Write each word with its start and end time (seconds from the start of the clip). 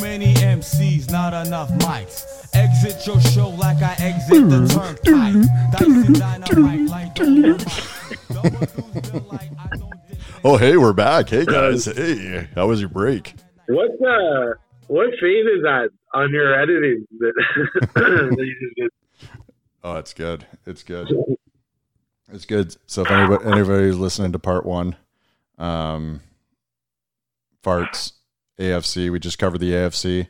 many 0.00 0.34
MCs, 0.34 1.10
not 1.10 1.34
enough 1.46 1.70
mics. 1.78 2.48
Exit 2.54 3.06
your 3.06 3.20
show 3.20 3.50
like 3.50 3.82
I 3.82 3.94
exit 3.98 4.48
the 4.48 4.66
turnpike. 4.66 5.46
Dicing 5.72 6.12
dynamite 6.14 6.88
like 6.88 7.18
Oh, 10.44 10.56
hey, 10.56 10.76
we're 10.76 10.92
back. 10.92 11.28
Hey, 11.30 11.44
guys. 11.44 11.84
Hey, 11.84 12.48
how 12.54 12.68
was 12.68 12.80
your 12.80 12.88
break? 12.88 13.34
What 13.66 13.90
uh, 14.06 14.54
what 14.86 15.10
fade 15.20 15.46
is 15.46 15.62
that 15.62 15.90
on 16.14 16.30
your 16.32 16.54
editing? 16.60 17.06
That, 17.18 17.32
that 17.94 18.36
you 18.38 18.56
just 18.60 18.76
did? 18.76 18.90
Oh, 19.82 19.96
it's 19.96 20.14
good. 20.14 20.46
It's 20.66 20.82
good. 20.82 21.08
It's 22.32 22.44
good. 22.44 22.76
So 22.86 23.02
if 23.02 23.10
anybody 23.10 23.44
anybody's 23.46 23.96
listening 23.96 24.32
to 24.32 24.38
part 24.38 24.64
one, 24.64 24.96
um, 25.58 26.20
farts 27.62 28.12
AFC. 28.58 29.10
We 29.10 29.18
just 29.18 29.38
covered 29.38 29.58
the 29.58 29.72
AFC. 29.72 30.28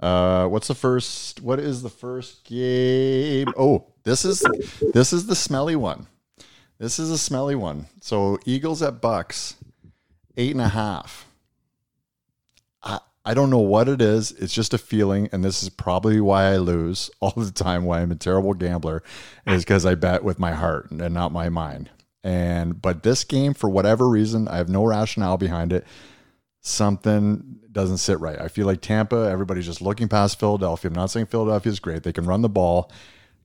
Uh, 0.00 0.46
what's 0.46 0.68
the 0.68 0.74
first? 0.74 1.40
What 1.40 1.58
is 1.58 1.82
the 1.82 1.90
first 1.90 2.44
game? 2.44 3.48
Oh, 3.56 3.86
this 4.02 4.24
is 4.24 4.44
this 4.92 5.12
is 5.12 5.26
the 5.26 5.36
smelly 5.36 5.76
one. 5.76 6.06
This 6.78 6.98
is 6.98 7.10
a 7.10 7.18
smelly 7.18 7.54
one. 7.54 7.86
So 8.00 8.38
Eagles 8.44 8.82
at 8.82 9.00
Bucks, 9.00 9.56
eight 10.36 10.52
and 10.52 10.60
a 10.60 10.68
half. 10.68 11.26
I 12.82 13.00
I 13.24 13.34
don't 13.34 13.50
know 13.50 13.60
what 13.60 13.88
it 13.88 14.02
is. 14.02 14.32
It's 14.32 14.52
just 14.52 14.74
a 14.74 14.78
feeling, 14.78 15.28
and 15.32 15.44
this 15.44 15.62
is 15.62 15.70
probably 15.70 16.20
why 16.20 16.52
I 16.52 16.56
lose 16.58 17.10
all 17.20 17.32
the 17.36 17.50
time. 17.50 17.84
Why 17.84 18.00
I'm 18.00 18.12
a 18.12 18.16
terrible 18.16 18.54
gambler 18.54 19.02
is 19.46 19.64
because 19.64 19.86
I 19.86 19.94
bet 19.94 20.24
with 20.24 20.38
my 20.38 20.52
heart 20.52 20.90
and 20.90 21.14
not 21.14 21.32
my 21.32 21.48
mind. 21.48 21.90
And 22.22 22.80
but 22.80 23.02
this 23.02 23.22
game, 23.22 23.54
for 23.54 23.70
whatever 23.70 24.08
reason, 24.08 24.48
I 24.48 24.56
have 24.56 24.68
no 24.68 24.84
rationale 24.84 25.36
behind 25.36 25.72
it. 25.72 25.86
Something 26.66 27.60
doesn't 27.70 27.98
sit 27.98 28.18
right. 28.20 28.40
I 28.40 28.48
feel 28.48 28.64
like 28.64 28.80
Tampa, 28.80 29.28
everybody's 29.30 29.66
just 29.66 29.82
looking 29.82 30.08
past 30.08 30.40
Philadelphia. 30.40 30.88
I'm 30.88 30.94
not 30.94 31.10
saying 31.10 31.26
Philadelphia 31.26 31.70
is 31.70 31.78
great. 31.78 32.04
They 32.04 32.12
can 32.12 32.24
run 32.24 32.40
the 32.40 32.48
ball, 32.48 32.90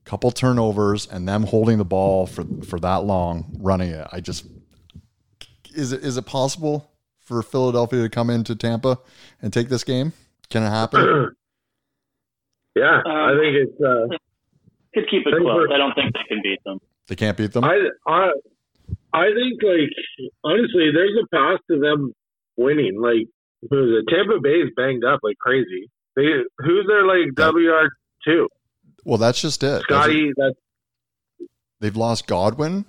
couple 0.04 0.30
turnovers, 0.30 1.06
and 1.06 1.28
them 1.28 1.42
holding 1.42 1.76
the 1.76 1.84
ball 1.84 2.26
for 2.26 2.44
for 2.66 2.80
that 2.80 3.04
long, 3.04 3.54
running 3.60 3.90
it. 3.90 4.08
I 4.10 4.20
just 4.20 4.46
is 5.74 5.92
it 5.92 6.02
is 6.02 6.16
it 6.16 6.24
possible 6.24 6.90
for 7.18 7.42
Philadelphia 7.42 8.00
to 8.00 8.08
come 8.08 8.30
into 8.30 8.56
Tampa 8.56 8.98
and 9.42 9.52
take 9.52 9.68
this 9.68 9.84
game? 9.84 10.14
Can 10.48 10.62
it 10.62 10.70
happen? 10.70 11.00
yeah, 12.74 13.02
I 13.04 13.36
think 13.38 13.54
it's. 13.54 13.80
Uh, 13.82 14.16
Could 14.94 15.10
keep 15.10 15.26
it 15.26 15.32
Think 15.32 15.42
close. 15.42 15.68
I 15.70 15.76
don't 15.76 15.94
think 15.94 16.14
they 16.14 16.24
can 16.26 16.40
beat 16.42 16.64
them. 16.64 16.80
They 17.06 17.16
can't 17.16 17.36
beat 17.36 17.52
them. 17.52 17.64
I, 17.64 17.76
I, 18.06 18.30
I 19.12 19.26
think 19.26 19.62
like 19.62 19.90
honestly, 20.42 20.90
there's 20.94 21.18
a 21.22 21.26
path 21.36 21.60
to 21.70 21.78
them 21.78 22.14
winning. 22.60 23.00
Like 23.00 23.26
who 23.70 23.84
is 23.84 24.02
it? 24.04 24.10
Tampa 24.14 24.40
Bay 24.40 24.60
is 24.60 24.70
banged 24.76 25.04
up 25.04 25.20
like 25.22 25.38
crazy. 25.38 25.90
They 26.16 26.22
who's 26.58 26.86
their 26.86 27.04
like 27.06 27.34
WR 27.36 27.88
two? 28.24 28.48
Well, 29.04 29.18
that's 29.18 29.40
just 29.40 29.62
it. 29.62 29.82
Scotty. 29.82 30.32
That's 30.36 30.56
They've 31.80 31.96
lost 31.96 32.26
Godwin. 32.26 32.84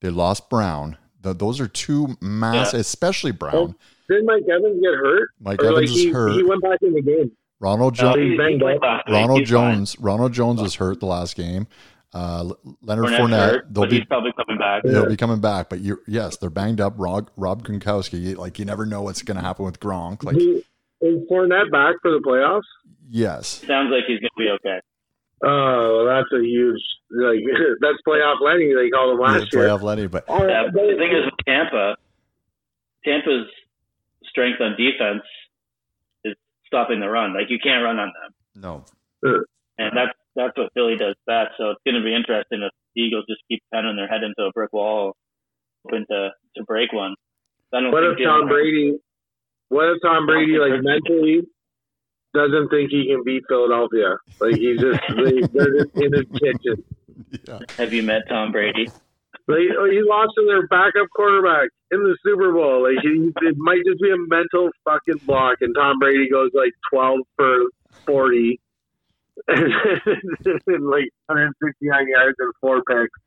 They 0.00 0.10
lost 0.10 0.48
Brown. 0.48 0.96
Th 1.22 1.36
those 1.38 1.60
are 1.60 1.66
two 1.66 2.16
mass, 2.20 2.72
Yeah. 2.74 2.80
especially 2.80 3.30
oh, 3.32 3.34
Brown. 3.34 3.74
did 4.08 4.24
Mike 4.24 4.42
Evans 4.48 4.80
get 4.82 4.94
hurt? 4.94 5.30
Mike 5.40 5.60
Or, 5.62 5.66
Evans 5.66 5.90
like, 5.90 5.96
is 5.96 6.02
he, 6.04 6.10
hurt. 6.12 6.32
He 6.34 6.42
went 6.44 6.62
back 6.62 6.78
in 6.82 6.92
the 6.92 7.02
game. 7.02 7.32
Ronald 7.60 7.96
No, 7.98 8.12
Jones. 8.12 8.16
he- 8.22 8.30
he 8.32 8.36
banged 8.36 8.60
played 8.60 8.76
up. 8.76 8.82
last 8.82 9.06
week. 9.08 9.14
Ronald 9.16 9.44
Jones. 9.46 9.96
Ronald 9.98 10.32
Jones 10.32 10.60
was 10.62 10.74
hurt 10.76 11.00
the 11.00 11.06
last 11.06 11.34
game. 11.36 11.66
Uh, 12.14 12.52
Leonard 12.82 13.06
Fournette's 13.06 13.18
Fournette. 13.20 13.50
hurt, 13.50 13.66
they'll 13.74 13.82
but 13.82 13.90
he's 13.92 14.00
be 14.02 14.06
probably 14.06 14.32
coming 14.36 14.56
back. 14.58 14.82
they'll 14.84 15.08
be 15.08 15.16
coming 15.16 15.40
back, 15.40 15.68
but 15.68 15.80
you 15.80 16.00
yes, 16.06 16.36
they're 16.36 16.48
banged 16.48 16.80
up. 16.80 16.94
Rob, 16.96 17.28
Rob 17.36 17.66
Gronkowski. 17.66 18.36
Like 18.36 18.58
you 18.60 18.64
never 18.64 18.86
know 18.86 19.02
what's 19.02 19.22
going 19.22 19.36
to 19.36 19.42
happen 19.42 19.64
with 19.64 19.80
Gronk. 19.80 20.22
Like 20.22 20.36
He, 20.36 20.64
is 21.00 21.18
Fournette 21.28 21.72
back 21.72 21.96
for 22.02 22.12
the 22.12 22.20
playoffs? 22.24 22.62
yes, 23.10 23.48
Sounds 23.66 23.90
like 23.90 24.04
he's 24.06 24.20
going 24.20 24.30
to 24.36 24.38
be 24.38 24.48
okay. 24.50 24.80
Oh, 25.44 26.06
that's 26.06 26.28
a 26.32 26.42
huge 26.46 26.80
like 27.10 27.40
that's 27.80 27.98
playoff 28.06 28.40
Lenny 28.40 28.72
they 28.72 28.88
called 28.90 29.14
him 29.14 29.20
yeah, 29.20 29.38
last 29.38 29.52
year. 29.52 29.64
playoff 29.64 29.82
Lenny. 29.82 30.06
But 30.06 30.28
All 30.28 30.46
Yeah, 30.48 30.62
right, 30.62 30.72
the 30.72 30.94
thing 30.96 31.10
is 31.12 31.24
with 31.26 31.34
Tampa, 31.46 31.96
Tampa's 33.04 33.48
strength 34.30 34.60
on 34.60 34.76
defense 34.78 35.22
is 36.24 36.34
stopping 36.66 37.00
the 37.00 37.08
run. 37.08 37.34
Like 37.34 37.50
you 37.50 37.58
can't 37.62 37.82
run 37.84 37.98
on 37.98 38.12
them, 38.22 38.34
no, 38.62 38.84
and 39.78 39.90
that's 39.96 40.12
that's 40.36 40.56
what 40.56 40.72
Philly 40.74 40.96
does 40.96 41.14
best. 41.26 41.52
So 41.58 41.70
it's 41.70 41.80
going 41.86 41.94
to 41.94 42.04
be 42.04 42.14
interesting 42.14 42.62
if 42.62 42.72
the 42.94 43.02
Eagles 43.02 43.24
just 43.28 43.42
keep 43.50 43.62
pounding 43.72 43.96
their 43.96 44.08
head 44.08 44.22
into 44.22 44.42
a 44.48 44.52
brick 44.52 44.72
wall, 44.72 45.14
hoping 45.84 46.06
to 46.10 46.30
to 46.56 46.64
break 46.64 46.92
one. 46.92 47.14
I 47.72 47.80
don't 47.80 47.92
what 47.92 48.02
think 48.02 48.20
if 48.20 48.26
Tom 48.26 48.42
Jalen- 48.42 48.48
Brady? 48.48 48.98
What 49.68 49.88
if 49.90 50.02
Tom 50.02 50.26
Brady 50.26 50.58
like 50.58 50.82
mentally 50.82 51.42
doesn't 52.34 52.68
think 52.68 52.90
he 52.90 53.06
can 53.08 53.22
beat 53.24 53.42
Philadelphia? 53.48 54.18
Like 54.40 54.56
he's 54.56 54.80
just 54.80 55.00
they, 55.16 55.40
they're 55.52 55.78
just 55.78 55.96
in 55.96 56.12
his 56.12 56.26
kitchen. 56.38 56.84
yeah, 57.48 57.58
Have 57.78 57.92
you 57.92 58.02
met 58.02 58.22
Tom 58.28 58.52
Brady? 58.52 58.86
Like 59.46 59.58
oh, 59.78 59.90
he 59.90 60.00
lost 60.02 60.32
to 60.36 60.46
their 60.46 60.66
backup 60.68 61.08
quarterback 61.14 61.68
in 61.90 62.02
the 62.02 62.16
Super 62.24 62.52
Bowl. 62.52 62.82
Like 62.84 63.02
he, 63.02 63.30
it 63.42 63.56
might 63.58 63.82
just 63.86 64.00
be 64.00 64.10
a 64.10 64.16
mental 64.16 64.70
fucking 64.84 65.20
block, 65.26 65.58
and 65.60 65.74
Tom 65.74 65.98
Brady 65.98 66.28
goes 66.30 66.50
like 66.54 66.72
twelve 66.90 67.20
for 67.36 67.64
forty, 68.06 68.48
and, 68.50 68.58
like 69.48 71.10
169 71.26 72.08
yards 72.08 72.36
and 72.38 72.52
four 72.60 72.82
picks. 72.88 73.18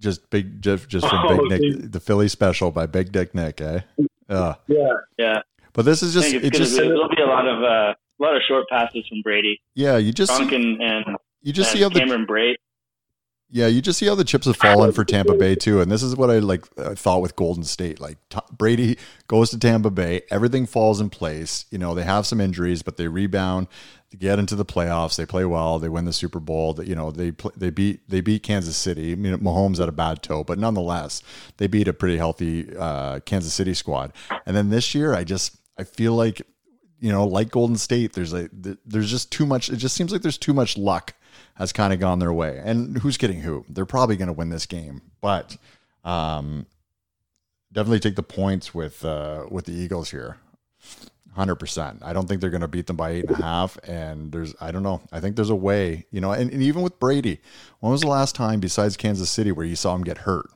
just 0.00 0.28
big, 0.30 0.60
just 0.62 0.88
just 0.88 1.06
from 1.08 1.18
Oh, 1.26 1.48
Big. 1.48 1.60
Nick, 1.60 1.92
the 1.92 2.00
Philly 2.00 2.28
special 2.28 2.70
by 2.70 2.86
Big 2.86 3.12
Dick 3.12 3.34
Nick, 3.34 3.60
eh? 3.60 3.80
Uh, 4.28 4.54
Yeah, 4.66 4.92
Yeah, 5.18 5.42
but 5.72 5.84
this 5.84 6.02
is 6.02 6.14
just 6.14 6.30
think 6.30 6.42
it 6.42 6.48
it's 6.48 6.58
just 6.58 6.78
be, 6.78 6.88
there'll 6.88 7.08
be 7.08 7.22
a 7.22 7.26
lot 7.26 7.46
of 7.46 7.62
uh, 7.62 7.94
a 7.94 8.22
lot 8.22 8.36
of 8.36 8.42
short 8.48 8.66
passes 8.70 9.06
from 9.08 9.20
Brady. 9.22 9.60
yeah. 9.74 9.96
You 9.96 10.12
just 10.12 10.32
Gronk 10.32 10.54
and, 10.54 10.80
and, 10.82 11.16
you 11.42 11.52
just 11.52 11.70
and 11.70 11.78
see 11.78 11.82
how 11.82 11.88
the 11.90 12.00
Cameron 12.00 12.26
Brate. 12.26 12.56
Yeah, 13.54 13.68
you 13.68 13.80
just 13.80 14.00
see 14.00 14.06
how 14.06 14.16
the 14.16 14.24
chips 14.24 14.46
have 14.46 14.56
fallen 14.56 14.90
for 14.90 15.04
Tampa 15.04 15.34
Bay 15.34 15.54
too, 15.54 15.80
and 15.80 15.88
this 15.88 16.02
is 16.02 16.16
what 16.16 16.28
I 16.28 16.40
like 16.40 16.64
uh, 16.76 16.96
thought 16.96 17.22
with 17.22 17.36
Golden 17.36 17.62
State. 17.62 18.00
Like 18.00 18.18
T- 18.28 18.40
Brady 18.50 18.98
goes 19.28 19.50
to 19.50 19.58
Tampa 19.60 19.90
Bay, 19.90 20.22
everything 20.28 20.66
falls 20.66 21.00
in 21.00 21.08
place. 21.08 21.64
You 21.70 21.78
know 21.78 21.94
they 21.94 22.02
have 22.02 22.26
some 22.26 22.40
injuries, 22.40 22.82
but 22.82 22.96
they 22.96 23.06
rebound, 23.06 23.68
they 24.10 24.18
get 24.18 24.40
into 24.40 24.56
the 24.56 24.64
playoffs, 24.64 25.14
they 25.14 25.24
play 25.24 25.44
well, 25.44 25.78
they 25.78 25.88
win 25.88 26.04
the 26.04 26.12
Super 26.12 26.40
Bowl. 26.40 26.74
That 26.74 26.88
you 26.88 26.96
know 26.96 27.12
they 27.12 27.30
pl- 27.30 27.52
they 27.56 27.70
beat 27.70 28.00
they 28.10 28.20
beat 28.20 28.42
Kansas 28.42 28.76
City. 28.76 29.12
I 29.12 29.14
mean 29.14 29.36
Mahomes 29.38 29.78
had 29.78 29.88
a 29.88 29.92
bad 29.92 30.24
toe, 30.24 30.42
but 30.42 30.58
nonetheless 30.58 31.22
they 31.58 31.68
beat 31.68 31.86
a 31.86 31.92
pretty 31.92 32.16
healthy 32.16 32.76
uh, 32.76 33.20
Kansas 33.20 33.54
City 33.54 33.74
squad. 33.74 34.14
And 34.46 34.56
then 34.56 34.70
this 34.70 34.96
year, 34.96 35.14
I 35.14 35.22
just 35.22 35.56
I 35.78 35.84
feel 35.84 36.14
like 36.14 36.42
you 36.98 37.12
know 37.12 37.24
like 37.24 37.52
Golden 37.52 37.76
State, 37.76 38.14
there's 38.14 38.32
a 38.32 38.50
there's 38.52 39.12
just 39.12 39.30
too 39.30 39.46
much. 39.46 39.70
It 39.70 39.76
just 39.76 39.94
seems 39.94 40.10
like 40.10 40.22
there's 40.22 40.38
too 40.38 40.54
much 40.54 40.76
luck 40.76 41.14
has 41.56 41.72
kind 41.72 41.92
of 41.92 42.00
gone 42.00 42.18
their 42.18 42.32
way. 42.32 42.60
And 42.64 42.98
who's 42.98 43.16
getting 43.16 43.40
who? 43.40 43.64
They're 43.68 43.86
probably 43.86 44.16
going 44.16 44.28
to 44.28 44.32
win 44.32 44.50
this 44.50 44.66
game, 44.66 45.02
but 45.20 45.56
um, 46.04 46.66
definitely 47.72 48.00
take 48.00 48.16
the 48.16 48.22
points 48.22 48.74
with 48.74 49.04
uh, 49.04 49.46
with 49.50 49.66
the 49.66 49.72
Eagles 49.72 50.10
here. 50.10 50.38
Hundred 51.34 51.56
percent. 51.56 52.00
I 52.02 52.12
don't 52.12 52.28
think 52.28 52.40
they're 52.40 52.50
going 52.50 52.60
to 52.60 52.68
beat 52.68 52.86
them 52.86 52.96
by 52.96 53.10
eight 53.10 53.24
and 53.24 53.36
a 53.40 53.42
half. 53.42 53.76
And 53.88 54.30
there's, 54.30 54.54
I 54.60 54.70
don't 54.70 54.84
know. 54.84 55.00
I 55.10 55.18
think 55.18 55.34
there's 55.34 55.50
a 55.50 55.56
way, 55.56 56.06
you 56.12 56.20
know. 56.20 56.30
And, 56.30 56.48
and 56.52 56.62
even 56.62 56.82
with 56.82 57.00
Brady, 57.00 57.40
when 57.80 57.90
was 57.90 58.02
the 58.02 58.06
last 58.06 58.36
time 58.36 58.60
besides 58.60 58.96
Kansas 58.96 59.30
City 59.30 59.50
where 59.50 59.66
you 59.66 59.74
saw 59.74 59.96
him 59.96 60.04
get 60.04 60.18
hurt? 60.18 60.46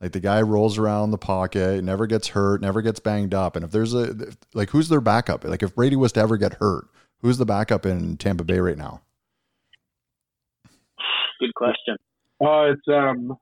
Like 0.00 0.10
the 0.10 0.18
guy 0.18 0.42
rolls 0.42 0.78
around 0.78 1.12
the 1.12 1.18
pocket, 1.18 1.84
never 1.84 2.08
gets 2.08 2.28
hurt, 2.28 2.60
never 2.60 2.82
gets 2.82 2.98
banged 2.98 3.34
up. 3.34 3.54
And 3.54 3.64
if 3.64 3.70
there's 3.70 3.94
a 3.94 4.32
like, 4.52 4.70
who's 4.70 4.88
their 4.88 5.00
backup? 5.00 5.44
Like 5.44 5.62
if 5.62 5.76
Brady 5.76 5.94
was 5.94 6.10
to 6.12 6.20
ever 6.20 6.36
get 6.36 6.54
hurt, 6.54 6.86
who's 7.18 7.38
the 7.38 7.46
backup 7.46 7.86
in 7.86 8.16
Tampa 8.16 8.42
Bay 8.42 8.58
right 8.58 8.78
now? 8.78 9.02
Good 11.40 11.54
question. 11.54 11.96
Oh, 12.40 12.72
it's 12.72 12.86
um. 12.88 13.36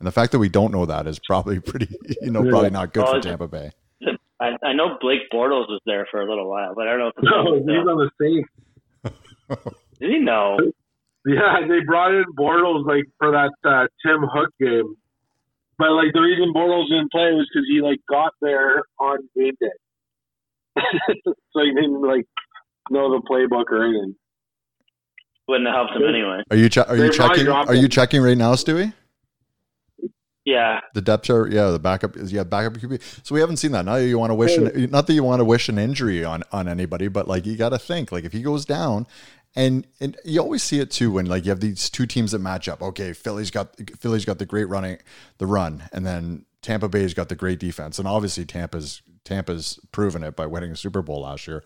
And 0.00 0.06
the 0.06 0.12
fact 0.12 0.32
that 0.32 0.38
we 0.40 0.48
don't 0.48 0.72
know 0.72 0.84
that 0.86 1.06
is 1.06 1.18
probably 1.24 1.60
pretty, 1.60 1.88
you 2.20 2.30
know, 2.30 2.42
probably 2.42 2.70
not 2.70 2.92
good 2.92 3.04
Oh, 3.06 3.14
for 3.14 3.20
Tampa 3.20 3.48
Bay. 3.48 3.70
I, 4.40 4.50
I 4.62 4.72
know 4.74 4.98
Blake 5.00 5.30
Bortles 5.32 5.68
was 5.68 5.80
there 5.86 6.06
for 6.10 6.20
a 6.20 6.28
little 6.28 6.50
while, 6.50 6.74
but 6.74 6.88
I 6.88 6.90
don't 6.90 6.98
know 6.98 7.08
if 7.08 7.14
it's 7.16 7.24
No, 7.24 7.54
he's 7.54 7.88
on 7.88 7.98
the 7.98 8.10
safe. 8.20 9.58
Did 10.00 10.10
he 10.10 10.18
know? 10.18 10.58
Yeah, 11.26 11.60
they 11.66 11.80
brought 11.86 12.12
in 12.12 12.24
Bortles 12.36 12.84
like 12.86 13.04
for 13.18 13.30
that 13.30 13.52
uh, 13.64 13.86
Tim 14.04 14.22
Hook 14.22 14.50
game, 14.60 14.96
but 15.78 15.92
like 15.92 16.12
the 16.12 16.20
reason 16.20 16.52
Bortles 16.52 16.88
didn't 16.88 17.12
play 17.12 17.32
was 17.32 17.48
because 17.50 17.66
he 17.70 17.80
like 17.80 18.00
got 18.10 18.34
there 18.42 18.82
on 18.98 19.18
game 19.34 19.54
day, 19.60 20.76
so 21.24 21.60
he 21.62 21.72
didn't 21.72 22.02
like 22.02 22.26
know 22.90 23.10
the 23.10 23.22
playbook 23.30 23.70
or 23.70 23.84
anything. 23.84 24.16
Wouldn't 25.48 25.66
have 25.66 25.74
helped 25.74 25.92
him 25.96 26.08
anyway. 26.08 26.42
Are 26.50 26.56
you 26.56 26.68
che- 26.68 26.82
are 26.82 26.96
you 26.96 27.10
They 27.10 27.16
probably 27.16 27.36
checking? 27.44 27.52
Are 27.52 27.74
you 27.74 27.88
checking 27.88 28.22
right 28.22 28.36
now, 28.38 28.54
Stewie? 28.54 28.92
Yeah, 30.44 30.80
The 30.92 31.00
depth 31.00 31.24
chart, 31.24 31.52
yeah, 31.52 31.70
the 31.70 31.78
backup 31.78 32.18
is 32.18 32.30
yeah, 32.30 32.44
backup 32.44 32.74
QB. 32.74 33.00
So 33.26 33.34
we 33.34 33.40
haven't 33.40 33.56
seen 33.56 33.72
that. 33.72 33.86
Not 33.86 33.96
that 33.96 34.06
you 34.06 34.18
want 34.18 34.28
to 34.30 34.34
wish, 34.34 34.54
an, 34.58 34.90
not 34.90 35.06
that 35.06 35.14
you 35.14 35.24
want 35.24 35.40
to 35.40 35.44
wish 35.44 35.70
an 35.70 35.78
injury 35.78 36.22
on 36.22 36.42
on 36.52 36.68
anybody, 36.68 37.08
but 37.08 37.26
like 37.26 37.46
you 37.46 37.56
got 37.56 37.70
to 37.70 37.78
think, 37.78 38.12
like 38.12 38.24
if 38.24 38.32
he 38.34 38.42
goes 38.42 38.66
down, 38.66 39.06
and 39.56 39.86
and 40.00 40.18
you 40.22 40.40
always 40.40 40.62
see 40.62 40.80
it 40.80 40.90
too 40.90 41.12
when 41.12 41.24
like 41.24 41.46
you 41.46 41.50
have 41.50 41.60
these 41.60 41.88
two 41.88 42.04
teams 42.04 42.32
that 42.32 42.40
match 42.40 42.68
up. 42.68 42.82
Okay, 42.82 43.14
Philly's 43.14 43.50
got 43.50 43.74
Philly's 43.98 44.26
got 44.26 44.38
the 44.38 44.44
great 44.44 44.68
running, 44.68 44.98
the 45.38 45.46
run, 45.46 45.84
and 45.94 46.04
then 46.04 46.44
Tampa 46.60 46.90
Bay's 46.90 47.14
got 47.14 47.30
the 47.30 47.36
great 47.36 47.58
defense, 47.58 47.98
and 47.98 48.06
obviously 48.06 48.44
Tampa's 48.44 49.00
Tampa's 49.24 49.80
proven 49.92 50.22
it 50.22 50.36
by 50.36 50.44
winning 50.44 50.72
a 50.72 50.76
Super 50.76 51.00
Bowl 51.00 51.22
last 51.22 51.46
year. 51.48 51.64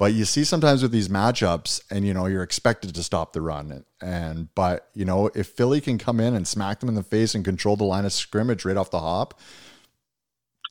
But 0.00 0.14
you 0.14 0.24
see 0.24 0.44
sometimes 0.44 0.80
with 0.82 0.92
these 0.92 1.10
matchups, 1.10 1.82
and 1.90 2.06
you 2.06 2.14
know 2.14 2.24
you're 2.24 2.42
expected 2.42 2.94
to 2.94 3.02
stop 3.02 3.34
the 3.34 3.42
run, 3.42 3.84
and 4.00 4.48
but 4.54 4.88
you 4.94 5.04
know 5.04 5.28
if 5.34 5.48
Philly 5.48 5.82
can 5.82 5.98
come 5.98 6.20
in 6.20 6.34
and 6.34 6.48
smack 6.48 6.80
them 6.80 6.88
in 6.88 6.94
the 6.94 7.02
face 7.02 7.34
and 7.34 7.44
control 7.44 7.76
the 7.76 7.84
line 7.84 8.06
of 8.06 8.12
scrimmage 8.14 8.64
right 8.64 8.78
off 8.78 8.90
the 8.90 9.00
hop, 9.00 9.38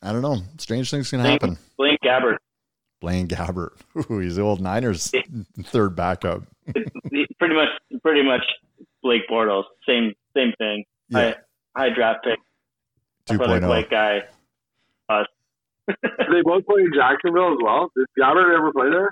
I 0.02 0.14
don't 0.14 0.24
know. 0.24 0.38
Strange 0.58 0.90
things 0.90 1.12
can 1.12 1.20
happen. 1.20 1.60
Blaine 1.78 1.98
Gabbert. 2.04 2.38
Blaine 3.02 3.28
Gabbert, 3.28 3.70
Ooh, 4.10 4.18
he's 4.18 4.38
the 4.38 4.42
old 4.42 4.62
Niners 4.62 5.12
third 5.62 5.96
backup. 5.96 6.42
pretty 6.66 7.54
much, 7.54 7.70
pretty 8.02 8.24
much 8.24 8.42
Blake 9.04 9.30
Bortles. 9.30 9.66
Same, 9.88 10.16
same 10.36 10.54
thing. 10.58 10.86
Yeah. 11.10 11.36
High, 11.76 11.90
high 11.90 11.90
draft 11.94 12.24
pick. 12.24 12.40
2.0. 13.38 13.70
White 13.70 13.92
guy. 13.92 14.24
Uh, 15.08 15.24
they 15.88 16.42
both 16.44 16.66
play 16.66 16.82
in 16.82 16.92
Jacksonville 16.96 17.54
as 17.54 17.60
well. 17.64 17.92
Did 17.96 18.08
Gabbert 18.20 18.58
ever 18.58 18.74
play 18.74 18.90
there? 18.90 19.12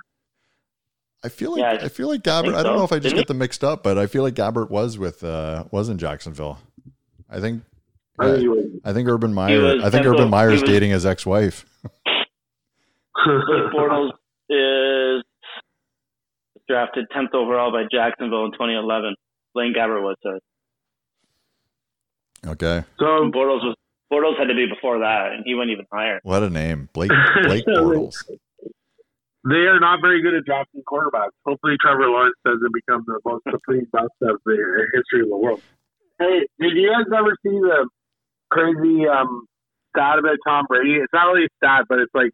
I 1.23 1.29
feel 1.29 1.51
like 1.51 1.59
Yeah, 1.61 1.77
I 1.81 1.85
I 1.85 1.89
feel 1.89 2.07
like 2.07 2.21
Gabbert. 2.21 2.43
think 2.43 2.55
I 2.55 2.63
don't 2.63 2.73
so. 2.73 2.77
know 2.77 2.83
if 2.83 2.91
I 2.91 2.95
just 2.97 3.03
Didn't 3.15 3.17
get 3.17 3.27
them 3.27 3.37
mixed 3.39 3.63
up, 3.63 3.83
but 3.83 3.97
I 3.97 4.05
feel 4.07 4.23
like 4.23 4.35
Gabbert 4.35 4.69
was 4.69 4.97
with 4.97 5.23
uh 5.23 5.65
was 5.71 5.89
in 5.89 5.97
Jacksonville. 5.97 6.59
I 7.29 7.39
think 7.39 7.63
I 8.19 8.35
think. 8.35 8.81
I 8.85 8.93
think 8.93 9.07
Urban 9.09 9.33
Meyer. 9.33 9.77
I 9.77 9.89
think 9.89 10.03
Temple- 10.03 10.13
Urban 10.13 10.29
Meyer 10.29 10.49
is 10.51 10.61
was- 10.61 10.69
dating 10.69 10.91
his 10.91 11.05
ex-wife. 11.05 11.65
Blake 11.83 13.73
Bortles 13.75 14.11
is 14.49 15.23
drafted 16.67 17.05
10th 17.15 17.33
overall 17.33 17.71
by 17.71 17.83
Jacksonville 17.91 18.45
in 18.45 18.51
2011. 18.53 19.15
Blaine 19.53 19.73
Gabbert 19.75 20.01
was. 20.03 20.15
So 20.23 20.39
Okay, 22.45 22.83
so 22.99 23.05
Bortles 23.05 23.63
was 23.63 23.75
Bortles 24.11 24.37
had 24.37 24.45
to 24.45 24.55
be 24.55 24.67
before 24.67 24.99
that, 24.99 25.31
and 25.33 25.43
he 25.45 25.53
went 25.55 25.69
even 25.71 25.85
higher. 25.91 26.19
what 26.23 26.43
a 26.43 26.49
name, 26.49 26.87
Blake 26.93 27.11
Blake 27.43 27.65
Bortles. 27.67 28.15
They 29.49 29.63
are 29.67 29.79
not 29.79 29.99
very 30.01 30.21
good 30.21 30.33
at 30.35 30.45
drafting 30.45 30.83
quarterbacks. 30.83 31.35
Hopefully, 31.45 31.75
Trevor 31.79 32.09
Lawrence 32.09 32.35
doesn't 32.43 32.73
become 32.73 33.03
the 33.07 33.19
most 33.23 33.43
complete 33.47 33.89
bust 33.95 34.11
of 34.21 34.39
the 34.45 34.57
history 34.93 35.21
of 35.21 35.29
the 35.29 35.37
world. 35.37 35.61
Hey, 36.19 36.47
did 36.59 36.75
you 36.75 36.91
guys 36.91 37.07
ever 37.13 37.35
see 37.45 37.55
the 37.55 37.87
crazy 38.49 39.07
um, 39.07 39.45
stat 39.95 40.19
about 40.19 40.37
Tom 40.45 40.65
Brady? 40.67 40.95
It's 40.95 41.13
not 41.13 41.31
really 41.31 41.45
a 41.45 41.53
stat, 41.63 41.85
but 41.87 41.99
it's 41.99 42.13
like 42.13 42.31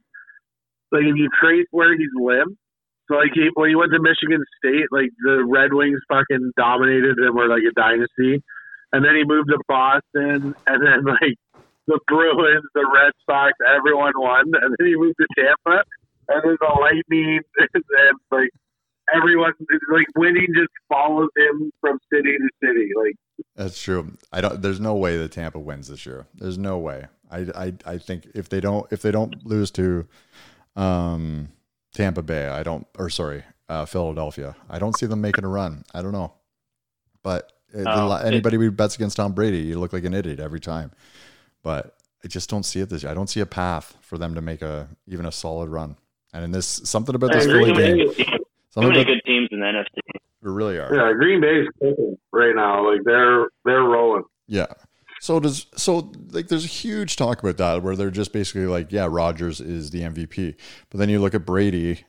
like 0.91 1.03
if 1.03 1.17
you 1.17 1.29
trace 1.41 1.67
where 1.71 1.97
he's 1.97 2.13
lived. 2.15 2.55
So 3.11 3.19
like 3.19 3.35
he, 3.35 3.49
when 3.53 3.69
he 3.69 3.75
went 3.75 3.91
to 3.91 3.99
Michigan 3.99 4.45
State, 4.57 4.87
like 4.91 5.11
the 5.21 5.43
Red 5.43 5.73
Wings 5.73 5.99
fucking 6.07 6.53
dominated 6.55 7.19
and 7.19 7.35
were 7.35 7.49
like 7.49 7.67
a 7.67 7.75
dynasty, 7.75 8.41
and 8.93 9.03
then 9.03 9.17
he 9.19 9.25
moved 9.25 9.49
to 9.49 9.59
Boston, 9.67 10.55
and 10.65 10.79
then 10.79 11.03
like 11.19 11.35
the 11.85 11.99
Bruins, 12.07 12.63
the 12.73 12.87
Red 12.87 13.11
Sox, 13.27 13.51
everyone 13.75 14.13
won, 14.15 14.45
and 14.55 14.71
then 14.79 14.87
he 14.87 14.95
moved 14.95 15.19
to 15.19 15.27
Tampa, 15.35 15.83
and 16.29 16.41
then 16.43 16.57
the 16.59 16.79
Lightning, 16.79 17.39
and, 17.57 17.83
like 18.31 18.49
everyone, 19.13 19.53
like 19.91 20.07
winning 20.15 20.47
just 20.55 20.69
follows 20.89 21.29
him 21.37 21.71
from 21.81 21.99
city 22.11 22.37
to 22.37 22.49
city. 22.63 22.89
Like 22.97 23.15
That's 23.55 23.81
true. 23.81 24.17
I 24.31 24.41
don't. 24.41 24.61
There's 24.61 24.79
no 24.79 24.95
way 24.95 25.17
that 25.17 25.31
Tampa 25.31 25.59
wins 25.59 25.87
this 25.87 26.05
year. 26.05 26.27
There's 26.35 26.57
no 26.57 26.77
way. 26.77 27.07
I, 27.31 27.39
I, 27.55 27.73
I 27.85 27.97
think 27.97 28.27
if 28.35 28.49
they 28.49 28.59
don't 28.59 28.91
if 28.91 29.01
they 29.01 29.11
don't 29.11 29.45
lose 29.45 29.71
to 29.71 30.07
um, 30.75 31.49
Tampa 31.93 32.21
Bay, 32.21 32.47
I 32.47 32.63
don't. 32.63 32.87
Or 32.97 33.09
sorry, 33.09 33.43
uh, 33.69 33.85
Philadelphia. 33.85 34.55
I 34.69 34.79
don't 34.79 34.97
see 34.97 35.05
them 35.05 35.21
making 35.21 35.43
a 35.45 35.49
run. 35.49 35.83
I 35.93 36.01
don't 36.01 36.11
know. 36.11 36.33
But 37.23 37.51
uh, 37.75 37.83
Oh, 37.87 38.09
the- 38.09 38.25
anybody 38.25 38.57
who 38.57 38.71
bets 38.71 38.95
against 38.95 39.17
Tom 39.17 39.33
Brady, 39.33 39.59
you 39.59 39.79
look 39.79 39.93
like 39.93 40.03
an 40.03 40.13
idiot 40.13 40.39
every 40.39 40.59
time. 40.59 40.91
But 41.63 41.95
I 42.23 42.27
just 42.27 42.49
don't 42.49 42.63
see 42.63 42.81
it 42.81 42.89
this 42.89 43.03
year. 43.03 43.11
I 43.11 43.15
don't 43.15 43.29
see 43.29 43.39
a 43.39 43.45
path 43.45 43.97
for 44.01 44.17
them 44.17 44.35
to 44.35 44.41
make 44.41 44.61
a 44.61 44.89
even 45.07 45.25
a 45.25 45.31
solid 45.31 45.69
run. 45.69 45.95
And 46.33 46.43
in 46.43 46.51
this 46.51 46.65
something 46.83 47.15
about 47.15 47.31
this 47.31 47.45
I 47.45 47.47
Philly 47.47 47.71
agree. 47.71 48.05
game, 48.05 48.13
Too 48.13 48.23
something 48.71 48.89
many 48.89 49.01
about, 49.01 49.07
good 49.13 49.21
teams 49.25 49.49
in 49.51 49.59
the 49.59 49.65
NFC. 49.65 50.17
we 50.41 50.51
really 50.51 50.77
are. 50.79 50.93
yeah, 50.93 51.13
Green 51.13 51.39
Bay's 51.41 51.67
cooking 51.79 52.17
right 52.31 52.55
now. 52.55 52.89
Like 52.91 53.01
they're 53.05 53.49
they're 53.65 53.83
rolling. 53.83 54.23
Yeah. 54.47 54.67
So 55.21 55.39
does 55.39 55.67
so 55.75 56.11
like 56.31 56.47
there's 56.47 56.65
a 56.65 56.67
huge 56.67 57.15
talk 57.15 57.41
about 57.41 57.57
that 57.57 57.81
where 57.83 57.95
they're 57.95 58.11
just 58.11 58.33
basically 58.33 58.65
like, 58.65 58.91
yeah, 58.91 59.07
Rodgers 59.09 59.61
is 59.61 59.91
the 59.91 60.01
MVP. 60.01 60.55
But 60.89 60.97
then 60.97 61.07
you 61.09 61.19
look 61.21 61.33
at 61.35 61.45
Brady 61.45 62.03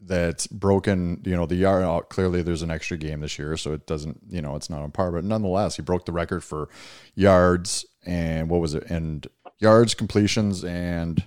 that's 0.00 0.46
broken, 0.46 1.20
you 1.24 1.34
know, 1.36 1.44
the 1.46 1.56
yard 1.56 1.82
uh, 1.84 2.00
clearly 2.00 2.40
there's 2.42 2.62
an 2.62 2.70
extra 2.70 2.96
game 2.96 3.20
this 3.20 3.38
year, 3.38 3.56
so 3.56 3.72
it 3.72 3.84
doesn't, 3.86 4.18
you 4.28 4.40
know, 4.40 4.54
it's 4.56 4.70
not 4.70 4.80
on 4.80 4.92
par, 4.92 5.10
but 5.12 5.24
nonetheless, 5.24 5.74
he 5.76 5.82
broke 5.82 6.04
the 6.06 6.12
record 6.12 6.42
for 6.44 6.68
yards 7.16 7.84
and 8.06 8.48
what 8.48 8.60
was 8.60 8.74
it? 8.74 8.84
And 8.88 9.26
yards, 9.58 9.94
completions 9.94 10.64
and 10.64 11.24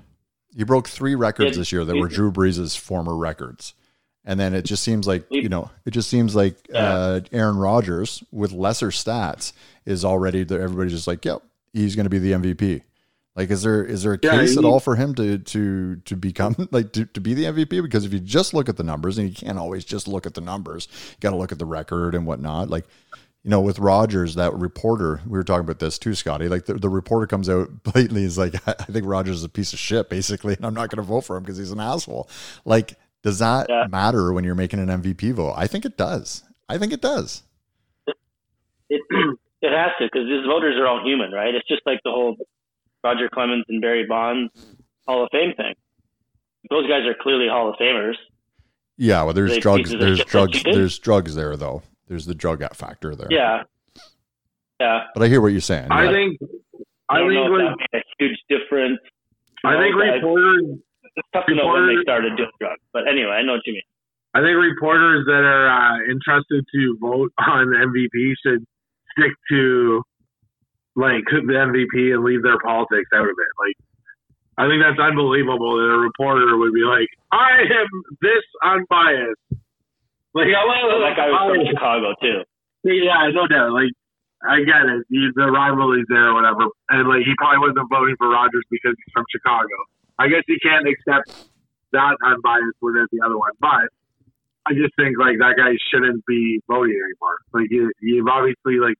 he 0.56 0.64
broke 0.64 0.88
three 0.90 1.16
records 1.16 1.56
this 1.56 1.72
year 1.72 1.86
that 1.86 1.96
were 1.98 2.08
Drew 2.08 2.32
Brees' 2.32 2.78
former 2.78 3.16
records. 3.16 3.74
And 4.24 4.40
then 4.40 4.54
it 4.54 4.66
just 4.66 4.84
seems 4.84 5.08
like, 5.08 5.26
you 5.40 5.50
know, 5.50 5.72
it 5.86 5.92
just 5.92 6.10
seems 6.10 6.36
like 6.36 6.56
uh, 6.74 7.22
Aaron 7.32 7.58
Rodgers 7.58 8.24
with 8.32 8.52
lesser 8.52 8.90
stats 8.90 9.52
is 9.86 10.06
already 10.06 10.44
there. 10.44 10.62
Everybody's 10.62 10.94
just 10.94 11.08
like, 11.08 11.26
yep, 11.26 11.42
he's 11.74 11.96
going 11.96 12.04
to 12.06 12.10
be 12.10 12.20
the 12.20 12.34
MVP. 12.34 12.84
Like, 13.36 13.50
is 13.50 13.64
there 13.64 13.84
is 13.84 14.04
there 14.04 14.14
a 14.14 14.18
Yeah, 14.22 14.32
case 14.36 14.58
at 14.58 14.66
all 14.66 14.80
for 14.82 14.96
him 14.98 15.16
to 15.16 15.38
to 15.40 15.96
to 15.96 16.16
become 16.18 16.56
like 16.72 16.92
to, 16.94 17.06
to 17.06 17.22
be 17.22 17.34
the 17.34 17.46
MVP? 17.46 17.82
Because 17.82 18.06
if 18.06 18.14
you 18.14 18.20
just 18.20 18.54
look 18.54 18.68
at 18.70 18.76
the 18.78 18.84
numbers, 18.84 19.18
and 19.18 19.30
you 19.30 19.34
can't 19.34 19.58
always 19.58 19.86
just 19.86 20.08
look 20.08 20.26
at 20.26 20.34
the 20.34 20.42
numbers, 20.42 20.88
you 21.12 21.16
got 21.22 21.32
to 21.32 21.38
look 21.38 21.52
at 21.54 21.58
the 21.58 21.66
record 21.66 22.14
and 22.14 22.28
whatnot. 22.28 22.70
Like, 22.70 22.86
you 23.44 23.50
know, 23.50 23.62
with 23.62 23.80
Rodgers, 23.80 24.36
that 24.36 24.54
reporter, 24.54 25.22
we 25.26 25.32
were 25.32 25.44
talking 25.44 25.66
about 25.66 25.80
this 25.80 25.98
too, 25.98 26.14
Scotty. 26.14 26.48
Like 26.48 26.66
the, 26.66 26.76
the 26.76 26.90
reporter 26.90 27.26
comes 27.28 27.50
out 27.50 27.84
blatantly 27.84 28.24
is 28.24 28.38
like, 28.38 28.56
I 28.68 28.74
think 28.86 29.06
Rodgers 29.08 29.38
is 29.38 29.44
a 29.44 29.50
piece 29.50 29.74
of 29.74 29.80
shit, 29.80 30.10
basically, 30.10 30.54
and 30.58 30.66
I'm 30.66 30.74
not 30.74 30.90
going 30.90 30.98
to 31.04 31.08
vote 31.08 31.22
for 31.22 31.36
him 31.38 31.44
because 31.44 31.58
he's 31.58 31.72
an 31.72 31.80
asshole. 31.80 32.30
Like, 32.66 32.94
does 33.24 33.40
that 33.40 33.68
Yeah. 33.70 33.86
matter 33.90 34.32
when 34.34 34.44
you're 34.44 34.56
making 34.56 34.80
an 34.80 34.88
MVP 35.02 35.34
vote? 35.34 35.54
I 35.58 35.68
think 35.68 35.86
it 35.86 35.98
does. 35.98 36.44
I 36.70 36.78
think 36.78 36.94
it 36.94 37.02
does. 37.02 37.44
It 38.90 39.02
it 39.62 39.72
has 39.72 39.92
to 40.00 40.06
because 40.06 40.28
these 40.28 40.46
voters 40.46 40.76
are 40.80 40.88
all 40.88 41.04
human, 41.06 41.32
right? 41.32 41.54
It's 41.54 41.68
just 41.68 41.82
like 41.86 42.00
the 42.04 42.12
whole 42.12 42.36
Roger 43.04 43.30
Clemens 43.30 43.66
and 43.70 43.82
Barry 43.82 44.06
Bonds 44.08 44.52
Hall 45.08 45.24
of 45.24 45.30
Fame 45.32 45.54
thing. 45.56 45.74
Those 46.70 46.88
guys 46.88 47.06
are 47.08 47.16
clearly 47.20 47.48
Hall 47.48 47.70
of 47.70 47.76
Famers. 47.76 48.16
Yeah, 48.98 49.24
well, 49.24 49.34
there's 49.34 49.52
They 49.52 49.60
drugs. 49.60 49.90
There's 49.90 50.24
drugs. 50.26 50.62
There's 50.64 51.00
drugs 51.00 51.34
there, 51.36 51.56
though. 51.58 51.82
There's 52.12 52.26
the 52.26 52.36
drug 52.36 52.62
out 52.62 52.76
factor 52.76 53.16
there. 53.16 53.30
Yeah, 53.32 53.64
yeah. 54.82 55.08
But 55.14 55.24
I 55.24 55.30
hear 55.30 55.40
what 55.40 55.54
you're 55.54 55.62
saying. 55.62 55.88
I 55.92 56.04
yeah. 56.04 56.12
think 56.12 56.40
I 57.08 57.16
I 57.16 57.20
know 57.24 57.30
think 57.30 57.40
if 57.40 57.52
like, 57.56 57.64
that 57.72 57.88
made 57.94 58.04
a 58.04 58.04
huge 58.20 58.40
difference. 58.52 59.00
I 59.64 59.80
think 59.80 59.96
Okay. 59.96 60.20
reporters 60.20 60.64
It's 61.16 61.28
tough 61.32 61.46
to 61.48 61.56
know 61.56 61.68
when 61.72 61.88
they 61.88 62.04
started 62.04 62.36
doing 62.36 62.52
drugs, 62.60 62.84
but 62.92 63.08
anyway, 63.08 63.32
I 63.32 63.44
know 63.44 63.54
what 63.54 63.62
you 63.66 63.80
mean. 63.80 63.88
I 64.34 64.44
think 64.44 64.60
reporters 64.60 65.24
that 65.24 65.40
are 65.40 65.70
uh, 65.72 66.04
entrusted 66.12 66.66
to 66.76 66.98
vote 67.00 67.32
on 67.40 67.68
MVP 67.68 68.34
should 68.44 68.66
stick 69.16 69.32
to 69.52 70.04
like 70.98 71.24
the 71.32 71.56
MVP 71.64 72.12
and 72.14 72.26
leave 72.26 72.44
their 72.44 72.60
politics 72.60 73.08
out 73.16 73.24
of 73.24 73.32
it. 73.40 73.52
Like, 73.56 73.78
I 74.60 74.68
think 74.68 74.84
that's 74.84 75.00
unbelievable 75.00 75.80
that 75.80 75.88
a 75.96 75.98
reporter 75.98 76.58
would 76.58 76.74
be 76.74 76.84
like, 76.84 77.08
"I 77.32 77.64
am 77.72 77.88
this 78.20 78.44
unbiased." 78.68 79.61
Like, 80.34 80.48
I 80.48 80.64
Well, 80.64 81.02
that 81.04 81.16
guy 81.18 81.28
was 81.28 81.44
from 81.52 81.68
Chicago 81.68 82.16
too. 82.22 82.40
yeah, 82.88 83.28
no 83.36 83.48
doubt. 83.48 83.74
Like, 83.76 83.92
I 84.42 84.64
get 84.66 84.90
it. 84.90 85.06
You, 85.10 85.32
the 85.36 85.52
rivalry's 85.52 86.06
there 86.10 86.34
or 86.34 86.34
whatever, 86.34 86.66
and 86.90 87.08
like 87.08 87.22
he 87.22 87.34
probably 87.38 87.62
wasn't 87.62 87.86
voting 87.94 88.16
for 88.18 88.30
Rodgers 88.30 88.66
because 88.72 88.96
he's 88.98 89.14
from 89.14 89.26
Chicago. 89.30 89.76
I 90.18 90.28
guess 90.30 90.42
you 90.48 90.58
can't 90.62 90.88
accept 90.88 91.30
that 91.94 92.18
unbiased 92.26 92.80
within 92.82 93.06
the 93.12 93.22
other 93.26 93.38
one, 93.38 93.52
but 93.60 93.86
I 94.66 94.74
just 94.74 94.96
think 94.96 95.18
like 95.20 95.38
that 95.38 95.58
guy 95.58 95.78
shouldn't 95.94 96.26
be 96.26 96.62
voting 96.68 96.98
anymore. 96.98 97.38
Like 97.54 97.70
you, 97.70 97.92
you've 98.02 98.28
obviously 98.28 98.82
like 98.82 98.98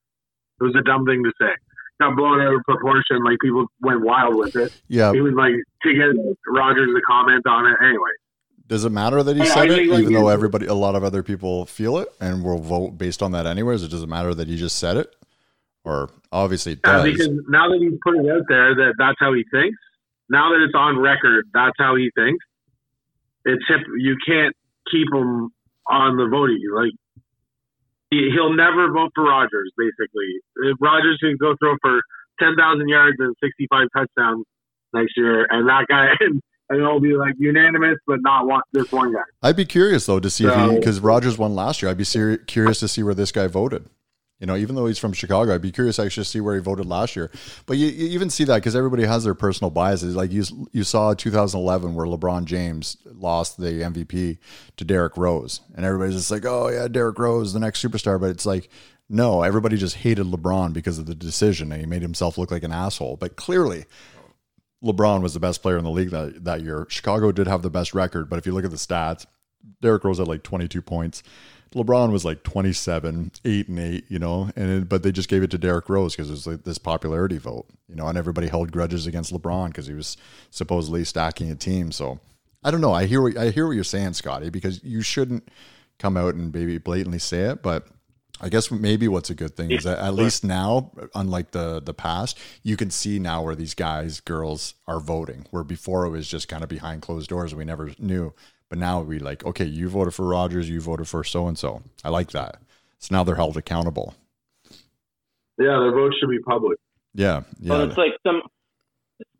it 0.60 0.64
was 0.64 0.76
a 0.78 0.84
dumb 0.84 1.06
thing 1.06 1.24
to 1.24 1.32
say. 1.42 1.54
Got 2.00 2.16
blown 2.18 2.42
out 2.42 2.54
of 2.54 2.62
proportion. 2.66 3.24
Like 3.24 3.38
people 3.42 3.66
went 3.82 4.02
wild 4.02 4.36
with 4.36 4.56
it. 4.56 4.74
yeah. 4.90 5.12
He 5.14 5.22
was 5.22 5.34
like 5.34 5.54
to 5.58 5.90
get 5.94 6.14
Rodgers 6.48 6.90
to 6.90 7.02
comment 7.06 7.46
on 7.46 7.66
it 7.66 7.78
anyway. 7.82 8.14
Does 8.72 8.86
it 8.86 8.90
matter 8.94 9.22
that 9.22 9.36
he 9.36 9.46
said 9.46 9.70
it, 9.70 9.82
even 9.82 10.14
though 10.14 10.30
everybody, 10.30 10.66
a 10.66 10.74
lot 10.74 10.96
of 10.96 11.04
other 11.04 11.24
people 11.24 11.66
feel 11.66 11.98
it, 11.98 12.08
and 12.22 12.42
will 12.42 12.58
vote 12.58 12.92
based 12.98 13.22
on 13.22 13.34
that 13.34 13.46
anyways? 13.46 13.84
Or 13.84 13.90
does 13.90 14.02
it 14.02 14.08
matter 14.08 14.34
that 14.34 14.48
he 14.48 14.56
just 14.56 14.80
said 14.80 14.96
it? 14.96 15.14
Or 15.84 16.10
obviously 16.32 16.72
it 16.74 16.80
Yeah, 16.86 17.04
does. 17.04 17.12
because 17.12 17.28
now 17.50 17.68
that 17.68 17.80
he's 17.82 18.00
put 18.02 18.16
it 18.16 18.32
out 18.32 18.44
there 18.48 18.74
that 18.74 18.94
that's 18.98 19.18
how 19.20 19.34
he 19.34 19.44
thinks. 19.52 19.76
Now 20.30 20.52
that 20.56 20.64
it's 20.64 20.74
on 20.74 20.98
record, 20.98 21.50
that's 21.54 21.76
how 21.78 21.98
he 21.98 22.12
thinks. 22.16 22.40
It's 23.44 23.62
hip. 23.68 23.82
You 24.00 24.16
can't 24.26 24.56
keep 24.90 25.08
him 25.14 25.50
on 25.90 26.16
the 26.16 26.30
voting. 26.32 26.64
Like 26.74 26.96
he, 28.10 28.30
he'll 28.32 28.56
never 28.56 28.90
vote 28.94 29.12
for 29.16 29.26
Rodgers. 29.26 29.70
Basically, 29.76 30.32
if 30.72 30.78
Rodgers 30.80 31.18
can 31.20 31.36
go 31.36 31.56
throw 31.60 31.76
for 31.82 32.00
ten 32.40 32.56
thousand 32.56 32.88
yards 32.88 33.18
and 33.20 33.36
sixty-five 33.44 33.88
touchdowns 33.94 34.46
next 34.94 35.18
year, 35.18 35.46
and 35.50 35.68
that 35.68 35.88
guy, 35.90 36.16
and, 36.22 36.40
it'll 36.74 37.00
be 37.00 37.14
like 37.14 37.36
unanimous, 37.38 37.98
but 38.08 38.22
not 38.22 38.48
one, 38.48 38.62
this 38.72 38.92
one 38.92 39.14
guy. 39.14 39.22
I'd 39.42 39.56
be 39.56 39.66
curious 39.66 40.06
though 40.06 40.20
to 40.20 40.30
see 40.30 40.46
if 40.46 40.56
he 40.56 40.78
because 40.78 41.00
Rodgers 41.00 41.38
won 41.38 41.56
last 41.56 41.82
year. 41.82 41.92
I'd 41.92 41.98
be 41.98 42.04
ser- 42.04 42.38
curious 42.38 42.80
to 42.80 42.88
see 42.88 43.04
where 43.04 43.14
this 43.14 43.32
guy 43.32 43.48
voted. 43.48 43.88
You 44.42 44.48
know, 44.48 44.56
even 44.56 44.76
though 44.76 44.88
he's 44.88 44.98
from 44.98 45.14
Chicago, 45.14 45.54
I'd 45.54 45.62
be 45.62 45.72
curious 45.72 46.00
actually 46.00 46.06
to 46.06 46.08
actually 46.08 46.24
see 46.24 46.42
where 46.42 46.56
he 46.56 46.62
voted 46.62 46.88
last 46.88 47.16
year. 47.16 47.30
But 47.68 47.78
you, 47.78 47.88
you 47.90 48.08
even 48.08 48.32
see 48.32 48.44
that 48.46 48.56
because 48.56 48.76
everybody 48.76 49.06
has 49.06 49.24
their 49.24 49.36
personal 49.36 49.70
biases. 49.70 50.16
Like 50.16 50.32
you, 50.32 50.44
you 50.72 50.84
saw 50.84 51.14
2011 51.14 51.94
where 51.94 52.08
LeBron 52.08 52.46
James 52.46 52.98
lost 53.06 53.58
the 53.58 53.66
MVP 53.66 54.40
to 54.78 54.84
Derrick 54.84 55.16
Rose, 55.16 55.62
and 55.76 55.86
everybody's 55.86 56.16
just 56.16 56.32
like, 56.32 56.44
"Oh 56.44 56.70
yeah, 56.70 56.88
Derrick 56.88 57.20
Rose, 57.20 57.54
the 57.54 57.60
next 57.60 57.86
superstar." 57.86 58.20
But 58.20 58.32
it's 58.32 58.48
like, 58.48 58.70
no, 59.08 59.44
everybody 59.44 59.78
just 59.78 59.98
hated 59.98 60.26
LeBron 60.26 60.74
because 60.74 60.98
of 60.98 61.06
the 61.06 61.14
decision, 61.14 61.72
and 61.72 61.80
he 61.80 61.86
made 61.86 62.02
himself 62.02 62.40
look 62.40 62.50
like 62.50 62.64
an 62.64 62.72
asshole. 62.72 63.18
But 63.18 63.36
clearly, 63.36 63.86
LeBron 64.84 65.22
was 65.22 65.34
the 65.34 65.40
best 65.40 65.62
player 65.62 65.78
in 65.78 65.84
the 65.84 65.92
league 65.92 66.10
that, 66.10 66.44
that 66.44 66.62
year. 66.62 66.86
Chicago 66.90 67.32
did 67.32 67.48
have 67.48 67.62
the 67.62 67.70
best 67.70 67.94
record, 67.94 68.30
but 68.30 68.40
if 68.40 68.46
you 68.46 68.52
look 68.52 68.66
at 68.66 68.72
the 68.72 68.78
stats, 68.78 69.26
Derrick 69.82 70.04
Rose 70.04 70.18
had 70.18 70.28
like 70.28 70.44
22 70.44 70.82
points. 70.82 71.24
LeBron 71.76 72.12
was 72.12 72.26
like 72.26 72.44
27, 72.44 73.32
8 73.46 73.68
and 73.70 73.80
8, 73.80 74.06
you 74.10 74.20
know, 74.20 74.50
and 74.56 74.70
it, 74.70 74.90
but 74.90 75.04
they 75.04 75.12
just 75.12 75.30
gave 75.30 75.42
it 75.42 75.52
to 75.52 75.58
Derrick 75.58 75.88
Rose 75.88 76.16
because 76.16 76.30
it 76.30 76.34
was 76.34 76.48
like 76.48 76.64
this 76.64 76.78
popularity 76.78 77.38
vote, 77.38 77.68
you 77.88 77.96
know, 77.96 78.08
and 78.08 78.18
everybody 78.18 78.48
held 78.48 78.72
grudges 78.72 79.08
against 79.08 79.32
LeBron 79.32 79.68
because 79.68 79.88
he 79.88 79.94
was 79.94 80.18
supposedly 80.50 81.06
stacking 81.06 81.50
a 81.50 81.56
team. 81.56 81.92
So 81.92 82.20
I 82.64 82.72
don't 82.72 82.82
know. 82.82 82.94
I 82.94 83.06
hear 83.06 83.22
what, 83.22 83.38
I 83.38 83.52
hear 83.52 83.68
what 83.68 83.74
you're 83.74 83.84
saying, 83.86 84.14
Scotty, 84.14 84.50
because 84.50 84.84
you 84.84 85.02
shouldn't 85.02 85.48
come 85.98 86.18
out 86.18 86.36
and 86.36 86.54
maybe 86.54 86.78
blatantly 86.78 87.20
say 87.20 87.44
it, 87.44 87.64
but 87.64 87.88
I 88.42 88.50
guess 88.50 88.72
maybe 88.72 89.08
what's 89.08 89.30
a 89.30 89.36
good 89.36 89.56
thing 89.56 89.72
is 89.72 89.84
that 89.84 90.00
at 90.00 90.16
least 90.16 90.44
now, 90.44 90.92
unlike 91.14 91.52
the 91.52 91.80
the 91.80 91.94
past, 91.94 92.40
you 92.64 92.76
can 92.76 92.90
see 92.90 93.20
now 93.20 93.44
where 93.44 93.56
these 93.56 93.76
guys, 93.76 94.20
girls 94.20 94.74
are 94.88 95.00
voting. 95.00 95.46
Where 95.52 95.64
before 95.64 96.06
it 96.06 96.10
was 96.10 96.28
just 96.28 96.48
kind 96.48 96.64
of 96.64 96.70
behind 96.70 97.04
closed 97.04 97.30
doors, 97.30 97.52
and 97.52 97.60
we 97.60 97.66
never 97.66 97.92
knew. 98.00 98.34
But 98.68 98.80
now 98.80 99.02
we 99.02 99.20
like, 99.20 99.46
okay, 99.46 99.66
you 99.66 99.90
voted 99.90 100.14
for 100.14 100.26
Rodgers, 100.26 100.70
you 100.70 100.82
voted 100.82 101.08
for 101.08 101.24
so 101.24 101.48
and 101.48 101.58
so. 101.58 101.84
I 102.04 102.10
like 102.10 102.32
that. 102.32 102.62
So 103.00 103.14
now 103.14 103.24
they're 103.24 103.36
held 103.36 103.58
accountable. 103.58 104.16
Yeah, 105.58 105.78
their 105.80 105.92
vote 105.92 106.14
should 106.20 106.30
be 106.30 106.40
public. 106.40 106.80
Yeah, 107.14 107.42
yeah. 107.60 107.70
Well, 107.70 107.90
it's 107.90 107.98
like 107.98 108.14
some, 108.26 108.42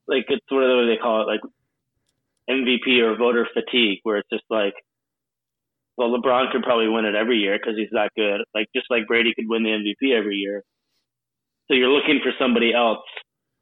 like 0.08 0.26
it's 0.28 0.46
whatever 0.50 0.86
they 0.86 0.98
call 0.98 1.22
it, 1.22 1.28
like 1.28 1.40
MVP 2.50 3.00
or 3.02 3.16
voter 3.16 3.48
fatigue, 3.54 4.00
where 4.04 4.18
it's 4.18 4.30
just 4.30 4.44
like, 4.50 4.74
well, 5.98 6.10
LeBron 6.10 6.52
could 6.52 6.64
probably 6.64 6.88
win 6.88 7.06
it 7.06 7.16
every 7.16 7.38
year 7.38 7.58
because 7.58 7.78
he's 7.78 7.90
that 7.92 8.10
good. 8.16 8.42
Like 8.56 8.68
just 8.76 8.88
like 8.90 9.08
Brady 9.08 9.34
could 9.36 9.46
win 9.48 9.64
the 9.64 9.70
MVP 9.70 10.18
every 10.18 10.36
year. 10.38 10.64
So 11.68 11.76
you're 11.76 11.90
looking 11.90 12.20
for 12.24 12.32
somebody 12.40 12.74
else, 12.74 13.00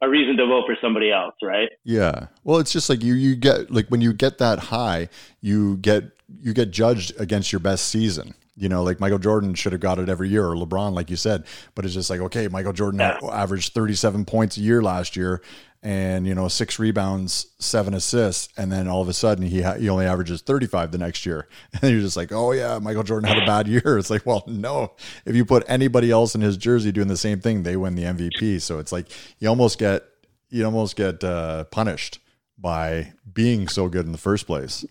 a 0.02 0.10
reason 0.10 0.38
to 0.38 0.46
vote 0.46 0.64
for 0.66 0.76
somebody 0.82 1.12
else, 1.12 1.36
right? 1.44 1.70
Yeah. 1.84 2.28
Well, 2.44 2.60
it's 2.60 2.72
just 2.72 2.90
like 2.90 3.04
you 3.04 3.14
you 3.14 3.36
get 3.36 3.72
like 3.72 3.88
when 3.90 4.02
you 4.02 4.14
get 4.14 4.38
that 4.40 4.60
high, 4.60 5.10
you 5.42 5.78
get 5.78 6.04
you 6.42 6.54
get 6.54 6.72
judged 6.72 7.20
against 7.20 7.52
your 7.52 7.60
best 7.60 7.88
season. 7.90 8.34
You 8.56 8.68
know, 8.68 8.84
like 8.84 9.00
Michael 9.00 9.20
Jordan 9.20 9.54
should 9.54 9.72
have 9.72 9.80
got 9.82 10.00
it 10.00 10.10
every 10.10 10.28
year, 10.28 10.46
or 10.46 10.54
LeBron, 10.56 10.94
like 10.94 11.10
you 11.10 11.16
said. 11.16 11.46
But 11.76 11.86
it's 11.86 11.94
just 11.94 12.10
like, 12.10 12.20
okay, 12.20 12.48
Michael 12.50 12.74
Jordan 12.74 13.00
Yeah. 13.00 13.18
averaged 13.32 13.74
37 13.74 14.26
points 14.26 14.58
a 14.58 14.60
year 14.62 14.82
last 14.82 15.16
year, 15.16 15.42
and 15.82 16.28
you 16.28 16.36
know, 16.36 16.48
six 16.48 16.78
rebounds, 16.78 17.48
seven 17.60 17.94
assists, 17.94 18.50
and 18.58 18.72
then 18.72 18.88
all 18.88 19.02
of 19.02 19.08
a 19.08 19.14
sudden 19.14 19.46
he 19.46 19.62
ha- 19.62 19.76
he 19.76 19.88
only 19.88 20.06
averages 20.06 20.42
35 20.42 20.92
the 20.92 20.98
next 20.98 21.26
year, 21.26 21.48
and 21.82 21.92
you're 21.92 22.02
just 22.02 22.18
like, 22.18 22.32
oh 22.32 22.52
yeah, 22.52 22.80
Michael 22.80 23.04
Jordan 23.04 23.30
had 23.30 23.42
a 23.42 23.46
bad 23.46 23.68
year. 23.68 23.80
It's 24.00 24.10
like, 24.10 24.26
well, 24.26 24.44
no, 24.48 24.94
if 25.26 25.36
you 25.36 25.46
put 25.46 25.64
anybody 25.68 26.12
else 26.12 26.36
in 26.36 26.42
his 26.42 26.58
jersey 26.58 26.92
doing 26.92 27.08
the 27.08 27.18
same 27.18 27.40
thing, 27.40 27.64
they 27.64 27.76
win 27.78 27.96
the 27.96 28.04
MVP. 28.04 28.62
So 28.62 28.80
it's 28.80 28.92
like 28.92 29.08
you 29.40 29.48
almost 29.48 29.80
get 29.80 30.04
you 30.50 30.66
almost 30.66 30.96
get 30.96 31.24
uh, 31.24 31.66
punished 31.66 32.20
by 32.58 33.14
being 33.32 33.68
so 33.68 33.88
good 33.88 34.06
in 34.06 34.12
the 34.12 34.18
first 34.18 34.48
place. 34.48 34.86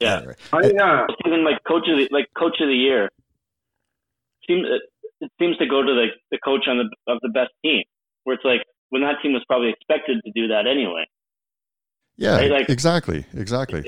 Yeah. 0.00 0.18
Anyway, 0.18 0.34
I, 0.52 0.60
yeah, 0.74 1.06
Even 1.26 1.44
like 1.44 1.62
coach 1.66 1.88
of 1.88 1.98
the 1.98 2.08
like 2.10 2.26
coach 2.36 2.60
of 2.60 2.68
the 2.68 2.74
year 2.74 3.10
seems 4.46 4.66
it, 4.66 4.82
it 5.20 5.30
seems 5.38 5.56
to 5.58 5.66
go 5.66 5.82
to 5.82 5.94
the 5.94 6.06
the 6.30 6.38
coach 6.38 6.66
on 6.68 6.78
the 6.78 7.12
of 7.12 7.18
the 7.22 7.28
best 7.28 7.50
team, 7.62 7.82
where 8.24 8.34
it's 8.34 8.44
like 8.44 8.62
when 8.90 9.02
that 9.02 9.16
team 9.22 9.32
was 9.32 9.42
probably 9.46 9.70
expected 9.70 10.20
to 10.24 10.30
do 10.32 10.48
that 10.48 10.66
anyway. 10.66 11.06
yeah, 12.16 12.36
Right, 12.36 12.50
like- 12.50 12.68
exactly, 12.68 13.24
exactly. 13.34 13.82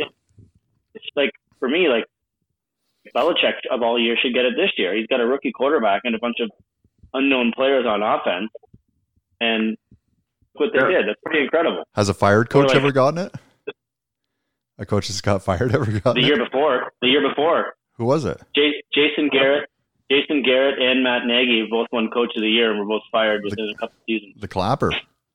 It's 0.95 1.07
like 1.17 1.31
for 1.59 1.69
me, 1.69 1.89
like 1.89 2.05
Belichick 3.15 3.55
of 3.71 3.83
all 3.83 3.99
years 3.99 4.19
should 4.23 4.33
get 4.35 4.45
it 4.45 4.55
this 4.57 4.71
year. 4.79 4.95
He's 4.97 5.07
got 5.07 5.21
a 5.21 5.27
rookie 5.27 5.53
quarterback 5.53 6.03
and 6.05 6.15
a 6.15 6.19
bunch 6.19 6.37
of 6.41 6.51
unknown 7.15 7.53
players 7.55 7.85
on 7.87 8.03
offense, 8.03 8.51
and 9.41 9.77
what 10.55 10.71
they 10.73 10.79
Yeah. 10.81 10.99
did. 10.99 11.09
That's 11.09 11.21
pretty 11.25 11.43
incredible. 11.43 11.85
Has 11.95 12.09
a 12.09 12.15
fired 12.15 12.49
coach 12.51 12.69
like- 12.69 12.77
ever 12.77 12.93
gotten 12.93 13.19
it? 13.27 13.35
A 14.79 14.87
coach 14.87 15.09
that's 15.09 15.21
got 15.21 15.43
fired 15.49 15.75
ever 15.75 15.85
gotten 15.85 15.93
The 15.95 16.01
gotten 16.01 16.23
year 16.25 16.41
it? 16.41 16.45
before, 16.51 16.93
the 17.03 17.09
year 17.09 17.27
before, 17.29 17.75
Who 17.99 18.05
was 18.07 18.25
it? 18.25 18.41
J- 18.55 18.83
Jason 18.95 19.29
Garrett, 19.31 19.69
Jason 20.11 20.43
Garrett, 20.43 20.81
and 20.81 21.03
Matt 21.03 21.27
Nagy 21.27 21.67
both 21.71 21.89
won 21.93 22.11
Coach 22.11 22.31
of 22.37 22.43
the 22.43 22.49
Year 22.49 22.71
and 22.71 22.79
were 22.81 22.87
both 22.87 23.03
fired 23.11 23.43
within 23.45 23.69
a 23.71 23.75
couple 23.75 23.97
seasons. 24.07 24.35
The 24.41 24.49
clapper. 24.49 24.93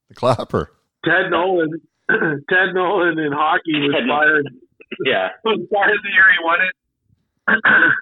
The 0.10 0.16
clapper. 0.16 0.72
Ted 1.04 1.32
Nolan. 1.32 1.82
Ted 2.10 2.74
Nolan 2.74 3.20
in 3.20 3.32
hockey 3.32 3.80
was 3.80 3.94
Ted 3.94 4.06
Nolan. 4.06 4.44
fired. 4.44 4.48
Yeah, 5.06 5.30
Was 5.44 5.60
fired 5.74 6.00
the 6.04 6.10
year 6.10 6.26
he 6.32 6.44
won 6.44 6.60
it. 6.62 6.74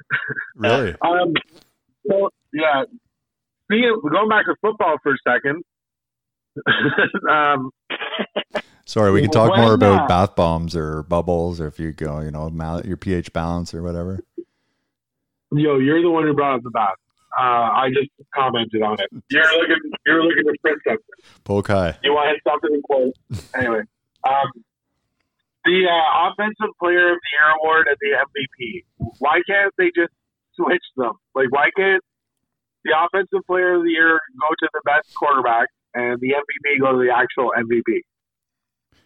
Really? 0.56 0.96
Um, 1.06 1.34
so 2.08 2.30
yeah, 2.54 2.84
speaking 3.66 3.94
of, 3.96 4.12
going 4.12 4.30
back 4.30 4.46
to 4.46 4.56
football 4.62 4.98
for 5.04 5.14
a 5.14 5.18
second. 5.28 5.64
um, 7.30 7.72
Sorry, 8.86 9.12
we 9.12 9.22
can 9.22 9.32
talk 9.32 9.58
more 9.58 9.74
about 9.74 10.04
uh, 10.04 10.08
bath 10.08 10.36
bombs 10.36 10.76
or 10.76 11.04
bubbles 11.04 11.60
or 11.60 11.68
if 11.68 11.80
you 11.80 11.92
go, 11.92 12.22
you 12.22 12.32
know, 12.32 12.50
your 12.86 12.96
pH 12.96 13.34
balance 13.34 13.74
or 13.74 13.82
whatever. 13.82 14.24
Yo, 15.58 15.78
you're 15.78 16.02
the 16.02 16.10
one 16.10 16.24
who 16.24 16.34
brought 16.34 16.56
up 16.56 16.64
the 16.64 16.70
bath. 16.70 16.96
Uh, 17.38 17.68
I 17.84 17.90
just 17.90 18.10
commented 18.34 18.82
on 18.82 18.96
it. 19.00 19.10
You're 19.30 19.44
looking, 19.44 19.92
you're 20.06 20.24
looking 20.24 20.44
to 20.46 20.56
print 20.62 20.80
something. 20.88 21.04
High. 21.68 21.98
You 22.02 22.14
want 22.14 22.40
something 22.48 22.74
in 22.74 22.82
quote. 22.82 23.14
Anyway, 23.56 23.82
um, 24.24 24.48
the 25.66 25.84
uh, 25.90 26.30
offensive 26.30 26.72
player 26.80 27.12
of 27.12 27.18
the 27.20 27.30
year 27.36 27.50
award 27.60 27.88
and 27.88 27.98
the 28.00 28.16
MVP. 28.16 28.86
Why 29.20 29.42
can't 29.50 29.74
they 29.78 29.92
just 29.96 30.14
switch 30.56 30.84
them? 30.96 31.14
Like, 31.34 31.52
why 31.52 31.70
can't 31.76 32.04
the 32.84 32.94
offensive 32.96 33.46
player 33.48 33.76
of 33.76 33.84
the 33.84 33.90
year 33.90 34.20
go 34.40 34.50
to 34.60 34.70
the 34.74 34.82
best 34.86 35.14
quarterback 35.16 35.68
and 35.94 36.20
the 36.22 36.36
MVP 36.38 36.80
go 36.80 36.94
to 36.94 37.00
the 37.00 37.12
actual 37.12 37.52
MVP? 37.58 38.02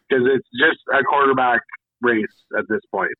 Because 0.08 0.26
it's 0.36 0.48
just 0.54 0.82
a 0.94 1.04
quarterback 1.04 1.62
race 2.02 2.44
at 2.58 2.66
this 2.70 2.82
point. 2.92 3.14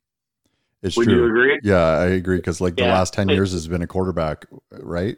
It's 0.82 0.96
Would 0.98 1.06
true. 1.06 1.16
you 1.16 1.26
agree? 1.26 1.60
Yeah, 1.64 1.76
I 1.78 2.06
agree 2.08 2.38
because 2.38 2.62
like 2.62 2.76
the 2.76 2.84
last 2.84 3.14
10 3.14 3.30
years 3.30 3.52
has 3.52 3.68
been 3.68 3.82
a 3.82 3.88
quarterback, 3.88 4.46
right? 4.72 5.18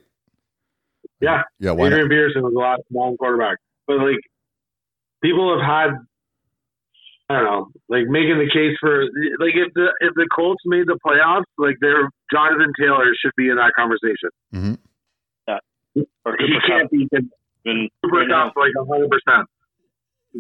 Yeah. 1.20 1.44
Yeah, 1.60 1.72
why 1.72 1.89
not? 1.89 1.94
Adrian 2.00 2.10
Peterson 2.10 2.41
was 2.44 2.53
a 2.53 2.58
lot 2.60 2.80
long 2.91 3.15
quarterback, 3.18 3.58
but 3.86 3.98
like 3.98 4.18
people 5.22 5.56
have 5.56 5.63
had, 5.63 5.91
I 7.30 7.36
don't 7.36 7.44
know, 7.46 7.68
like 7.89 8.08
making 8.08 8.39
the 8.39 8.50
case 8.51 8.75
for 8.82 9.03
like 9.39 9.53
if 9.56 9.72
the 9.75 9.89
if 10.00 10.13
the 10.15 10.27
Colts 10.36 10.63
made 10.65 10.88
the 10.88 10.98
playoffs, 11.06 11.44
like 11.60 11.75
their 11.80 12.10
Jonathan 12.34 12.74
Taylor 12.80 13.06
should 13.22 13.32
be 13.38 13.50
in 13.50 13.58
that 13.58 13.72
conversation. 13.75 14.30
Mm-hmm. 14.53 14.74
or 16.25 16.36
He 16.39 16.48
Cooper 16.48 16.68
can't 16.68 16.82
Kupp. 16.84 16.91
be 16.91 17.08
Even 17.12 17.89
super 18.03 18.18
right 18.18 18.27
now. 18.27 18.46
tough 18.46 18.53
like 18.58 18.72
hundred 18.89 19.10
percent. 19.12 19.48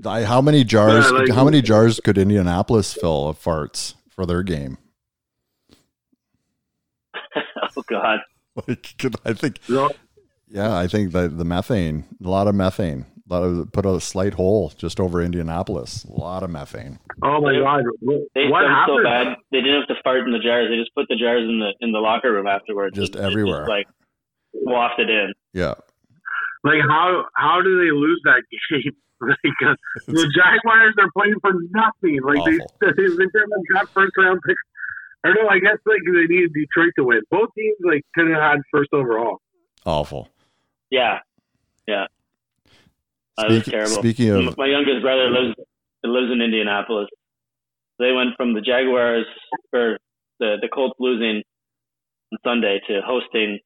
I- 0.05 0.23
How 0.23 0.41
many 0.41 0.63
jars? 0.63 1.05
Yeah, 1.05 1.11
like- 1.11 1.29
how 1.31 1.45
many 1.45 1.61
jars 1.61 1.99
could 1.99 2.17
Indianapolis 2.17 2.93
fill 2.93 3.29
of 3.29 3.37
farts 3.37 3.93
for 4.09 4.25
their 4.25 4.41
game? 4.41 4.77
oh 7.77 7.83
God, 7.89 8.19
Like, 8.67 8.95
could- 8.97 9.15
I 9.25 9.33
think, 9.33 9.59
So, 9.63 9.89
yeah, 10.47 10.75
I 10.77 10.87
think 10.87 11.11
that 11.13 11.37
the 11.37 11.45
methane, 11.45 12.03
a 12.23 12.27
lot 12.27 12.47
of 12.47 12.55
methane, 12.55 13.05
a 13.29 13.33
lot 13.33 13.43
of 13.43 13.71
put 13.71 13.85
a 13.85 13.99
slight 14.01 14.33
hole 14.33 14.73
just 14.77 14.99
over 14.99 15.21
Indianapolis, 15.21 16.03
a 16.05 16.11
lot 16.11 16.43
of 16.43 16.49
methane. 16.49 16.99
oh 17.23 17.39
my 17.39 17.53
God, 17.57 17.83
what, 18.01 18.21
they 18.35 18.47
what 18.49 18.63
stunk 18.65 18.87
so 18.87 18.97
happened? 18.97 19.03
bad 19.05 19.37
they 19.51 19.61
didn't 19.61 19.79
have 19.79 19.87
to 19.95 20.03
fart 20.03 20.19
in 20.27 20.33
the 20.33 20.39
jars. 20.39 20.67
They 20.69 20.77
just 20.77 20.93
put 20.95 21.07
the 21.07 21.15
jars 21.15 21.43
in 21.47 21.59
the 21.59 21.71
in 21.85 21.91
the 21.93 21.99
locker 21.99 22.31
room 22.33 22.47
afterwards. 22.47 22.95
Just 22.97 23.15
It- 23.15 23.19
it 23.19 23.23
everywhere. 23.23 23.65
like 23.67 23.87
wafted 24.53 25.09
in. 25.09 25.31
Yeah, 25.53 25.75
Like 26.63 26.81
how 26.87 27.23
how 27.35 27.61
do 27.61 27.77
they 27.79 27.91
lose 27.91 28.19
that 28.25 28.43
game? 28.71 28.91
like 29.21 29.59
uh, 29.65 29.75
the 30.07 30.27
Jaguars 30.35 30.95
are 30.99 31.09
playing 31.15 31.35
for 31.41 31.53
nothing. 31.71 32.19
Like 32.23 32.43
they 32.45 32.57
Awful. 32.59 32.75
they 32.97 33.07
literally 33.07 33.63
got 33.73 33.87
first 33.93 34.11
round 34.17 34.39
picks. 34.45 34.61
Or 35.23 35.33
no, 35.35 35.47
I 35.49 35.59
guess 35.59 35.77
like 35.85 35.99
they 36.05 36.25
needed 36.33 36.53
Detroit 36.53 36.93
to 36.97 37.03
win. 37.03 37.21
Both 37.29 37.49
teams 37.57 37.77
like 37.83 38.01
could 38.15 38.29
have 38.31 38.41
had 38.41 38.59
first 38.71 38.89
overall. 38.93 39.37
awful. 39.85 40.29
Yeah, 40.89 41.19
yeah. 41.87 42.05
That 43.37 43.49
was 43.49 43.63
terrible. 43.65 43.91
speaking 43.91 44.29
of- 44.29 44.57
my 44.57 44.67
youngest 44.67 45.01
brother 45.01 45.29
lives 45.29 45.55
lives 46.03 46.31
in 46.31 46.41
Indianapolis. 46.41 47.07
They 47.99 48.11
went 48.11 48.35
from 48.35 48.53
the 48.53 48.61
Jaguars 48.61 49.25
or 49.73 49.97
the 50.39 50.57
the 50.61 50.67
Colts 50.67 50.95
losing 50.99 51.43
on 52.33 52.37
Sunday 52.43 52.81
to 52.87 53.01
hosting 53.05 53.59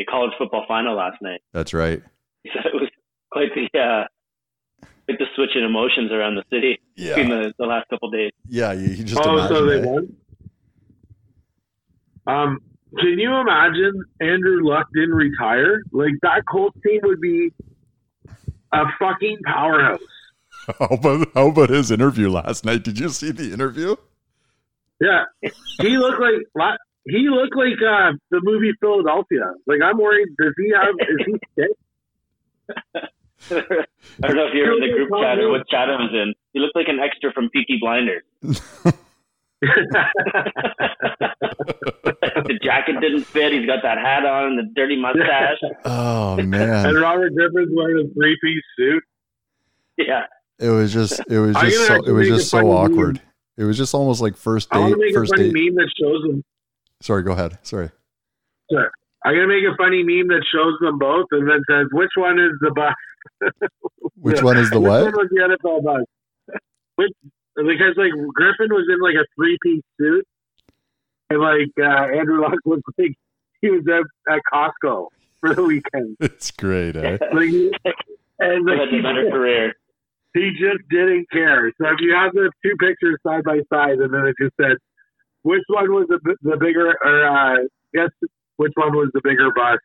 a 0.00 0.04
college 0.04 0.32
football 0.36 0.64
final 0.68 0.94
last 0.96 1.22
night. 1.22 1.40
That's 1.52 1.72
right. 1.72 2.02
He 2.42 2.50
said 2.54 2.66
it 2.66 2.74
was 2.74 2.88
quite 3.32 3.48
the 3.56 3.66
uh, 3.76 4.04
quite 5.06 5.18
the 5.18 5.24
switch 5.34 5.50
in 5.56 5.64
emotions 5.64 6.12
around 6.12 6.36
the 6.36 6.44
city 6.48 6.78
in 6.96 7.28
the, 7.28 7.52
the 7.58 7.66
last 7.66 7.88
couple 7.88 8.08
days. 8.10 8.30
yeah. 8.48 8.72
You, 8.72 8.86
you 8.88 9.02
just 9.02 9.20
oh, 9.24 9.32
imagine 9.34 9.56
so 9.56 9.64
they 9.66 9.80
that. 9.80 9.88
won. 9.88 10.16
Um, 12.26 12.60
Can 12.98 13.18
you 13.18 13.34
imagine 13.34 14.04
Andrew 14.20 14.66
Luck 14.66 14.88
didn't 14.94 15.14
retire? 15.14 15.82
Like 15.92 16.12
that 16.22 16.42
Colts 16.50 16.78
team 16.86 17.00
would 17.04 17.20
be 17.20 17.52
a 18.72 18.84
fucking 18.98 19.38
powerhouse. 19.44 20.00
How 20.78 20.86
about, 20.86 21.28
how 21.32 21.48
about 21.48 21.70
his 21.70 21.92
interview 21.92 22.28
last 22.28 22.64
night? 22.64 22.82
Did 22.82 22.98
you 22.98 23.08
see 23.10 23.30
the 23.30 23.52
interview? 23.52 23.94
Yeah, 25.00 25.22
he 25.80 25.96
looked 25.96 26.20
like 26.20 26.78
he 27.06 27.28
looked 27.28 27.54
like 27.54 27.78
uh, 27.80 28.12
the 28.30 28.40
movie 28.42 28.72
Philadelphia. 28.80 29.52
Like 29.68 29.78
I'm 29.84 29.96
worried. 29.96 30.26
Does 30.42 30.54
he 30.56 30.72
have? 30.74 30.94
Is 30.98 31.26
he 31.26 31.34
sick? 31.54 31.70
I 34.22 34.26
don't 34.26 34.36
know 34.36 34.46
if 34.48 34.54
you're 34.54 34.72
in 34.72 34.80
the 34.80 34.92
group 34.92 35.10
chat 35.20 35.38
or 35.38 35.50
what 35.50 35.68
chat 35.68 35.88
I 35.88 35.96
was 36.02 36.10
in. 36.12 36.34
He 36.52 36.58
looked 36.58 36.74
like 36.74 36.88
an 36.88 36.98
extra 36.98 37.32
from 37.32 37.48
Peaky 37.50 37.78
Blinders. 37.80 38.24
the 42.46 42.58
jacket 42.62 43.00
didn't 43.00 43.24
fit. 43.24 43.52
He's 43.52 43.66
got 43.66 43.82
that 43.82 43.98
hat 43.98 44.24
on 44.24 44.48
and 44.48 44.58
the 44.58 44.64
dirty 44.74 44.96
mustache. 45.00 45.58
Oh 45.84 46.36
man! 46.36 46.86
and 46.86 46.98
Robert 47.00 47.32
Griffin's 47.34 47.70
wearing 47.72 48.06
a 48.06 48.14
three 48.14 48.36
piece 48.42 48.62
suit. 48.76 49.02
Yeah. 49.98 50.26
it 50.58 50.68
was 50.70 50.92
just 50.92 51.20
it 51.30 51.38
was 51.38 51.56
just 51.56 51.86
so 51.86 51.94
it 51.94 52.10
was 52.12 52.28
just 52.28 52.50
so 52.50 52.58
funny 52.58 52.70
awkward. 52.70 53.22
It 53.56 53.64
was 53.64 53.76
just 53.78 53.94
almost 53.94 54.20
like 54.20 54.36
first 54.36 54.68
date. 54.70 54.76
I 54.78 54.80
want 54.80 54.94
date. 54.94 54.98
to 55.00 55.06
make 55.06 55.14
a 55.14 55.18
First 55.20 55.32
funny 55.36 55.52
date. 55.52 55.64
meme 55.70 55.74
that 55.76 55.90
shows 55.98 56.22
them. 56.22 56.44
Sorry, 57.00 57.22
go 57.22 57.32
ahead. 57.32 57.58
Sorry. 57.62 57.88
I'm 58.72 59.34
gonna 59.34 59.46
make 59.46 59.64
a 59.64 59.74
funny 59.78 60.02
meme 60.02 60.28
that 60.28 60.44
shows 60.52 60.74
them 60.80 60.98
both 60.98 61.26
and 61.32 61.48
then 61.48 61.60
says 61.70 61.86
which 61.92 62.10
one 62.16 62.38
is 62.38 62.52
the 62.60 62.70
bus. 62.72 62.94
Which 64.16 64.42
one 64.42 64.56
is 64.58 64.68
the 64.70 64.80
which 64.80 64.90
one 64.90 65.12
was 65.12 65.28
the 65.30 65.56
NFL 65.56 65.82
bus? 65.84 66.04
Which 66.96 67.12
because 67.56 67.94
like 67.96 68.12
Griffin 68.34 68.68
was 68.70 68.86
in 68.88 69.00
like 69.00 69.14
a 69.14 69.26
three 69.36 69.58
piece 69.62 69.82
suit, 69.98 70.26
and 71.30 71.40
like 71.40 71.72
uh, 71.80 72.18
Andrew 72.18 72.40
Luck 72.42 72.58
looked 72.64 72.84
like 72.98 73.14
he 73.60 73.70
was 73.70 73.84
at, 73.88 74.32
at 74.34 74.40
Costco 74.52 75.08
for 75.40 75.54
the 75.54 75.62
weekend. 75.62 76.16
It's 76.20 76.50
great, 76.50 76.96
eh? 76.96 77.18
Like, 77.32 77.48
he- 77.48 77.72
and 78.38 78.66
like, 78.66 78.78
had 78.80 78.88
he, 78.90 78.98
a 78.98 79.02
better 79.02 79.30
career. 79.30 79.72
he 80.34 80.50
just 80.60 80.86
didn't 80.90 81.26
care. 81.30 81.72
So 81.80 81.88
if 81.88 82.00
you 82.00 82.14
have 82.14 82.32
the 82.32 82.50
two 82.62 82.76
pictures 82.78 83.16
side 83.26 83.44
by 83.44 83.60
side, 83.72 83.98
and 83.98 84.12
then 84.12 84.26
it 84.26 84.34
just 84.40 84.54
said 84.60 84.76
which 85.42 85.62
one 85.68 85.90
was 85.92 86.06
the 86.08 86.18
the 86.42 86.56
bigger, 86.58 86.94
or 87.02 87.26
uh, 87.26 87.56
guess 87.94 88.10
which 88.56 88.72
one 88.74 88.92
was 88.94 89.08
the 89.14 89.20
bigger 89.24 89.50
bus, 89.52 89.78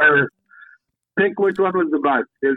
or 0.00 0.28
pick 1.18 1.38
which 1.40 1.58
one 1.58 1.76
was 1.76 1.88
the 1.90 1.98
bus. 1.98 2.24
Is 2.42 2.56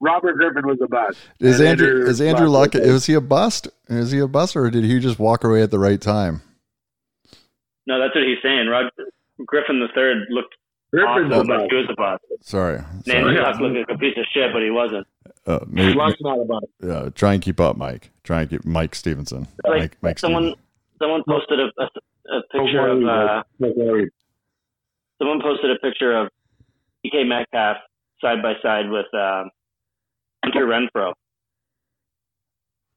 Robert 0.00 0.36
Griffin 0.36 0.66
was 0.66 0.78
the 0.78 0.86
bus. 0.88 1.16
Is 1.40 1.58
And 1.60 1.68
Andrew 1.70 2.06
is 2.06 2.20
Andrew 2.20 2.48
Luck? 2.48 2.74
was- 2.74 2.86
Was 2.86 3.06
he 3.06 3.14
a 3.14 3.20
bust? 3.20 3.68
Is 3.88 4.10
he 4.12 4.18
a 4.20 4.28
bust, 4.28 4.56
or 4.56 4.70
did 4.70 4.84
he 4.84 4.98
just 5.00 5.18
walk 5.18 5.42
away 5.44 5.62
at 5.62 5.70
the 5.70 5.78
right 5.78 6.00
time? 6.00 6.42
No, 7.86 7.98
that's 8.00 8.14
what 8.14 8.24
he's 8.24 8.38
saying. 8.42 8.68
Rod 8.68 8.90
Griffin 9.46 9.80
the 9.80 9.88
third 9.94 10.26
looked 10.30 10.54
Griffin's 10.92 11.32
awesome, 11.32 11.46
the 11.48 11.54
like 11.54 11.70
he 11.70 11.76
was 11.76 11.86
a 11.90 11.94
boss. 11.94 12.20
Sorry, 12.42 12.78
Andrew 12.78 13.04
sorry. 13.34 13.40
Luck 13.40 13.60
looked 13.60 13.76
like 13.88 13.96
a 13.96 13.98
piece 13.98 14.16
of 14.18 14.24
shit, 14.32 14.52
but 14.52 14.62
he 14.62 14.70
wasn't. 14.70 15.06
Uh, 15.46 15.60
maybe, 15.66 15.94
Luck's 15.94 16.20
not 16.20 16.38
a 16.40 16.44
bus. 16.44 16.62
yeah, 16.82 17.08
try 17.14 17.32
and 17.34 17.42
keep 17.42 17.58
up, 17.60 17.76
Mike. 17.76 18.10
Try 18.24 18.42
and 18.42 18.50
keep 18.50 18.64
Mike 18.64 18.94
Stevenson. 18.94 19.48
Like 19.66 19.80
Mike, 19.80 19.96
Mike 20.02 20.18
someone, 20.18 20.42
Stevenson. 20.54 20.64
someone 21.00 21.22
posted 21.26 21.60
a, 21.60 21.68
a, 21.82 22.36
a 22.36 22.42
picture 22.52 22.86
of 22.86 23.02
uh, 23.04 23.42
Okay. 23.64 24.10
someone 25.18 25.40
posted 25.40 25.70
a 25.70 25.78
picture 25.80 26.12
of 26.16 26.28
DK 27.04 27.26
Metcalf 27.26 27.78
side 28.20 28.42
by 28.42 28.54
side 28.62 28.90
with 28.90 29.06
um, 29.14 29.50
Hunter 30.44 30.66
Renfrow. 30.66 31.12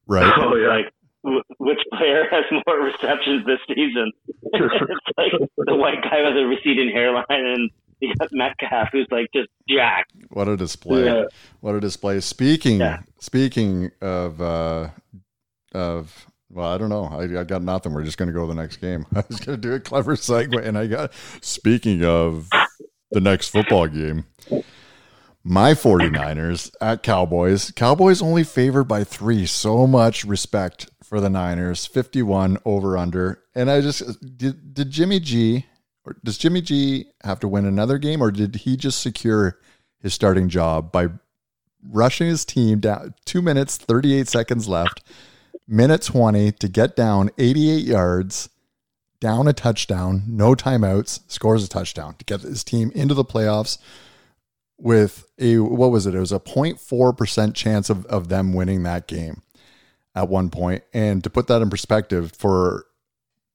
Right. 0.07 0.31
Oh, 0.37 0.55
yeah. 0.55 0.67
Like, 0.67 0.93
w- 1.23 1.43
which 1.57 1.79
player 1.93 2.25
has 2.31 2.43
more 2.65 2.79
receptions 2.79 3.45
this 3.45 3.59
season? 3.67 4.11
it's 4.43 5.17
like 5.17 5.31
the 5.57 5.75
white 5.75 6.01
guy 6.03 6.23
with 6.27 6.37
a 6.37 6.45
receding 6.45 6.89
hairline, 6.93 7.25
and 7.29 7.69
you 7.99 8.13
got 8.19 8.29
Metcalf, 8.31 8.89
who's 8.91 9.07
like 9.11 9.27
just 9.33 9.49
jacked. 9.69 10.11
What 10.29 10.47
a 10.47 10.57
display! 10.57 11.05
Yeah. 11.05 11.25
What 11.61 11.75
a 11.75 11.79
display! 11.79 12.19
Speaking 12.19 12.79
Yeah. 12.79 13.01
speaking 13.19 13.91
of 14.01 14.41
uh, 14.41 14.89
of 15.73 16.25
well, 16.51 16.67
I 16.67 16.77
don't 16.77 16.89
know. 16.89 17.05
I, 17.05 17.41
I 17.41 17.43
got 17.45 17.61
nothing. 17.61 17.93
We're 17.93 18.03
just 18.03 18.17
going 18.17 18.27
to 18.27 18.33
go 18.33 18.41
to 18.41 18.53
the 18.53 18.59
next 18.59 18.77
game. 18.77 19.05
I 19.15 19.23
was 19.29 19.39
going 19.39 19.61
to 19.61 19.67
do 19.69 19.73
a 19.73 19.79
clever 19.79 20.15
segue, 20.15 20.61
and 20.65 20.77
I 20.77 20.87
got 20.87 21.13
speaking 21.41 22.03
of 22.03 22.49
the 23.11 23.21
next 23.21 23.49
football 23.49 23.87
game. 23.87 24.25
My 25.43 25.73
49ers 25.73 26.71
at 26.79 27.01
Cowboys. 27.01 27.71
Cowboys 27.71 28.21
only 28.21 28.43
favored 28.43 28.83
by 28.83 29.03
three. 29.03 29.47
So 29.47 29.87
much 29.87 30.23
respect 30.23 30.89
for 31.03 31.19
the 31.19 31.31
Niners. 31.31 31.87
51 31.87 32.59
over 32.63 32.95
under. 32.95 33.41
And 33.55 33.69
I 33.69 33.81
just 33.81 34.03
did, 34.37 34.73
did 34.73 34.91
Jimmy 34.91 35.19
G 35.19 35.65
or 36.05 36.15
does 36.23 36.37
Jimmy 36.37 36.61
G 36.61 37.07
have 37.23 37.39
to 37.39 37.47
win 37.47 37.65
another 37.65 37.97
game 37.97 38.21
or 38.21 38.29
did 38.29 38.55
he 38.57 38.77
just 38.77 39.01
secure 39.01 39.59
his 39.99 40.13
starting 40.13 40.47
job 40.47 40.91
by 40.91 41.07
rushing 41.89 42.27
his 42.27 42.45
team 42.45 42.79
down 42.79 43.15
two 43.25 43.41
minutes, 43.41 43.77
38 43.77 44.27
seconds 44.27 44.67
left, 44.67 45.01
minute 45.67 46.03
20 46.03 46.51
to 46.51 46.67
get 46.67 46.95
down 46.95 47.31
88 47.39 47.83
yards, 47.83 48.49
down 49.19 49.47
a 49.47 49.53
touchdown, 49.53 50.23
no 50.27 50.53
timeouts, 50.53 51.21
scores 51.27 51.63
a 51.63 51.69
touchdown 51.69 52.15
to 52.19 52.25
get 52.25 52.41
his 52.41 52.63
team 52.63 52.91
into 52.93 53.15
the 53.15 53.25
playoffs 53.25 53.79
with 54.81 55.25
a, 55.37 55.59
what 55.59 55.91
was 55.91 56.07
it? 56.07 56.15
It 56.15 56.19
was 56.19 56.31
a 56.31 56.39
0.4% 56.39 57.53
chance 57.53 57.89
of, 57.89 58.05
of 58.07 58.29
them 58.29 58.53
winning 58.53 58.83
that 58.83 59.07
game 59.07 59.41
at 60.15 60.27
one 60.27 60.49
point. 60.49 60.83
And 60.93 61.23
to 61.23 61.29
put 61.29 61.47
that 61.47 61.61
in 61.61 61.69
perspective, 61.69 62.31
for 62.35 62.85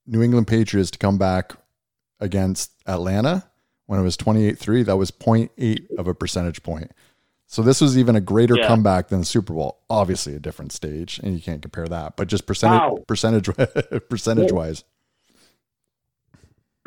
New 0.05 0.21
England 0.23 0.47
Patriots 0.47 0.89
to 0.91 0.97
come 0.97 1.17
back 1.17 1.53
against 2.19 2.71
Atlanta 2.87 3.43
when 3.87 3.99
it 3.99 4.03
was 4.03 4.15
28 4.17 4.57
3, 4.57 4.83
that 4.83 4.95
was 4.95 5.11
0.8 5.11 5.87
of 5.97 6.07
a 6.07 6.13
percentage 6.15 6.63
point. 6.63 6.91
So 7.45 7.61
this 7.61 7.79
was 7.81 7.97
even 7.97 8.15
a 8.15 8.21
greater 8.21 8.57
Yeah. 8.57 8.67
comeback 8.67 9.09
than 9.09 9.19
the 9.19 9.25
Super 9.25 9.53
Bowl. 9.53 9.79
Obviously, 9.89 10.33
a 10.35 10.39
different 10.39 10.71
stage, 10.71 11.19
and 11.19 11.33
you 11.33 11.41
can't 11.41 11.61
compare 11.61 11.87
that. 11.87 12.15
But 12.17 12.27
just 12.27 12.45
percentage, 12.45 12.79
Wow. 12.81 12.97
percentage, 13.07 13.49
percentage 14.09 14.51
wise, 14.51 14.83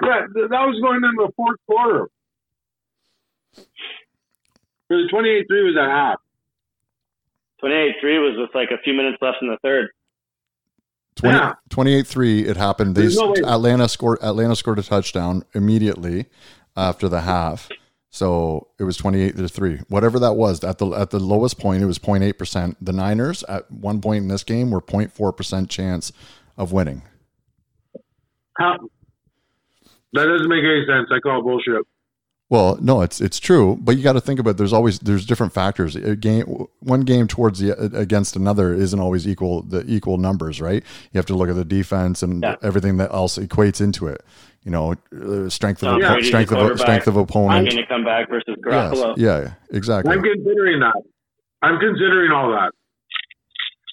Yeah, 0.02 0.20
that 0.34 0.50
was 0.50 0.80
going 0.82 0.96
in 1.04 1.14
the 1.16 1.30
fourth 1.36 1.58
quarter. 1.66 2.08
The 4.90 5.06
28 5.10 5.46
3 5.48 5.62
was 5.64 5.76
at 5.80 5.88
half. 5.88 6.18
28 7.60 7.94
3 8.00 8.18
was 8.18 8.36
with 8.36 8.50
like 8.54 8.70
a 8.70 8.82
few 8.82 8.92
minutes 8.92 9.16
left 9.22 9.38
in 9.40 9.48
the 9.48 9.56
third. 9.62 9.88
20, 11.16 11.36
Yeah. 11.36 11.54
28-3 11.70 12.46
it 12.46 12.56
happened 12.56 12.94
they 12.94 13.08
no 13.14 13.34
atlanta 13.44 13.88
scored 13.88 14.18
atlanta 14.22 14.54
scored 14.54 14.78
a 14.78 14.82
touchdown 14.82 15.44
immediately 15.54 16.26
after 16.76 17.08
the 17.08 17.22
half 17.22 17.68
so 18.10 18.68
it 18.78 18.84
was 18.84 18.96
28 18.96 19.36
to 19.36 19.48
3 19.48 19.80
whatever 19.88 20.18
that 20.20 20.34
was 20.34 20.62
at 20.64 20.78
the 20.78 20.86
at 20.92 21.10
the 21.10 21.18
lowest 21.18 21.58
point 21.58 21.82
it 21.82 21.86
was 21.86 21.98
0.8% 21.98 22.76
the 22.80 22.92
niners 22.92 23.42
at 23.48 23.70
one 23.70 24.00
point 24.00 24.22
in 24.22 24.28
this 24.28 24.44
game 24.44 24.70
were 24.70 24.80
0.4% 24.80 25.68
chance 25.68 26.12
of 26.56 26.72
winning 26.72 27.02
How? 28.56 28.78
That 30.12 30.24
doesn't 30.26 30.48
make 30.48 30.64
any 30.64 30.86
sense. 30.86 31.08
I 31.12 31.18
call 31.20 31.40
it 31.40 31.42
bullshit. 31.42 31.82
Well, 32.50 32.76
no, 32.80 33.00
it's 33.02 33.20
it's 33.20 33.38
true, 33.38 33.78
but 33.80 33.96
you 33.96 34.02
got 34.02 34.14
to 34.14 34.20
think 34.20 34.40
about 34.40 34.56
there's 34.56 34.72
always 34.72 34.98
there's 34.98 35.24
different 35.24 35.52
factors. 35.52 35.94
A 35.94 36.16
game 36.16 36.44
one 36.80 37.02
game 37.02 37.28
towards 37.28 37.60
the 37.60 37.70
against 37.96 38.34
another 38.34 38.74
isn't 38.74 38.98
always 38.98 39.26
equal 39.28 39.62
the 39.62 39.84
equal 39.86 40.18
numbers, 40.18 40.60
right? 40.60 40.82
You 41.12 41.18
have 41.18 41.26
to 41.26 41.36
look 41.36 41.48
at 41.48 41.54
the 41.54 41.64
defense 41.64 42.24
and 42.24 42.42
Yeah. 42.42 42.56
everything 42.60 42.96
that 42.96 43.12
else 43.12 43.38
equates 43.38 43.80
into 43.80 44.08
it. 44.08 44.22
You 44.64 44.72
know, 44.72 44.94
uh, 45.14 45.48
strength 45.48 45.82
of 45.84 45.90
Tom 45.90 46.00
oppo- 46.02 46.24
strength 46.24 46.50
of 46.52 46.80
strength 46.80 47.06
of 47.06 47.16
opponent. 47.16 47.52
I'm 47.52 47.66
opponent. 47.66 47.70
going 47.70 47.82
to 47.86 47.88
come 47.88 48.04
back 48.04 48.28
versus 48.28 48.56
Yes, 48.68 49.14
yeah, 49.16 49.52
exactly. 49.72 50.12
I'm 50.12 50.20
considering 50.22 50.80
that. 50.80 51.00
I'm 51.62 51.78
considering 51.78 52.32
all 52.32 52.50
that. 52.50 52.72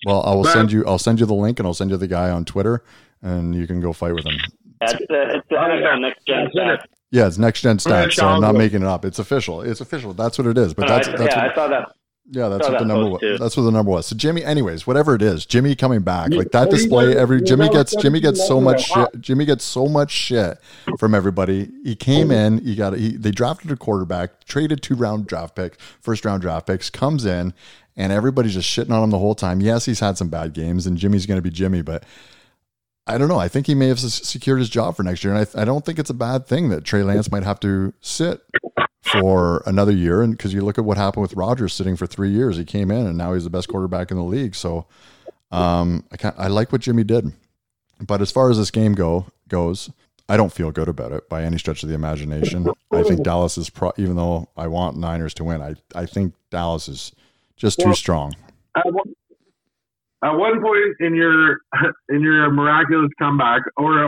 Well, 0.08 0.24
I 0.26 0.34
will 0.34 0.43
But- 0.43 0.54
send 0.54 0.72
you 0.72 0.84
I'll 0.88 0.98
send 0.98 1.20
you 1.20 1.28
the 1.28 1.36
link 1.36 1.60
and 1.60 1.67
I'll 1.67 1.76
send 1.76 1.91
you 1.91 1.98
the 1.98 2.08
guy 2.08 2.32
on 2.32 2.43
Twitter 2.43 2.84
and 3.22 3.54
you 3.54 3.67
can 3.67 3.82
go 3.82 3.93
fight 3.93 4.15
with 4.15 4.26
him. 4.26 4.34
That's 4.82 4.93
the, 4.93 5.36
it's 5.36 5.48
the 5.50 5.56
NFL 5.58 6.02
next 6.02 6.26
gen 6.28 6.43
That's 6.43 6.56
it. 6.56 6.60
stats. 6.60 6.93
Yeah, 7.12 7.28
it's 7.28 7.38
next 7.38 7.62
gen 7.62 7.78
stats, 7.78 8.13
so 8.13 8.28
I'm 8.28 8.41
not 8.41 8.56
making 8.56 8.82
it 8.82 8.88
up. 8.88 9.06
It's 9.06 9.20
official. 9.20 9.62
It's 9.62 9.80
official. 9.80 10.13
That's 10.13 10.38
what 10.38 10.48
it 10.48 10.58
is. 10.58 10.74
But 10.74 10.88
that's 10.88 11.08
I, 11.08 11.12
that's 11.12 11.36
yeah, 11.36 11.43
what, 11.43 11.52
I 11.52 11.56
saw 11.56 11.67
that. 11.70 11.96
Yeah, 12.30 12.50
that's 12.50 12.67
what 12.67 12.80
the 12.80 12.86
number 12.86 13.10
was. 13.10 13.22
too. 13.22 13.38
That's 13.38 13.56
what 13.56 13.63
the 13.63 13.72
number 13.72 13.89
was. 13.89 14.08
So 14.08 14.15
Jimmy, 14.15 14.43
anyways, 14.43 14.86
whatever 14.86 15.15
it 15.15 15.22
is, 15.22 15.46
Jimmy 15.46 15.76
coming 15.76 16.02
back 16.02 16.34
like 16.34 16.52
that 16.52 16.70
display. 16.70 17.15
Every 17.15 17.41
Jimmy 17.41 17.70
gets 17.70 17.96
Jimmy 17.96 18.20
gets 18.20 18.46
so 18.46 18.60
much 18.60 18.84
shit. 18.84 19.22
Jimmy 19.22 19.46
gets 19.46 19.63
so 19.63 19.88
much 19.88 20.12
shit 20.12 20.58
from 20.98 21.15
everybody. 21.15 21.72
He 21.86 21.96
came 21.96 22.30
in. 22.30 22.58
He 22.65 22.76
got. 22.76 22.98
He, 22.98 23.15
they 23.15 23.32
drafted 23.32 23.72
a 23.72 23.78
quarterback, 23.78 24.43
traded 24.43 24.82
two 24.82 24.96
round 24.96 25.28
draft 25.28 25.56
picks, 25.56 25.78
first 26.02 26.26
round 26.26 26.41
draft 26.41 26.67
picks. 26.67 26.89
Comes 26.89 27.26
in, 27.26 27.54
and 27.96 28.12
everybody's 28.12 28.56
just 28.56 28.70
shitting 28.70 28.91
on 28.91 29.02
him 29.04 29.12
the 29.12 29.20
whole 29.20 29.36
time. 29.36 29.62
Yes, 29.62 29.86
he's 29.86 30.02
had 30.02 30.17
some 30.17 30.28
bad 30.28 30.52
games, 30.52 30.86
and 30.86 30.98
Jimmy's 30.98 31.26
going 31.26 31.38
to 31.38 31.41
be 31.41 31.50
Jimmy, 31.50 31.82
but. 31.82 32.04
I 33.08 33.17
don't 33.17 33.30
know. 33.30 33.39
I 33.39 33.48
think 33.48 33.67
he 33.67 33.76
may 33.76 33.88
have 33.88 34.00
secured 34.00 34.60
his 34.60 34.70
job 34.70 34.96
for 34.96 35.04
next 35.04 35.24
year, 35.24 35.34
and 35.34 35.48
I, 35.56 35.62
I 35.62 35.65
don't 35.65 35.86
think 35.86 35.98
it's 35.98 36.10
a 36.10 36.15
bad 36.15 36.46
thing 36.46 36.70
that 36.70 36.84
Trey 36.84 37.04
Lance 37.04 37.32
might 37.32 37.43
have 37.43 37.60
to 37.62 37.93
sit 38.02 38.41
for 39.02 39.63
another 39.65 39.91
year. 39.91 40.22
And 40.22 40.34
because 40.34 40.54
you 40.54 40.62
look 40.62 40.78
at 40.78 40.86
what 40.86 40.98
happened 40.98 41.22
with 41.22 41.34
Rodgers 41.34 41.74
sitting 41.74 41.96
for 41.96 42.06
three 42.06 42.30
years, 42.30 42.58
he 42.58 42.65
came 42.65 42.91
in 42.91 43.06
and 43.06 43.17
now 43.17 43.34
he's 43.34 43.46
the 43.46 43.50
best 43.50 43.67
quarterback 43.70 44.12
in 44.12 44.17
the 44.17 44.24
league. 44.24 44.56
So 44.56 44.86
um, 45.52 46.04
I 46.12 46.34
I 46.38 46.48
like 46.48 46.72
what 46.72 46.82
Jimmy 46.82 47.04
did. 47.04 47.32
But 48.06 48.22
as 48.22 48.32
far 48.32 48.50
as 48.50 48.58
this 48.58 48.70
game 48.72 48.93
go 48.93 49.28
goes, 49.48 49.89
I 50.30 50.38
don't 50.38 50.52
feel 50.52 50.72
good 50.72 50.89
about 50.89 51.13
it 51.13 51.30
by 51.30 51.43
any 51.43 51.58
stretch 51.58 51.84
of 51.84 51.89
the 51.89 51.96
imagination. 51.96 52.67
I 52.91 53.04
think 53.04 53.24
Dallas 53.24 53.58
is 53.58 53.70
pro. 53.70 53.91
Even 53.98 54.15
though 54.17 54.50
I 54.58 54.67
want 54.67 54.98
Niners 54.98 55.34
to 55.36 55.43
win, 55.43 55.62
I 55.62 55.76
I 55.96 56.06
think 56.06 56.34
Dallas 56.52 56.88
is 56.88 57.12
just 57.56 57.80
too 57.80 57.93
strong. 57.96 58.36
At 58.76 58.91
one, 58.91 59.13
at 60.23 60.32
one 60.32 60.62
point 60.62 60.95
in 60.99 61.15
your 61.15 61.60
in 62.10 62.21
your 62.21 62.51
miraculous 62.51 63.12
comeback, 63.19 63.62
or 63.77 64.06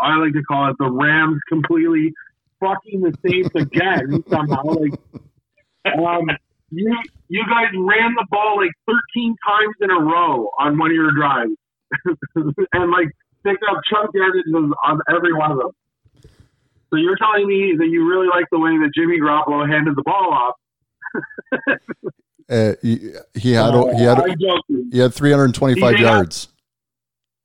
I 0.00 0.16
like 0.18 0.32
to 0.34 0.42
call 0.42 0.70
it, 0.70 0.76
the 0.78 0.90
Rams 0.90 1.40
completely 1.48 2.12
fucking 2.60 3.02
the 3.02 3.14
Saints 3.26 3.50
again 3.54 4.24
somehow. 4.30 4.62
Like, 4.64 4.94
um, 5.98 6.28
you 6.70 6.96
you 7.28 7.44
guys 7.48 7.68
ran 7.74 8.14
the 8.14 8.26
ball 8.30 8.56
like 8.56 8.72
13 8.86 9.36
times 9.46 9.74
in 9.80 9.90
a 9.90 10.00
row 10.00 10.50
on 10.58 10.78
one 10.78 10.90
of 10.90 10.94
your 10.94 11.12
drives, 11.12 11.52
and 12.72 12.90
like 12.90 13.08
picked 13.44 13.62
up 13.70 13.80
chunk 13.90 14.14
yardages 14.14 14.72
on 14.84 15.00
every 15.14 15.32
one 15.32 15.52
of 15.52 15.58
them. 15.58 15.70
So 16.90 16.98
you're 16.98 17.16
telling 17.16 17.48
me 17.48 17.74
that 17.78 17.86
you 17.86 18.06
really 18.06 18.28
like 18.28 18.44
the 18.52 18.58
way 18.58 18.76
that 18.78 18.90
Jimmy 18.94 19.18
Garoppolo 19.18 19.66
handed 19.66 19.96
the 19.96 20.02
ball 20.02 20.30
off? 20.30 20.54
Uh, 22.50 22.72
he, 22.82 23.12
he 23.34 23.52
had 23.52 23.72
he 23.96 24.02
had 24.02 24.18
he 24.90 24.98
had 24.98 25.14
325 25.14 25.76
He 25.96 25.96
had- 25.96 26.00
yards. 26.00 26.48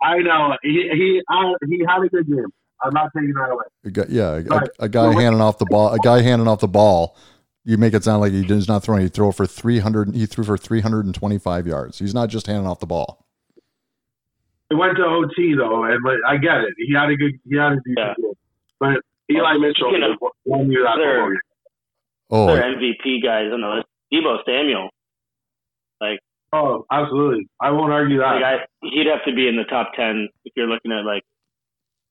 I 0.02 0.20
know 0.20 0.56
he 0.62 0.90
he 0.94 1.22
uh, 1.32 1.54
he 1.68 1.84
had 1.88 2.04
a 2.04 2.10
good 2.10 2.28
game. 2.28 2.46
I'm 2.84 2.94
not 2.94 3.10
taking 3.16 3.34
that 3.34 3.50
away. 3.50 3.64
A 3.86 3.90
guy, 3.90 4.06
yeah, 4.10 4.42
a, 4.80 4.84
a 4.86 4.90
guy 4.90 5.08
Well, 5.08 5.18
handing 5.18 5.42
off 5.42 5.58
the 5.58 5.66
ball. 5.66 5.92
A 5.94 5.98
guy 5.98 6.22
handing 6.22 6.48
off 6.48 6.60
the 6.60 6.68
ball. 6.68 7.18
You 7.66 7.78
make 7.78 7.94
it 7.96 8.04
sound 8.04 8.22
like 8.22 8.32
he 8.32 8.44
he's 8.44 8.68
not 8.68 8.84
throwing. 8.84 9.02
He 9.02 9.10
threw 9.10 9.32
for 9.32 9.48
300. 9.48 10.14
He 10.16 10.26
threw 10.28 10.44
for 10.44 10.56
325 10.58 11.66
yards. 11.68 11.98
He's 12.00 12.14
not 12.14 12.30
just 12.30 12.46
handing 12.48 12.68
off 12.68 12.80
the 12.80 12.86
ball. 12.86 13.26
It 14.70 14.76
went 14.76 14.96
to 14.98 15.04
OT 15.04 15.56
though, 15.56 15.84
and 15.86 16.04
like, 16.04 16.18
I 16.28 16.38
get 16.38 16.58
it. 16.62 16.74
He 16.78 16.94
had 16.94 17.10
a 17.10 17.16
good 17.16 17.40
he 17.50 17.58
had 17.58 17.72
a 17.74 17.76
decent 17.78 17.98
Yeah. 17.98 18.14
game, 18.22 18.34
but 18.80 18.98
Eli 19.32 19.58
Mitchell 19.58 19.92
You 19.92 20.00
know, 20.00 20.16
won 20.46 20.70
you 20.72 20.84
that 20.84 20.96
they're- 20.98 21.42
Oh, 22.30 22.48
Their 22.48 22.64
MVP 22.76 23.24
guys 23.24 23.52
on 23.54 23.62
the 23.62 23.68
list. 23.68 23.88
Deebo 24.14 24.38
Samuel. 24.46 24.90
Like 26.00 26.20
oh, 26.54 26.86
absolutely. 26.92 27.48
I 27.62 27.72
won't 27.72 27.92
argue 27.92 28.20
that. 28.20 28.36
Like 28.36 28.44
I, 28.44 28.56
he'd 28.82 29.08
have 29.08 29.26
to 29.26 29.36
be 29.36 29.48
in 29.48 29.56
the 29.56 29.64
top 29.64 29.92
ten 29.96 30.30
if 30.46 30.54
you're 30.56 30.68
looking 30.68 30.92
at 30.92 31.06
like 31.06 31.24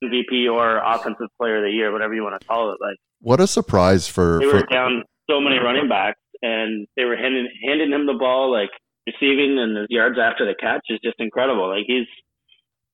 MVP 0.05 0.51
or 0.53 0.79
offensive 0.79 1.29
player 1.39 1.59
of 1.59 1.65
the 1.65 1.71
year, 1.71 1.93
whatever 1.93 2.15
you 2.15 2.23
want 2.23 2.41
to 2.41 2.47
call 2.47 2.73
it. 2.73 2.79
Like 2.81 2.99
what 3.21 3.41
a 3.41 3.47
surprise 3.47 4.09
for, 4.09 4.39
they 4.41 4.47
were 4.47 4.61
for 4.61 4.67
down 4.67 5.05
so 5.29 5.41
many 5.41 5.57
running 5.59 5.89
backs, 5.89 6.21
and 6.43 6.87
they 6.97 7.05
were 7.05 7.17
handing 7.17 7.49
handing 7.65 7.93
him 7.93 8.07
the 8.07 8.15
ball, 8.15 8.53
like 8.53 8.71
receiving 9.07 9.59
and 9.59 9.77
his 9.77 9.87
yards 9.89 10.19
after 10.19 10.45
the 10.45 10.55
catch 10.59 10.83
is 10.89 11.01
just 11.03 11.17
incredible. 11.19 11.69
Like 11.69 11.85
he's 11.87 12.07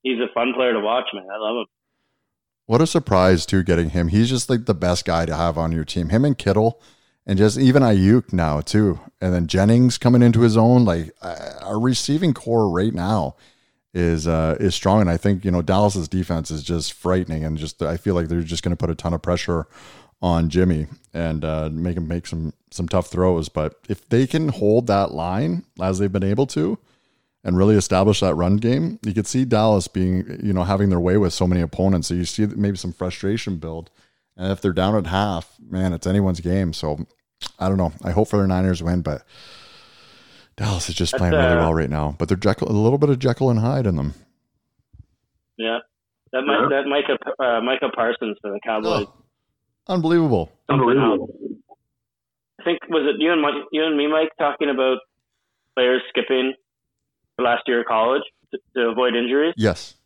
he's 0.03 0.19
a 0.19 0.33
fun 0.35 0.53
player 0.55 0.73
to 0.73 0.81
watch, 0.81 1.07
man. 1.13 1.27
I 1.33 1.39
love 1.39 1.63
him. 1.63 1.67
what 2.67 2.83
a 2.83 2.87
surprise 2.87 3.47
too. 3.47 3.63
Getting 3.63 3.91
him, 3.91 4.09
he's 4.09 4.29
just 4.29 4.49
like 4.49 4.67
the 4.67 4.75
best 4.75 5.05
guy 5.05 5.27
to 5.27 5.35
have 5.35 5.59
on 5.59 5.73
your 5.73 5.85
team. 5.85 6.11
Him 6.11 6.25
and 6.25 6.37
Kittle, 6.37 6.81
and 7.27 7.39
just 7.39 7.59
even 7.59 7.83
Aiyuk 7.83 8.33
now 8.33 8.61
too, 8.61 9.01
and 9.21 9.33
then 9.33 9.47
Jennings 9.47 9.99
coming 9.99 10.23
into 10.23 10.41
his 10.41 10.57
own. 10.57 10.85
Like 10.85 11.13
uh, 11.23 11.55
our 11.63 11.79
receiving 11.79 12.35
core 12.35 12.69
right 12.69 12.93
now 12.93 13.37
is 13.95 14.27
uh, 14.27 14.57
is 14.61 14.75
strong, 14.75 15.01
and 15.01 15.11
I 15.11 15.17
think 15.17 15.45
you 15.45 15.51
know 15.51 15.63
Dallas's 15.63 16.09
defense 16.09 16.51
is 16.51 16.63
just 16.63 16.93
frightening, 16.93 17.45
and 17.45 17.57
just 17.59 17.83
I 17.83 17.97
feel 17.97 18.15
like 18.15 18.29
they're 18.29 18.43
just 18.43 18.63
going 18.63 18.77
to 18.77 18.81
put 18.81 18.91
a 18.91 18.95
ton 18.95 19.15
of 19.15 19.23
pressure 19.23 19.67
on 20.21 20.49
Jimmy 20.49 20.87
and 21.13 21.45
uh, 21.45 21.69
make 21.73 21.97
him 21.97 22.09
make 22.09 22.27
some 22.27 22.53
some 22.71 22.89
tough 22.89 23.09
throws. 23.09 23.49
But 23.49 23.75
if 23.89 24.09
they 24.09 24.27
can 24.27 24.49
hold 24.49 24.87
that 24.87 25.13
line 25.13 25.65
as 25.81 25.99
they've 25.99 26.13
been 26.13 26.25
able 26.25 26.47
to, 26.49 26.79
and 27.45 27.57
really 27.57 27.75
establish 27.75 28.21
that 28.21 28.35
run 28.35 28.57
game, 28.57 28.99
you 29.05 29.13
could 29.13 29.27
see 29.27 29.45
Dallas 29.45 29.89
being, 29.89 30.39
you 30.43 30.53
know, 30.53 30.63
having 30.63 30.91
their 30.91 31.01
way 31.01 31.17
with 31.17 31.33
so 31.33 31.47
many 31.47 31.61
opponents. 31.61 32.09
So 32.09 32.15
you 32.15 32.25
see 32.25 32.47
maybe 32.47 32.77
some 32.77 32.93
frustration 32.93 33.57
build. 33.57 33.91
And 34.37 34.51
if 34.51 34.61
they're 34.61 34.73
down 34.73 34.97
at 34.97 35.07
half, 35.07 35.57
man, 35.61 35.93
it's 35.93 36.07
anyone's 36.07 36.41
game. 36.41 36.73
So 36.73 37.07
I 37.59 37.69
don't 37.69 37.79
know. 37.79 37.93
I 38.03 38.11
hope 38.13 38.29
for 38.29 38.39
their 38.39 38.47
Niners 38.47 38.83
win, 38.83 39.03
but 39.03 39.25
Dallas 40.57 40.89
is 40.89 40.95
just 40.95 41.13
That's, 41.13 41.21
playing 41.21 41.35
really 41.35 41.57
uh, 41.57 41.61
well 41.61 41.75
right 41.75 41.91
now. 41.91 42.15
But 42.19 42.29
they're 42.29 42.37
Jekyll, 42.37 42.71
a 42.71 42.73
little 42.73 42.99
bit 42.99 43.11
of 43.11 43.19
Jekyll 43.19 43.51
and 43.51 43.61
Hyde 43.61 43.87
in 43.87 43.97
them. 43.97 44.15
Yeah, 45.59 45.79
that 46.33 46.43
might 46.43 46.69
that 46.71 46.87
Micah 46.87 47.19
uh, 47.39 47.61
Micah 47.61 47.91
Parsons 47.95 48.39
for 48.41 48.51
the 48.51 48.61
Cowboys. 48.65 49.07
Oh, 49.07 49.15
unbelievable. 49.87 50.51
Unbelievable. 50.69 51.29
I 52.61 52.65
think 52.65 52.79
was 52.89 53.03
it 53.15 53.21
you 53.21 53.33
and 53.33 53.43
Mike, 53.43 53.55
you 53.71 53.85
and 53.85 53.97
me, 53.97 54.07
Mike, 54.07 54.31
talking 54.39 54.71
about 54.71 54.99
players 55.75 56.03
skipping 56.09 56.55
the 57.37 57.45
last 57.45 57.63
year 57.67 57.81
of 57.81 57.87
college 57.87 58.23
to, 58.53 58.59
to 58.77 58.89
avoid 58.89 59.15
injuries. 59.15 59.55
Yes. 59.57 59.91
Is 59.91 59.97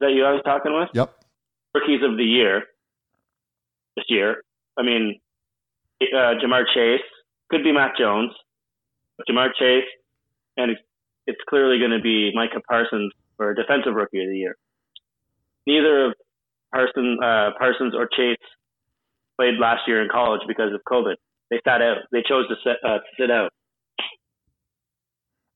that 0.00 0.12
you 0.12 0.24
I 0.24 0.32
was 0.32 0.42
talking 0.44 0.74
with? 0.74 0.88
Yep. 0.94 1.14
Rookies 1.74 2.00
of 2.02 2.16
the 2.16 2.24
year 2.24 2.64
this 3.98 4.06
year. 4.08 4.42
I 4.78 4.82
mean, 4.82 5.20
uh, 6.02 6.38
Ja'Marr 6.42 6.64
Chase 6.74 7.04
could 7.50 7.64
be 7.64 7.72
Mac 7.72 7.98
Jones, 7.98 8.32
but 9.16 9.26
Ja'Marr 9.26 9.50
Chase, 9.58 9.88
and 10.56 10.70
it's, 10.70 10.80
it's 11.26 11.40
clearly 11.48 11.78
going 11.78 11.90
to 11.90 12.00
be 12.00 12.30
Micah 12.34 12.62
Parsons 12.68 13.12
for 13.36 13.54
defensive 13.54 13.94
rookie 13.94 14.22
of 14.22 14.28
the 14.30 14.38
year. 14.38 14.56
Neither 15.66 16.06
of 16.06 16.14
Parsons, 16.72 17.18
uh, 17.22 17.50
Parsons 17.58 17.94
or 17.94 18.08
Chase 18.16 18.36
played 19.36 19.58
last 19.60 19.82
year 19.86 20.02
in 20.02 20.08
college 20.08 20.40
because 20.46 20.72
of 20.72 20.80
COVID. 20.90 21.14
They 21.50 21.60
sat 21.64 21.82
out. 21.82 21.98
They 22.12 22.22
chose 22.28 22.46
to 22.48 22.54
sit, 22.64 22.76
uh, 22.84 22.98
to 22.98 23.10
sit 23.18 23.30
out. 23.30 23.50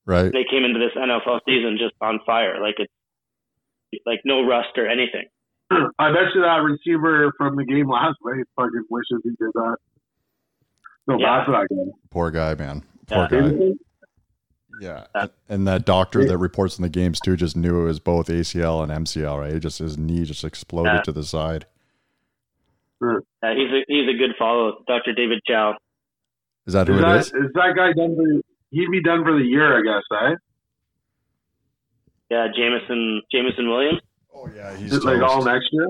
Right. 0.05 0.31
They 0.31 0.45
came 0.49 0.65
into 0.65 0.79
this 0.79 0.91
NFL 0.97 1.39
season 1.47 1.77
just 1.79 1.93
on 2.01 2.19
fire, 2.25 2.61
like 2.61 2.75
it's 2.77 2.91
like 4.05 4.19
no 4.25 4.45
rust 4.45 4.75
or 4.75 4.87
anything. 4.87 5.25
I 5.99 6.11
bet 6.11 6.33
you 6.35 6.41
that 6.41 6.57
receiver 6.63 7.31
from 7.37 7.55
the 7.55 7.65
game 7.65 7.89
last 7.89 8.17
night 8.25 8.45
fucking 8.55 8.85
wishes 8.89 9.21
he 9.23 9.29
did 9.31 9.51
that. 9.53 9.77
No 11.07 11.17
Yeah. 11.19 11.39
bad 11.39 11.45
for 11.45 11.51
that 11.51 11.67
guy. 11.69 11.91
Poor 12.09 12.31
guy, 12.31 12.55
man. 12.55 12.83
Poor 13.07 13.27
Yeah. 13.31 13.49
guy. 13.51 13.71
Yeah. 14.81 15.05
And, 15.13 15.29
and 15.49 15.67
that 15.67 15.85
doctor 15.85 16.25
that 16.25 16.37
reports 16.37 16.77
in 16.79 16.81
the 16.83 16.89
games 16.89 17.19
too 17.19 17.35
just 17.37 17.55
knew 17.55 17.81
it 17.81 17.85
was 17.85 17.99
both 17.99 18.27
ACL 18.27 18.81
and 18.81 18.91
MCL, 18.91 19.39
right? 19.39 19.53
He 19.53 19.59
just 19.59 19.79
his 19.79 19.97
knee 19.97 20.23
just 20.25 20.43
exploded 20.43 20.93
Yeah. 20.95 21.01
to 21.01 21.11
the 21.11 21.23
side. 21.23 21.65
Uh, 23.01 23.19
he's 23.41 23.69
a 23.69 23.83
he's 23.87 24.07
a 24.09 24.17
good 24.17 24.31
follow, 24.39 24.81
Dr. 24.87 25.13
David 25.13 25.41
Chao. 25.45 25.75
Is 26.65 26.73
that 26.73 26.87
who 26.87 26.93
Is 26.93 26.99
it 26.99 27.03
that, 27.03 27.19
is? 27.19 27.27
is 27.27 27.51
that 27.53 27.73
guy 27.75 27.91
done 27.93 28.15
for? 28.15 28.41
He'd 28.71 28.89
be 28.89 29.03
done 29.03 29.23
for 29.23 29.33
the 29.37 29.43
year, 29.45 29.77
I 29.77 29.81
guess, 29.83 30.03
eh? 30.21 30.35
Yeah, 32.31 32.47
Jamison 32.55 33.21
Jameson 33.31 33.69
Williams. 33.69 33.99
Oh 34.33 34.47
yeah, 34.55 34.75
he's 34.75 34.91
Just 34.91 35.03
like 35.05 35.21
all 35.21 35.43
next 35.43 35.67
year. 35.71 35.87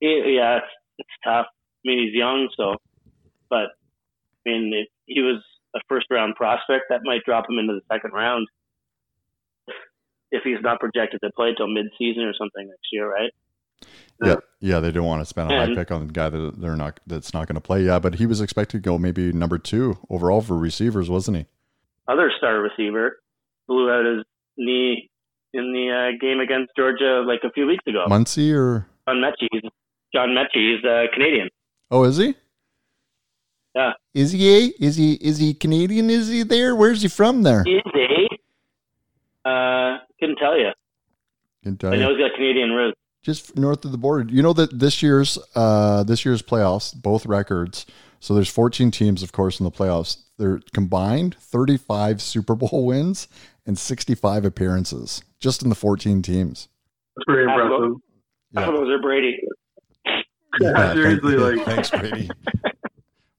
He, 0.00 0.36
yeah, 0.36 0.58
it's, 0.58 0.66
it's 0.98 1.08
tough. 1.24 1.46
I 1.48 1.82
mean, 1.84 2.04
he's 2.06 2.14
young, 2.14 2.48
so, 2.56 2.76
but 3.48 3.68
I 4.46 4.50
mean, 4.50 4.72
if 4.74 4.88
he 5.06 5.20
was 5.22 5.42
a 5.74 5.80
first 5.88 6.06
round 6.10 6.34
prospect, 6.36 6.84
that 6.90 7.00
might 7.04 7.22
drop 7.24 7.44
him 7.48 7.58
into 7.58 7.74
the 7.74 7.94
second 7.94 8.12
round 8.12 8.46
if 10.32 10.42
he's 10.42 10.60
not 10.62 10.80
projected 10.80 11.20
to 11.22 11.30
play 11.36 11.54
till 11.56 11.68
mid 11.68 11.86
season 11.98 12.24
or 12.24 12.34
something 12.34 12.66
next 12.66 12.88
year, 12.92 13.10
right? 13.10 13.30
Yeah, 14.22 14.36
yeah, 14.60 14.80
they 14.80 14.90
don't 14.90 15.04
want 15.04 15.20
to 15.20 15.26
spend 15.26 15.52
a 15.52 15.54
high 15.56 15.64
And- 15.64 15.76
pick 15.76 15.90
on 15.90 16.06
the 16.06 16.12
guy 16.12 16.30
that 16.30 16.60
they're 16.60 16.76
not 16.76 17.00
that's 17.06 17.34
not 17.34 17.46
going 17.46 17.56
to 17.56 17.60
play. 17.60 17.82
Yeah, 17.82 17.98
but 17.98 18.14
he 18.14 18.26
was 18.26 18.40
expected 18.40 18.78
to 18.78 18.82
go 18.82 18.98
maybe 18.98 19.32
number 19.32 19.58
two 19.58 19.98
overall 20.08 20.40
for 20.40 20.56
receivers, 20.56 21.10
wasn't 21.10 21.36
he? 21.36 21.46
Other 22.08 22.32
star 22.36 22.58
receiver 22.60 23.18
blew 23.68 23.90
out 23.90 24.04
his 24.06 24.24
knee 24.56 25.10
in 25.56 25.72
the 25.72 25.90
uh, 25.90 26.18
game 26.20 26.40
against 26.40 26.72
Georgia 26.76 27.22
like 27.26 27.40
a 27.44 27.50
few 27.50 27.66
weeks 27.66 27.84
ago. 27.86 28.04
Muncie 28.08 28.52
or 28.52 28.86
John 29.08 29.16
Metchie. 29.16 29.60
John 30.14 30.28
Metchie. 30.30 30.76
He's 30.76 30.84
uh, 30.84 31.04
Canadian. 31.12 31.48
oh, 31.90 32.04
is 32.04 32.16
he? 32.18 32.34
Yeah. 33.74 33.92
Is 34.14 34.32
he? 34.32 34.48
a 34.48 34.72
Is 34.80 34.96
he? 34.96 35.14
Is 35.14 35.38
he 35.38 35.52
Canadian? 35.54 36.08
Is 36.10 36.28
he 36.28 36.42
there? 36.42 36.74
Where's 36.74 37.02
he 37.02 37.08
from? 37.08 37.42
There. 37.42 37.62
Is 37.66 37.82
he? 37.92 38.28
Uh, 39.44 39.98
couldn't 40.18 40.36
tell 40.36 40.58
you. 40.58 40.70
Can 41.62 41.76
tell 41.76 41.92
I 41.92 41.96
you. 41.96 42.00
know 42.02 42.10
he's 42.10 42.18
got 42.18 42.34
Canadian 42.34 42.70
roots. 42.70 42.98
just 43.22 43.56
north 43.56 43.84
of 43.84 43.92
the 43.92 43.98
border. 43.98 44.32
You 44.32 44.42
know 44.42 44.52
that 44.54 44.78
this 44.78 45.02
year's 45.02 45.38
uh, 45.54 46.04
this 46.04 46.24
year's 46.24 46.42
playoffs, 46.42 46.94
both 46.94 47.26
records. 47.26 47.86
So 48.18 48.34
there's 48.34 48.48
14 48.48 48.90
teams, 48.90 49.22
of 49.22 49.32
course, 49.32 49.60
in 49.60 49.64
the 49.64 49.70
playoffs. 49.70 50.22
They're 50.38 50.60
combined 50.72 51.36
35 51.38 52.20
Super 52.22 52.54
Bowl 52.54 52.86
wins 52.86 53.28
and 53.66 53.78
65 53.78 54.44
appearances 54.44 55.22
just 55.40 55.62
in 55.62 55.68
the 55.68 55.74
14 55.74 56.22
teams. 56.22 56.68
That's 57.16 57.24
pretty 57.24 57.42
impressive. 57.42 57.80
them- 57.80 58.02
half 58.54 58.66
those 58.72 58.88
are 58.90 59.00
Brady. 59.00 59.38
Yeah, 60.58 60.94
seriously, 60.94 61.36
thank- 61.36 61.66
like- 61.66 61.66
thanks, 61.66 61.90
Brady. 61.90 62.30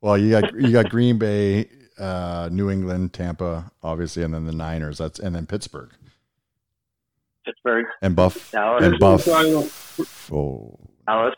well, 0.01 0.19
you 0.19 0.29
got 0.29 0.53
you 0.53 0.71
got 0.71 0.89
Green 0.89 1.17
Bay, 1.17 1.67
uh, 1.97 2.47
New 2.51 2.69
England, 2.69 3.11
Tampa, 3.13 3.71
obviously, 3.81 4.21
and 4.21 4.31
then 4.33 4.45
the 4.45 4.51
Niners. 4.51 4.99
That's 4.99 5.17
and 5.17 5.33
then 5.35 5.47
Pittsburgh 5.47 5.89
Pittsburgh, 7.43 7.85
and 8.03 8.15
Buff 8.15 8.51
Dallas, 8.51 8.83
and 8.83 8.99
Buff. 8.99 9.27
Oh, 10.31 10.77
Dallas. 11.07 11.33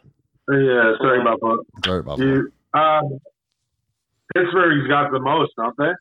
Yeah, 0.51 0.93
sorry 0.99 1.21
about 1.21 1.39
that. 1.39 1.63
sorry 1.85 1.99
about 1.99 2.17
that. 2.17 2.25
You, 2.25 2.51
um, 2.77 3.19
Pittsburgh's 4.35 4.87
got 4.89 5.11
the 5.13 5.19
most, 5.21 5.51
don't 5.55 5.77
they? 5.77 5.91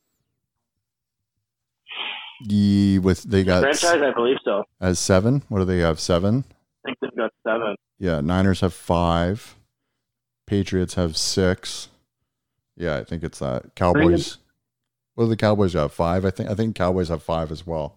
The 2.46 2.98
with 3.00 3.22
they 3.24 3.44
got 3.44 3.62
Franchise, 3.62 4.02
I 4.02 4.12
believe 4.14 4.36
so. 4.44 4.64
as 4.80 4.98
seven. 4.98 5.42
What 5.48 5.58
do 5.60 5.64
they 5.64 5.78
have? 5.78 5.98
Seven. 5.98 6.44
I 6.84 6.88
think 6.88 6.98
they've 7.00 7.16
got 7.16 7.32
seven. 7.46 7.74
Yeah, 7.98 8.20
Niners 8.20 8.60
have 8.60 8.74
five. 8.74 9.56
Patriots 10.46 10.94
have 10.94 11.16
six. 11.16 11.88
Yeah, 12.76 12.96
I 12.96 13.04
think 13.04 13.22
it's 13.24 13.40
that. 13.40 13.74
Cowboys. 13.74 14.38
What 15.14 15.24
do 15.24 15.30
the 15.30 15.36
Cowboys 15.36 15.72
have? 15.72 15.92
Five, 15.92 16.24
I 16.24 16.30
think. 16.30 16.48
I 16.48 16.54
think 16.54 16.76
Cowboys 16.76 17.08
have 17.08 17.22
five 17.22 17.50
as 17.50 17.66
well. 17.66 17.96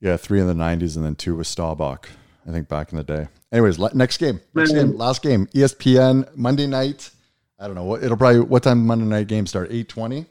Yeah, 0.00 0.16
three 0.16 0.40
in 0.40 0.46
the 0.48 0.54
'90s 0.54 0.96
and 0.96 1.04
then 1.04 1.14
two 1.14 1.36
with 1.36 1.46
Staubach. 1.46 2.08
I 2.46 2.50
think 2.50 2.68
back 2.68 2.92
in 2.92 2.98
the 2.98 3.04
day. 3.04 3.28
Anyways, 3.52 3.78
next 3.94 4.18
game. 4.18 4.40
Next 4.54 4.72
game. 4.72 4.96
Last 4.96 5.22
game. 5.22 5.46
ESPN 5.54 6.34
Monday 6.36 6.66
night. 6.66 7.10
I 7.58 7.66
don't 7.66 7.76
know 7.76 7.84
what 7.84 8.02
it'll 8.02 8.16
probably. 8.16 8.40
What 8.40 8.64
time 8.64 8.86
Monday 8.86 9.04
night 9.04 9.28
game 9.28 9.46
start? 9.46 9.68
Eight 9.70 9.88
twenty. 9.88 10.26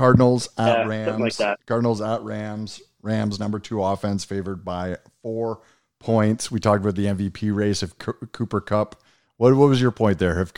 Cardinals 0.00 0.48
at 0.56 0.78
Yeah, 0.78 0.86
Rams. 0.86 1.20
like 1.20 1.36
that. 1.36 1.66
Cardinals 1.66 2.00
at 2.00 2.22
Rams. 2.22 2.80
Rams 3.02 3.38
number 3.38 3.58
two 3.58 3.82
offense 3.82 4.24
favored 4.24 4.64
by 4.64 4.96
four 5.22 5.60
points. 5.98 6.50
We 6.50 6.58
talked 6.58 6.80
about 6.82 6.94
the 6.96 7.04
MVP 7.06 7.54
race 7.54 7.82
of 7.82 7.98
Co- 7.98 8.14
Cooper 8.32 8.60
Kupp. 8.62 8.96
What 9.36 9.54
what 9.56 9.68
was 9.68 9.80
your 9.80 9.90
point 9.90 10.18
there? 10.18 10.40
If, 10.40 10.52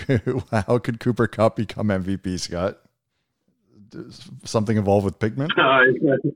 how 0.66 0.78
could 0.78 1.00
Cooper 1.00 1.26
Kupp 1.26 1.56
become 1.56 1.88
MVP, 1.88 2.38
Scott? 2.38 2.78
Does 3.90 4.28
Something 4.44 4.76
involved 4.76 5.04
with 5.04 5.18
pigment? 5.18 5.52
I 5.58 5.86
said, 6.00 6.32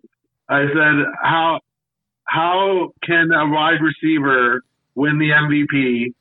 I 0.48 0.62
said, 0.66 1.04
how 1.22 1.60
how 2.24 2.92
can 3.04 3.30
a 3.32 3.48
wide 3.48 3.78
receiver 3.80 4.62
win 4.96 5.18
the 5.18 5.30
MVP 5.30 6.12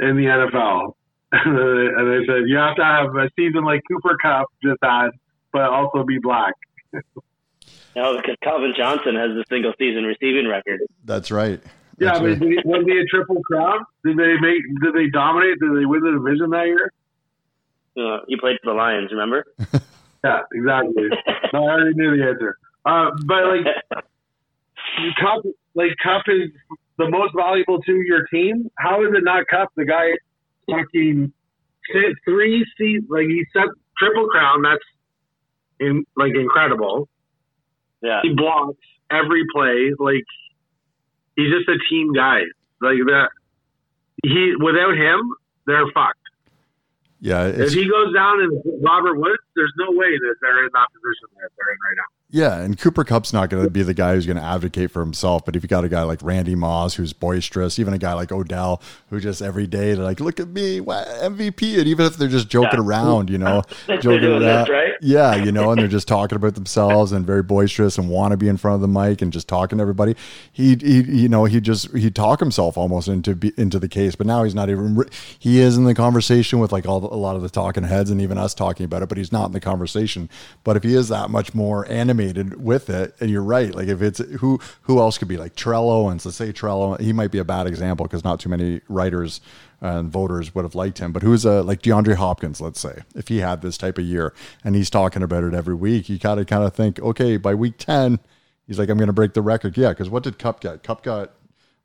in 0.00 0.16
the 0.16 0.24
NFL? 0.24 0.92
and 1.32 2.10
I 2.10 2.24
said, 2.26 2.48
you 2.48 2.56
have 2.56 2.76
to 2.76 2.84
have 2.84 3.14
a 3.16 3.28
season 3.36 3.64
like 3.64 3.82
Cooper 3.90 4.16
Kupp 4.20 4.46
just 4.62 4.78
had, 4.82 5.08
but 5.56 5.70
also 5.70 6.04
be 6.04 6.18
black. 6.18 6.52
No, 7.96 8.14
because 8.18 8.36
Calvin 8.42 8.74
Johnson 8.76 9.14
has 9.16 9.30
the 9.30 9.42
single 9.48 9.72
season 9.78 10.04
receiving 10.04 10.46
record. 10.46 10.80
That's 11.06 11.30
right. 11.30 11.60
Yeah, 11.98 12.08
That's 12.08 12.18
but 12.18 12.26
right. 12.26 12.38
did 12.40 12.48
he, 12.50 12.58
was 12.66 12.84
he 12.86 12.98
a 12.98 13.06
triple 13.06 13.40
crown? 13.42 13.78
Did 14.04 14.18
they 14.18 14.34
make? 14.38 14.60
Did 14.82 14.92
they 14.94 15.08
dominate? 15.08 15.58
Did 15.58 15.70
they 15.80 15.86
win 15.86 16.02
the 16.02 16.12
division 16.12 16.50
that 16.50 16.66
year? 16.66 16.92
Uh, 17.96 18.18
he 18.28 18.36
played 18.36 18.58
for 18.62 18.72
the 18.72 18.76
Lions, 18.76 19.10
remember? 19.10 19.44
Yeah, 20.24 20.40
exactly. 20.52 21.08
no, 21.52 21.66
I 21.68 21.70
already 21.70 21.94
knew 21.94 22.16
the 22.16 22.24
answer. 22.26 22.56
Uh, 22.84 23.10
but 23.26 23.44
like 23.46 23.64
Kupp, 25.20 25.44
like 25.76 25.92
Kupp 26.02 26.22
is 26.26 26.50
the 26.98 27.08
most 27.08 27.32
valuable 27.36 27.80
to 27.82 27.92
your 28.02 28.26
team. 28.26 28.68
How 28.76 29.02
is 29.04 29.10
it 29.14 29.22
not 29.22 29.46
Kupp? 29.46 29.68
The 29.76 29.84
guy 29.84 30.08
fucking 30.68 31.32
three 32.24 32.66
seats, 32.76 33.06
like 33.08 33.26
he 33.26 33.44
set 33.52 33.68
triple 33.98 34.26
crown. 34.26 34.62
That's 34.62 34.82
in, 35.80 36.04
like 36.16 36.34
incredible. 36.34 37.08
yeah. 38.02 38.20
He 38.22 38.34
blocks 38.34 38.78
every 39.10 39.44
play. 39.54 39.92
Like 39.98 40.24
he's 41.36 41.50
just 41.52 41.68
a 41.68 41.78
team 41.88 42.12
guy. 42.12 42.40
Like 42.80 42.98
that. 43.06 43.28
He 44.22 44.54
without 44.58 44.96
him, 44.96 45.20
they're 45.66 45.86
fucked. 45.94 46.18
Yeah, 47.20 47.46
If 47.46 47.72
he 47.72 47.88
goes 47.88 48.12
down 48.12 48.42
and 48.42 48.62
Robert 48.84 49.16
Woods, 49.16 49.42
there's 49.56 49.72
no 49.78 49.90
way 49.90 50.18
that 50.18 50.34
they're 50.42 50.64
in 50.64 50.70
that 50.72 50.88
position 50.92 51.28
that 51.40 51.50
they're 51.56 51.72
in 51.72 51.78
right 51.80 51.96
now. 51.96 52.10
Yeah, 52.28 52.58
and 52.60 52.76
Cooper 52.76 53.04
Kupp's 53.04 53.32
not 53.32 53.50
going 53.50 53.62
to 53.62 53.70
be 53.70 53.84
the 53.84 53.94
guy 53.94 54.14
who's 54.14 54.26
going 54.26 54.36
to 54.36 54.42
advocate 54.42 54.90
for 54.90 54.98
himself. 54.98 55.44
But 55.44 55.54
if 55.54 55.62
you 55.62 55.68
got 55.68 55.84
a 55.84 55.88
guy 55.88 56.02
like 56.02 56.20
Randy 56.24 56.56
Moss 56.56 56.94
who's 56.94 57.12
boisterous, 57.12 57.78
even 57.78 57.94
a 57.94 57.98
guy 57.98 58.14
like 58.14 58.32
Odell 58.32 58.82
who 59.10 59.20
just 59.20 59.40
every 59.40 59.68
day 59.68 59.94
they're 59.94 60.02
like, 60.04 60.18
"Look 60.18 60.40
at 60.40 60.48
me, 60.48 60.80
what, 60.80 61.06
MVP," 61.06 61.78
and 61.78 61.86
even 61.86 62.04
if 62.04 62.16
they're 62.16 62.26
just 62.26 62.48
joking 62.48 62.80
Yeah. 62.80 62.84
around, 62.84 63.30
you 63.30 63.38
know, 63.38 63.62
joking 63.86 64.22
doing 64.22 64.42
around, 64.42 64.68
right? 64.68 64.94
yeah, 65.00 65.36
you 65.36 65.52
know, 65.52 65.70
and 65.70 65.80
they're 65.80 65.86
just 65.86 66.08
talking 66.08 66.34
about 66.34 66.56
themselves 66.56 67.12
and 67.12 67.24
very 67.24 67.44
boisterous 67.44 67.96
and 67.96 68.08
want 68.08 68.32
to 68.32 68.36
be 68.36 68.48
in 68.48 68.56
front 68.56 68.74
of 68.74 68.80
the 68.80 68.88
mic 68.88 69.22
and 69.22 69.32
just 69.32 69.46
talking 69.46 69.78
to 69.78 69.82
everybody. 69.82 70.16
He, 70.50 70.74
he 70.74 71.02
you 71.02 71.28
know, 71.28 71.44
he 71.44 71.60
just 71.60 71.96
he 71.96 72.10
talk 72.10 72.40
himself 72.40 72.76
almost 72.76 73.06
into 73.06 73.36
be, 73.36 73.52
into 73.56 73.78
the 73.78 73.88
case, 73.88 74.16
but 74.16 74.26
now 74.26 74.42
he's 74.42 74.54
not 74.54 74.68
even. 74.68 75.04
He 75.38 75.60
is 75.60 75.76
in 75.76 75.84
the 75.84 75.94
conversation 75.94 76.58
with 76.58 76.72
like 76.72 76.86
all 76.86 76.98
the, 76.98 77.06
a 77.06 77.14
lot 77.14 77.36
of 77.36 77.42
the 77.42 77.48
talking 77.50 77.84
heads 77.84 78.10
and 78.10 78.20
even 78.20 78.36
us 78.36 78.52
talking 78.52 78.82
about 78.84 79.02
it, 79.02 79.08
but 79.08 79.16
he's 79.16 79.30
not 79.30 79.46
in 79.46 79.52
the 79.52 79.60
conversation. 79.60 80.28
But 80.64 80.76
if 80.76 80.82
he 80.82 80.96
is 80.96 81.06
that 81.06 81.30
much 81.30 81.54
more 81.54 81.88
animated 81.88 82.15
with 82.16 82.90
it, 82.90 83.14
and 83.20 83.30
you're 83.30 83.42
right, 83.42 83.74
like 83.74 83.88
if 83.88 84.02
it's 84.02 84.18
who 84.40 84.60
who 84.82 84.98
else 84.98 85.18
could 85.18 85.28
be 85.28 85.36
like 85.36 85.54
Trello 85.54 86.10
and 86.10 86.20
so 86.20 86.30
say 86.30 86.52
Trello, 86.52 87.00
he 87.00 87.12
might 87.12 87.30
be 87.30 87.38
a 87.38 87.44
bad 87.44 87.66
example 87.66 88.06
because 88.06 88.24
not 88.24 88.40
too 88.40 88.48
many 88.48 88.80
writers 88.88 89.40
and 89.80 90.10
voters 90.10 90.54
would 90.54 90.64
have 90.64 90.74
liked 90.74 90.98
him. 90.98 91.12
But 91.12 91.22
who's 91.22 91.44
a 91.44 91.62
like 91.62 91.82
DeAndre 91.82 92.14
Hopkins, 92.14 92.60
let's 92.60 92.80
say, 92.80 93.02
if 93.14 93.28
he 93.28 93.38
had 93.38 93.62
this 93.62 93.78
type 93.78 93.98
of 93.98 94.04
year 94.04 94.32
and 94.64 94.74
he's 94.74 94.90
talking 94.90 95.22
about 95.22 95.44
it 95.44 95.54
every 95.54 95.74
week, 95.74 96.08
you 96.08 96.18
gotta 96.18 96.44
kind 96.44 96.64
of 96.64 96.74
think, 96.74 96.98
okay, 97.00 97.36
by 97.36 97.54
week 97.54 97.78
ten, 97.78 98.18
he's 98.66 98.78
like, 98.78 98.88
I'm 98.88 98.98
gonna 98.98 99.12
break 99.12 99.34
the 99.34 99.42
record. 99.42 99.76
Yeah, 99.76 99.90
because 99.90 100.08
what 100.08 100.22
did 100.22 100.38
Kupp 100.38 100.60
get? 100.60 100.82
Kupp 100.82 101.02
got 101.02 101.32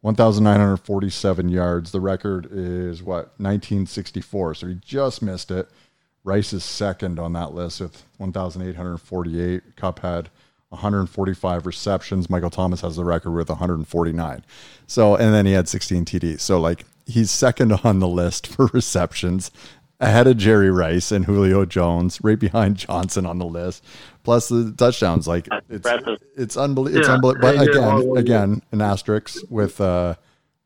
1,947 0.02 1.50
yards. 1.50 1.92
The 1.92 2.02
record 2.02 2.48
is 2.52 3.04
what 3.04 3.34
1964, 3.38 4.56
so 4.56 4.68
he 4.68 4.76
just 4.76 5.22
missed 5.22 5.52
it. 5.52 5.70
Rice 6.24 6.54
is 6.54 6.64
second 6.64 7.20
on 7.20 7.34
that 7.34 7.54
list 7.54 7.82
with 7.82 8.04
1,848. 8.18 9.76
Kupp 9.76 10.00
had 10.00 10.30
145 10.70 11.66
receptions. 11.66 12.30
Michael 12.30 12.50
Thomas 12.50 12.82
has 12.82 12.96
the 12.96 13.04
record 13.04 13.32
with 13.32 13.50
149. 13.50 14.44
So, 14.88 15.16
and 15.16 15.34
then 15.34 15.46
he 15.46 15.54
had 15.54 15.68
16 15.68 16.06
TDs. 16.06 16.40
So, 16.42 16.60
like, 16.60 16.86
he's 17.06 17.32
second 17.32 17.72
on 17.84 18.00
the 18.00 18.08
list 18.08 18.48
for 18.56 18.68
receptions, 18.74 19.52
ahead 20.00 20.28
of 20.28 20.38
Jerry 20.38 20.72
Rice 20.72 21.12
and 21.12 21.26
Julio 21.26 21.66
Jones, 21.66 22.20
right 22.24 22.40
behind 22.40 22.78
Johnson 22.78 23.26
on 23.26 23.40
the 23.40 23.46
list. 23.46 23.84
Plus 24.24 24.48
the 24.50 24.72
touchdowns. 24.78 25.28
Like, 25.28 25.48
it's 25.70 25.88
it's 26.38 26.56
unbelievable. 26.58 27.00
It's 27.00 27.08
Yeah. 27.08 27.14
unbelievable. 27.16 27.42
But 27.42 27.58
uh, 27.58 27.62
again, 28.04 28.18
again, 28.18 28.62
an 28.72 28.82
asterisk 28.82 29.38
with 29.50 29.82
uh 29.82 30.16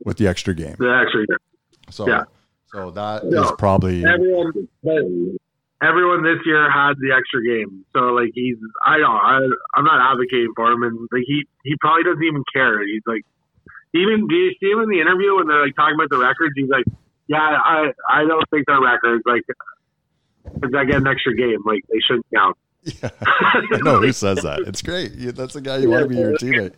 with 0.04 0.18
the 0.18 0.28
extra 0.28 0.54
game. 0.54 0.76
The 0.78 0.90
actually, 0.92 1.26
So, 1.90 2.08
Yeah. 2.08 2.24
so 2.74 2.92
that 2.92 3.24
is 3.24 3.32
No. 3.34 3.56
probably 3.58 4.06
everyone, 4.06 4.68
everyone 5.82 6.24
this 6.24 6.40
year 6.46 6.70
had 6.72 6.94
the 7.00 7.12
extra 7.16 7.44
game. 7.44 7.86
So 7.94 8.00
like 8.16 8.32
he's, 8.34 8.58
I 8.86 8.98
don't, 8.98 9.12
I, 9.16 9.40
I'm 9.76 9.84
not 9.86 10.00
advocating 10.12 10.54
for 10.56 10.72
him, 10.72 10.84
and 10.84 11.00
like 11.12 11.24
he, 11.26 11.44
he 11.64 11.76
probably 11.80 12.04
doesn't 12.04 12.24
even 12.24 12.44
care. 12.54 12.86
He's 12.86 13.04
like, 13.06 13.24
even 13.94 14.28
do 14.28 14.36
you 14.36 14.52
see 14.60 14.72
him 14.72 14.80
in 14.82 14.90
the 14.90 15.00
interview 15.02 15.36
when 15.36 15.48
they're 15.48 15.64
like 15.66 15.76
talking 15.76 15.96
about 15.96 16.10
the 16.10 16.18
records? 16.18 16.54
He's 16.56 16.70
like, 16.70 16.86
yeah, 17.28 17.40
I, 17.40 17.92
I 18.10 18.26
don't 18.26 18.44
think 18.50 18.66
they're 18.68 18.82
records. 18.82 19.24
Like, 19.26 19.44
because 20.44 20.74
I 20.76 20.86
get 20.86 20.98
an 20.98 21.08
extra 21.08 21.36
game, 21.36 21.60
like 21.66 21.82
they 21.92 22.00
shouldn't 22.06 22.26
count. 22.34 22.58
Yeah, 22.84 23.10
I 23.26 23.78
know 23.84 24.00
who 24.02 24.12
says 24.12 24.44
that. 24.44 24.60
It's 24.68 24.82
great. 24.84 25.10
That's 25.36 25.54
the 25.56 25.62
guy 25.62 25.78
you 25.78 25.90
want 25.90 26.04
to 26.04 26.10
be 26.10 26.18
your 26.18 26.34
teammate. 26.38 26.74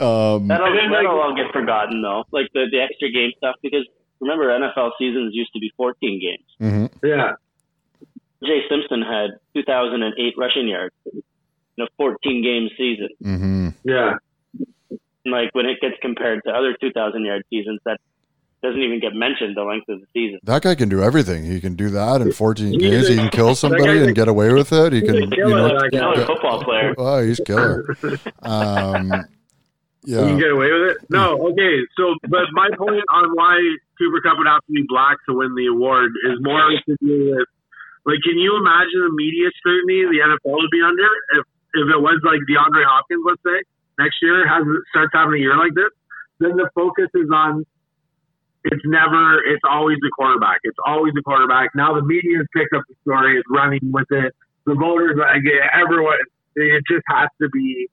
Um, 0.00 0.48
That'll, 0.48 0.66
And 0.66 0.76
then, 0.76 0.90
like- 0.90 1.04
that'll 1.04 1.20
all 1.20 1.36
get 1.36 1.52
forgotten 1.52 2.02
though, 2.02 2.24
like 2.32 2.48
the, 2.52 2.66
the 2.70 2.80
extra 2.80 3.10
game 3.12 3.30
stuff. 3.38 3.54
Because 3.62 3.86
remember, 4.20 4.46
NFL 4.48 4.90
seasons 4.98 5.30
used 5.34 5.52
to 5.52 5.60
be 5.60 5.70
14 5.76 6.20
games. 6.20 6.44
mhm. 6.60 6.90
Yeah, 7.04 7.34
Jay 8.44 8.60
Simpson 8.68 9.02
had 9.02 9.30
2,008 9.54 10.34
rushing 10.38 10.68
yards 10.68 10.94
in 11.14 11.84
a 11.84 11.86
14 11.96 12.42
game 12.42 12.68
season. 12.76 13.08
Mhm. 13.22 13.74
yeah. 13.84 14.14
Like 15.26 15.54
when 15.54 15.66
it 15.66 15.80
gets 15.80 15.94
compared 16.02 16.42
to 16.44 16.50
other 16.50 16.76
2,000 16.80 17.24
yard 17.24 17.42
seasons, 17.50 17.80
that 17.86 17.98
doesn't 18.62 18.80
even 18.80 19.00
get 19.00 19.14
mentioned 19.14 19.56
the 19.56 19.62
length 19.62 19.88
of 19.88 20.00
the 20.00 20.06
season. 20.14 20.38
That 20.44 20.62
guy 20.62 20.74
can 20.74 20.88
do 20.88 21.02
everything. 21.02 21.44
He 21.44 21.60
can 21.60 21.74
do 21.76 21.88
that 21.90 22.20
in 22.20 22.32
14 22.32 22.72
He's 22.72 22.80
games. 22.82 23.08
a- 23.08 23.12
He 23.12 23.18
can 23.18 23.28
kill 23.30 23.54
somebody 23.64 24.02
and 24.04 24.14
get 24.14 24.28
away 24.28 24.52
with 24.52 24.72
it. 24.72 24.92
He 24.92 25.00
can, 25.02 25.14
you 25.16 25.48
know, 25.48 25.68
that 25.68 25.90
guy. 25.92 26.12
A 26.12 26.16
get- 26.16 26.26
football 26.26 26.62
player. 26.64 26.94
oh, 26.98 27.22
he's 27.22 27.40
killer. 27.40 27.84
Um, 28.42 29.12
You 30.06 30.16
can 30.18 30.38
get 30.38 30.50
away 30.50 30.70
with 30.70 30.90
it? 30.90 30.96
No, 31.08 31.38
okay. 31.48 31.80
So, 31.96 32.14
but 32.28 32.44
my 32.52 32.68
point 32.76 33.02
on 33.10 33.30
why 33.34 33.56
Cooper 33.98 34.20
Kupp 34.20 34.36
would 34.36 34.46
have 34.46 34.60
to 34.66 34.72
be 34.72 34.84
black 34.86 35.16
to 35.28 35.34
win 35.34 35.54
the 35.54 35.66
award 35.66 36.12
is 36.26 36.36
more 36.42 36.70
to 36.70 36.96
do 37.02 37.34
with, 37.36 37.48
like, 38.04 38.20
can 38.20 38.36
you 38.36 38.56
imagine 38.60 39.00
the 39.00 39.14
media 39.16 39.48
scrutiny 39.56 40.04
the 40.04 40.20
NFL 40.20 40.60
would 40.60 40.70
be 40.70 40.84
under 40.84 41.08
if, 41.40 41.44
if 41.72 41.86
it 41.88 42.00
was 42.00 42.20
like 42.20 42.40
DeAndre 42.44 42.84
Hopkins, 42.84 43.24
let's 43.24 43.40
say, 43.40 43.64
next 43.96 44.20
year 44.20 44.44
has 44.44 44.62
starts 44.92 45.12
having 45.16 45.40
a 45.40 45.42
year 45.42 45.56
like 45.56 45.72
this? 45.72 45.88
Then 46.40 46.56
the 46.56 46.68
focus 46.74 47.08
is 47.14 47.28
on. 47.32 47.64
It's 48.64 48.84
never. 48.84 49.40
It's 49.44 49.64
always 49.68 49.98
the 50.00 50.10
quarterback. 50.16 50.60
It's 50.64 50.78
always 50.84 51.12
the 51.14 51.22
quarterback. 51.22 51.72
Now 51.74 51.94
the 51.94 52.02
media 52.04 52.38
has 52.38 52.46
picked 52.52 52.72
up 52.72 52.82
the 52.88 52.96
story. 53.04 53.38
Is 53.38 53.44
running 53.48 53.92
with 53.92 54.08
it. 54.10 54.32
The 54.66 54.74
voters, 54.74 55.16
like 55.20 55.44
everyone, 55.72 56.16
it 56.56 56.82
just 56.88 57.04
has 57.08 57.28
to 57.40 57.48
be 57.52 57.88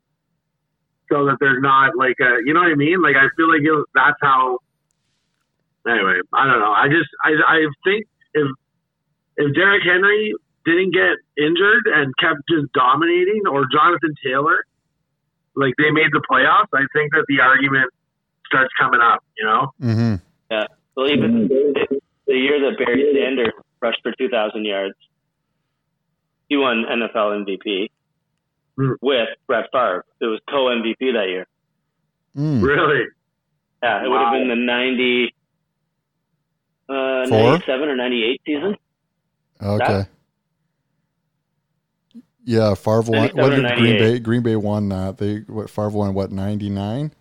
so 1.11 1.25
that 1.25 1.37
there's 1.39 1.61
not 1.61 1.91
like 1.97 2.15
a, 2.23 2.39
you 2.45 2.53
know 2.53 2.61
what 2.61 2.71
I 2.71 2.75
mean? 2.75 3.01
Like 3.01 3.15
I 3.19 3.27
feel 3.35 3.51
like 3.51 3.61
it, 3.63 3.85
that's 3.93 4.19
how. 4.21 4.59
Anyway, 5.87 6.21
I 6.31 6.47
don't 6.47 6.59
know. 6.59 6.71
I 6.71 6.87
just 6.87 7.09
I 7.23 7.31
I 7.47 7.59
think 7.83 8.07
if 8.33 8.47
if 9.37 9.53
Derrick 9.55 9.83
Henry 9.83 10.33
didn't 10.65 10.93
get 10.93 11.17
injured 11.37 11.87
and 11.87 12.13
kept 12.19 12.41
just 12.49 12.71
dominating, 12.73 13.41
or 13.49 13.65
Jonathan 13.71 14.13
Taylor, 14.23 14.63
like 15.55 15.73
they 15.77 15.91
made 15.91 16.11
the 16.11 16.21
playoffs, 16.29 16.69
I 16.73 16.85
think 16.93 17.11
that 17.13 17.25
the 17.27 17.39
argument 17.41 17.89
starts 18.45 18.71
coming 18.79 18.99
up. 19.01 19.23
You 19.37 19.45
know? 19.45 19.71
hmm 19.79 20.15
Well, 20.95 21.09
even 21.09 21.47
the 21.47 22.33
year 22.35 22.59
that 22.69 22.77
Barry 22.77 23.11
Sanders 23.15 23.53
rushed 23.81 24.01
for 24.03 24.11
2,000 24.17 24.65
yards, 24.65 24.95
he 26.49 26.57
won 26.57 26.83
NFL 26.85 27.45
MVP 27.45 27.89
Hmm. 28.77 28.91
with 29.01 29.27
Brett 29.47 29.65
Favre. 29.71 30.05
It 30.21 30.25
was 30.25 30.39
co 30.49 30.65
MVP 30.69 31.11
that 31.13 31.27
year. 31.27 31.45
Mm. 32.37 32.61
Really? 32.63 33.05
Yeah, 33.83 34.05
it 34.05 34.09
would 34.09 34.21
have 34.21 34.31
been 34.31 34.47
the 34.47 34.55
90, 34.55 35.33
uh, 36.87 37.25
97 37.27 37.89
or 37.89 37.95
98 37.95 38.41
season. 38.45 38.77
Okay. 39.61 40.05
Yeah, 42.43 42.73
Favre 42.73 43.01
won. 43.01 43.29
What 43.33 43.49
did 43.49 43.77
Green 43.77 43.97
Bay? 43.99 44.19
Green 44.19 44.41
Bay 44.41 44.55
won 44.55 44.89
that. 44.89 45.17
They 45.17 45.37
what? 45.47 45.69
Favre 45.69 45.89
won 45.89 46.13
what? 46.13 46.31
Ninety 46.31 46.69
nine. 46.69 47.13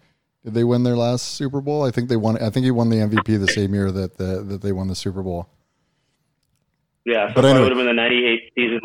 Did 0.45 0.55
they 0.55 0.65
win 0.65 0.83
their 0.83 0.97
last 0.97 1.35
Super 1.35 1.61
Bowl? 1.61 1.85
I 1.85 1.91
think 1.91 2.09
they 2.09 2.17
won. 2.17 2.43
I 2.43 2.49
think 2.49 2.65
he 2.65 2.71
won 2.71 2.89
the 2.89 2.97
MVP 2.97 3.39
the 3.39 3.49
same 3.49 3.75
year 3.75 3.91
that 3.93 4.17
the, 4.17 4.43
that 4.43 4.63
they 4.63 4.73
won 4.73 4.89
the 4.89 4.95
Super 4.95 5.23
Bowl. 5.23 5.47
Yeah, 7.05 7.29
so 7.29 7.35
But 7.35 7.45
anyway. 7.45 7.61
would 7.65 7.73
have 7.73 7.79
been 7.79 7.87
the 7.87 7.93
98 7.93 8.53
season, 8.55 8.81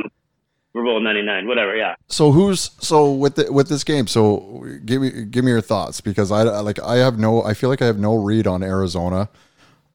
Super 0.73 0.83
Bowl 0.85 0.99
99, 1.01 1.47
whatever, 1.47 1.75
yeah. 1.75 1.95
So 2.07 2.31
who's 2.31 2.71
so 2.79 3.11
with 3.13 3.35
the, 3.35 3.51
with 3.51 3.69
this 3.69 3.83
game? 3.85 4.07
So 4.07 4.65
give 4.83 5.01
me 5.01 5.23
give 5.25 5.45
me 5.45 5.51
your 5.51 5.61
thoughts 5.61 6.01
because 6.01 6.31
I 6.31 6.41
I- 6.41 6.59
like 6.59 6.79
I 6.81 6.95
have 6.97 7.17
no 7.17 7.43
I 7.43 7.53
feel 7.53 7.69
like 7.69 7.81
I 7.81 7.85
have 7.85 7.99
no 7.99 8.15
read 8.15 8.47
on 8.47 8.61
Arizona. 8.61 9.29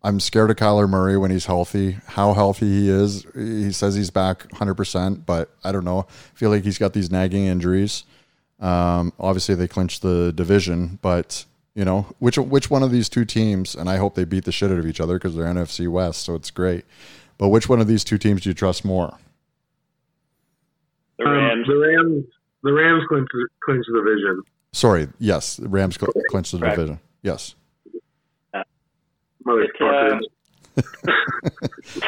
I'm 0.03 0.19
scared 0.19 0.51
of 0.51 0.57
Kyler 0.57 0.89
Murray 0.89 1.17
when 1.19 1.31
he's 1.31 1.45
healthy. 1.47 1.99
How 2.07 2.33
healthy 2.33 2.67
he 2.67 2.89
is. 2.89 3.27
He 3.35 3.71
says 3.73 3.95
he's 3.95 4.11
back 4.11 4.49
100%, 4.49 5.27
but 5.27 5.51
I 5.63 5.73
don't 5.73 5.85
know. 5.85 6.07
I 6.09 6.37
feel 6.37 6.49
like 6.51 6.65
he's 6.65 6.79
got 6.79 6.95
these 6.95 7.11
nagging 7.11 7.45
injuries. 7.47 8.05
Um, 8.61 9.13
obviously, 9.19 9.55
they 9.55 9.69
clinched 9.69 10.03
the 10.03 10.33
division, 10.33 10.99
but 11.03 11.45
you 11.75 11.85
know 11.85 12.07
which 12.19 12.37
which 12.37 12.69
one 12.71 12.83
of 12.83 12.91
these 12.91 13.09
two 13.09 13.25
teams? 13.25 13.75
And 13.75 13.89
I 13.89 13.97
hope 13.97 14.15
they 14.15 14.25
beat 14.25 14.45
the 14.45 14.53
shit 14.53 14.71
out 14.71 14.79
of 14.79 14.87
each 14.87 15.01
other 15.01 15.15
because 15.15 15.35
they're 15.35 15.47
NFC 15.47 15.89
West, 15.89 16.23
so 16.23 16.35
it's 16.35 16.51
great. 16.51 16.85
But 17.39 17.49
which 17.49 17.69
one 17.69 17.81
of 17.81 17.87
these 17.87 18.05
two 18.05 18.19
teams 18.19 18.43
do 18.43 18.51
you 18.51 18.55
trust 18.55 18.85
more? 18.85 19.17
The 21.19 21.25
Um, 21.27 21.33
Rams. 21.33 21.67
the 21.69 21.77
Rams, 21.77 22.25
the 22.63 22.73
Rams 22.73 23.03
clinch, 23.09 23.29
clinch 23.65 23.85
the 23.91 23.99
division. 23.99 24.43
Sorry, 24.73 25.09
yes, 25.19 25.57
the 25.57 25.69
Rams 25.69 25.97
cl- 25.99 26.13
clinched 26.31 26.53
the 26.53 26.59
Correct. 26.59 26.77
division. 26.77 27.01
Yes. 27.23 27.55
Motherfuckers. 29.51 30.21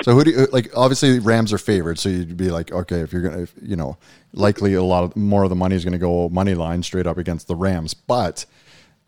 So 0.02 0.14
who 0.14 0.24
do 0.24 0.30
you 0.30 0.46
like? 0.52 0.70
Obviously, 0.76 1.18
Rams 1.18 1.52
are 1.52 1.58
favored, 1.58 1.98
so 1.98 2.08
you'd 2.08 2.36
be 2.36 2.50
like, 2.50 2.72
okay, 2.72 3.00
if 3.00 3.12
you're 3.12 3.22
gonna, 3.22 3.42
if, 3.42 3.54
you 3.60 3.76
know, 3.76 3.96
likely 4.32 4.74
a 4.74 4.82
lot 4.82 5.04
of 5.04 5.16
more 5.16 5.44
of 5.44 5.50
the 5.50 5.56
money 5.56 5.74
is 5.74 5.84
going 5.84 5.92
to 5.92 5.98
go 5.98 6.28
money 6.28 6.54
line 6.54 6.82
straight 6.82 7.06
up 7.06 7.18
against 7.18 7.48
the 7.48 7.56
Rams. 7.56 7.94
But 7.94 8.46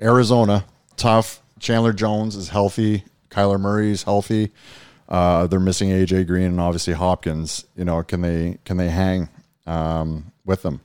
Arizona, 0.00 0.64
tough. 0.96 1.40
Chandler 1.60 1.92
Jones 1.92 2.36
is 2.36 2.48
healthy. 2.48 3.04
Kyler 3.30 3.60
Murray 3.60 3.90
is 3.90 4.02
healthy. 4.02 4.52
Uh, 5.08 5.46
they're 5.46 5.60
missing 5.60 5.90
AJ 5.90 6.26
Green 6.26 6.46
and 6.46 6.60
obviously 6.60 6.94
Hopkins. 6.94 7.64
You 7.76 7.84
know, 7.84 8.02
can 8.02 8.20
they 8.20 8.58
can 8.64 8.76
they 8.76 8.90
hang 8.90 9.28
um, 9.66 10.32
with 10.44 10.62
them? 10.62 10.80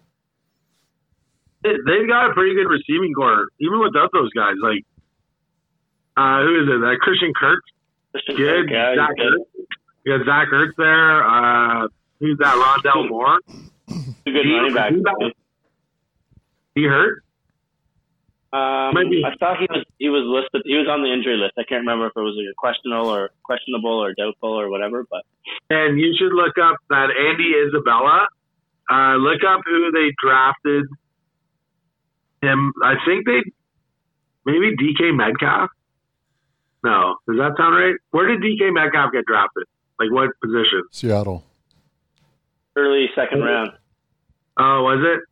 They've 1.63 2.07
got 2.07 2.29
a 2.29 2.33
pretty 2.33 2.55
good 2.55 2.67
receiving 2.67 3.13
corps, 3.13 3.47
even 3.59 3.79
without 3.81 4.11
those 4.13 4.31
guys. 4.31 4.55
Like, 4.61 4.85
uh, 6.19 6.43
who 6.43 6.51
is 6.63 6.67
it? 6.67 6.79
That 6.83 6.97
Christian 7.01 7.31
Kirk. 7.33 7.61
Christian 8.11 8.35
Good. 8.35 8.67
Kirk, 8.67 8.71
yeah, 8.71 8.95
Zach 8.95 9.15
good. 9.15 9.33
Ertz. 9.33 9.65
You 10.05 10.17
got 10.17 10.25
Zach 10.25 10.47
Ertz 10.51 10.75
there. 10.77 11.23
Uh, 11.23 11.87
who's 12.19 12.37
that? 12.39 12.55
Rondale 12.55 13.07
Moore. 13.09 13.39
Two 13.47 14.33
good 14.33 14.45
He- 14.45 14.53
running 14.53 14.73
backs. 14.73 14.95
he- 14.95 15.33
He 16.75 16.83
hurt. 16.83 17.23
Um, 18.51 18.95
Maybe. 18.95 19.23
I 19.23 19.35
thought 19.39 19.57
he 19.59 19.67
was 19.69 19.85
he 19.99 20.09
was 20.09 20.23
listed. 20.25 20.63
He 20.65 20.73
was 20.73 20.87
on 20.89 21.03
the 21.03 21.13
injury 21.13 21.37
list. 21.37 21.53
I 21.59 21.63
can't 21.69 21.81
remember 21.81 22.07
if 22.07 22.13
it 22.15 22.19
was 22.21 22.33
like 22.35 22.49
a 22.51 22.55
questionable 22.57 23.07
or 23.09 23.29
questionable 23.43 23.93
or 24.03 24.13
doubtful 24.15 24.49
or 24.59 24.69
whatever. 24.71 25.05
But 25.09 25.21
And 25.69 25.99
you 25.99 26.15
should 26.17 26.33
look 26.33 26.57
up 26.57 26.77
that 26.89 27.09
Andy 27.13 27.53
Isabella. 27.67 28.27
Uh, 28.89 29.17
look 29.17 29.43
up 29.47 29.61
who 29.65 29.91
they 29.91 30.09
drafted 30.17 30.85
him. 32.41 32.73
I 32.83 32.95
think 33.05 33.27
they 33.27 33.41
maybe 34.45 34.75
DK 34.75 35.13
Metcalf. 35.15 35.69
No, 36.83 37.15
does 37.27 37.37
that 37.37 37.53
sound 37.57 37.75
right? 37.75 37.95
Where 38.11 38.27
did 38.27 38.41
DK 38.41 38.73
Metcalf 38.73 39.11
get 39.11 39.25
drafted? 39.25 39.65
Like 39.99 40.11
what 40.11 40.29
position? 40.41 40.83
Seattle. 40.91 41.43
early 42.75 43.07
second 43.15 43.43
oh. 43.43 43.45
round. 43.45 43.71
Oh, 44.59 44.83
was 44.83 45.03
it? 45.03 45.23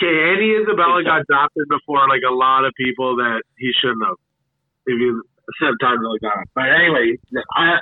Okay, 0.00 0.14
Andy 0.30 0.54
Isabella 0.62 1.02
got 1.02 1.26
drafted 1.26 1.68
before 1.68 2.08
like 2.08 2.22
a 2.28 2.32
lot 2.32 2.64
of 2.64 2.72
people 2.78 3.16
that 3.16 3.42
he 3.58 3.72
shouldn't 3.80 4.04
have. 4.06 4.16
If 4.86 4.96
you 4.98 5.22
have 5.60 5.74
time 5.80 5.98
to 6.00 6.08
look. 6.08 6.20
But 6.54 6.64
anyway, 6.72 7.18
I 7.56 7.78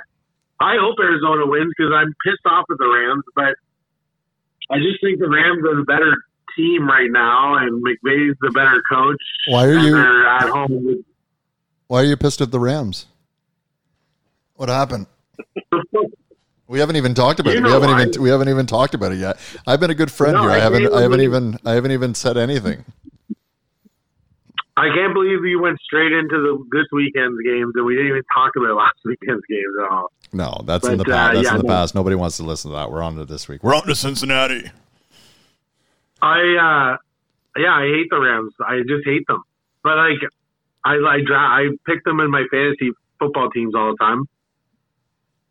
I 0.59 0.75
hope 0.79 0.95
Arizona 0.99 1.45
wins 1.45 1.71
because 1.77 1.93
I'm 1.93 2.13
pissed 2.25 2.45
off 2.45 2.65
at 2.71 2.77
the 2.77 2.87
Rams, 2.87 3.23
but 3.35 3.53
I 4.71 4.79
just 4.79 4.99
think 5.01 5.19
the 5.19 5.29
Rams 5.29 5.63
are 5.63 5.75
the 5.75 5.85
better 5.85 6.15
team 6.57 6.87
right 6.87 7.11
now, 7.11 7.55
and 7.57 7.83
McVay's 7.83 8.35
the 8.41 8.51
better 8.51 8.81
coach. 8.89 9.21
Why 9.47 9.65
are 9.65 9.73
you 9.73 9.91
They're 9.91 10.27
at 10.27 10.49
home. 10.49 11.03
Why 11.87 12.01
are 12.01 12.05
you 12.05 12.17
pissed 12.17 12.41
at 12.41 12.51
the 12.51 12.59
Rams? 12.59 13.05
What 14.55 14.69
happened? 14.69 15.07
We 16.69 16.79
haven't 16.79 16.97
even 16.97 17.13
talked 17.13 17.39
about 17.39 17.51
You 17.53 17.59
it. 17.59 17.63
We 17.63 17.71
haven't 17.71 17.91
why. 17.91 18.01
even 18.03 18.21
we 18.21 18.27
haven't 18.29 18.49
even 18.49 18.65
talked 18.65 18.93
about 18.93 19.13
it 19.13 19.19
yet. 19.19 19.39
I've 19.65 19.79
been 19.79 19.89
a 19.89 19.95
good 19.95 20.11
friend 20.11 20.33
No, 20.33 20.41
here. 20.41 20.51
I 20.51 20.55
I 20.55 20.59
haven't 20.59 20.93
I 20.93 21.01
haven't 21.01 21.21
even 21.21 21.57
I 21.65 21.71
haven't 21.71 21.91
even 21.91 22.13
said 22.13 22.35
anything. 22.35 22.83
I 24.75 24.89
can't 24.93 25.13
believe 25.13 25.45
you 25.45 25.61
went 25.61 25.79
straight 25.79 26.11
into 26.11 26.35
the 26.35 26.65
this 26.77 26.85
weekend's 26.91 27.37
games, 27.45 27.71
and 27.73 27.85
we 27.85 27.95
didn't 27.95 28.09
even 28.09 28.23
talk 28.33 28.51
about 28.57 28.75
last 28.75 28.97
weekend's 29.05 29.43
games 29.49 29.73
at 29.81 29.89
all. 29.89 30.11
No, 30.33 30.59
that's 30.65 30.85
in 30.85 30.97
the 30.97 31.05
But, 31.05 31.13
past. 31.13 31.29
uh, 31.31 31.33
that's 31.35 31.45
yeah, 31.45 31.55
in 31.55 31.61
the 31.61 31.67
past. 31.67 31.95
Nobody 31.95 32.17
wants 32.17 32.35
to 32.35 32.43
listen 32.43 32.71
to 32.71 32.75
that. 32.75 32.91
We're 32.91 33.01
on 33.01 33.15
to 33.15 33.23
this 33.23 33.47
week. 33.47 33.63
We're 33.63 33.73
on 33.73 33.83
to 33.87 33.95
Cincinnati. 33.95 34.69
I 36.21 36.39
uh 36.97 36.97
yeah, 37.61 37.71
I 37.75 37.83
hate 37.95 38.07
the 38.09 38.19
Rams. 38.19 38.53
I 38.59 38.79
just 38.79 39.05
hate 39.05 39.25
them. 39.27 39.41
But 39.83 39.95
like 39.95 40.17
I 40.85 40.95
I 40.95 41.21
dra- 41.25 41.37
I 41.37 41.69
pick 41.85 42.03
them 42.03 42.19
in 42.19 42.31
my 42.31 42.45
fantasy 42.51 42.91
football 43.19 43.49
teams 43.49 43.75
all 43.75 43.91
the 43.91 43.97
time. 43.97 44.21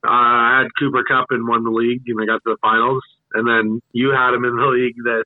Uh, 0.05 0.11
I 0.11 0.59
had 0.63 0.69
Cooper 0.79 1.03
Kupp 1.03 1.27
and 1.31 1.49
won 1.49 1.65
the 1.65 1.71
league, 1.71 2.03
and 2.07 2.21
I 2.21 2.27
got 2.27 2.43
to 2.45 2.53
the 2.53 2.57
finals. 2.63 3.03
And 3.35 3.47
then 3.47 3.83
you 3.93 4.11
had 4.11 4.35
him 4.35 4.45
in 4.45 4.57
the 4.57 4.67
league 4.67 4.97
that 5.05 5.25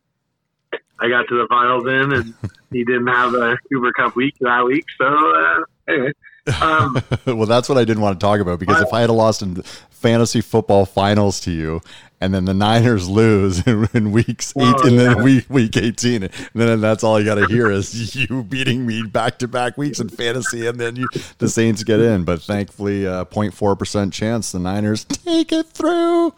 I 0.99 1.09
got 1.09 1.29
to 1.29 1.37
the 1.37 1.47
finals 1.49 1.87
in, 1.87 2.13
and 2.13 2.35
he 2.73 2.85
didn't 2.85 3.07
have 3.09 3.35
a 3.35 3.57
Cooper 3.71 3.93
Kupp 3.93 4.17
week 4.17 4.35
that 4.41 4.65
week. 4.65 4.87
So 4.99 5.07
uh, 5.07 5.61
anyway, 5.89 6.13
um, 6.61 7.03
well, 7.27 7.47
that's 7.47 7.69
what 7.69 7.79
I 7.79 7.85
didn't 7.85 8.03
want 8.03 8.19
to 8.19 8.25
talk 8.25 8.41
about 8.41 8.59
because 8.59 8.81
if 8.81 8.93
I 8.93 9.03
had 9.03 9.11
lost 9.11 9.43
in 9.43 9.63
fantasy 9.91 10.41
football 10.41 10.87
finals 10.87 11.41
to 11.41 11.51
you, 11.51 11.81
and 12.21 12.35
then 12.35 12.45
the 12.45 12.55
Niners 12.55 13.09
lose 13.09 13.67
in, 13.67 13.89
in 13.95 14.13
weeks 14.13 14.53
eight, 14.57 14.81
and 14.85 14.99
then 14.99 15.17
yeah. 15.17 15.23
week 15.23 15.47
week 15.49 15.77
eighteen, 15.77 16.25
and 16.25 16.33
then 16.55 16.81
that's 16.81 17.03
all 17.03 17.17
I 17.17 17.25
got 17.25 17.37
to 17.37 17.47
hear 17.47 17.71
is 17.71 18.15
you 18.31 18.43
beating 18.45 18.87
me 18.87 19.03
back 19.03 19.39
to 19.41 19.49
back 19.49 19.77
weeks 19.77 20.01
in 20.01 20.09
fantasy, 20.09 20.67
and 20.67 20.79
then 20.79 20.97
you 20.97 21.09
the 21.39 21.49
Saints 21.49 21.85
get 21.85 22.01
in. 22.01 22.25
But 22.25 22.43
thankfully, 22.43 23.07
uh, 23.07 23.25
0.4 23.27 23.79
percent 23.79 24.13
chance 24.13 24.53
the 24.53 24.59
Niners 24.59 25.05
take 25.05 25.53
it 25.53 25.67
through. 25.69 26.35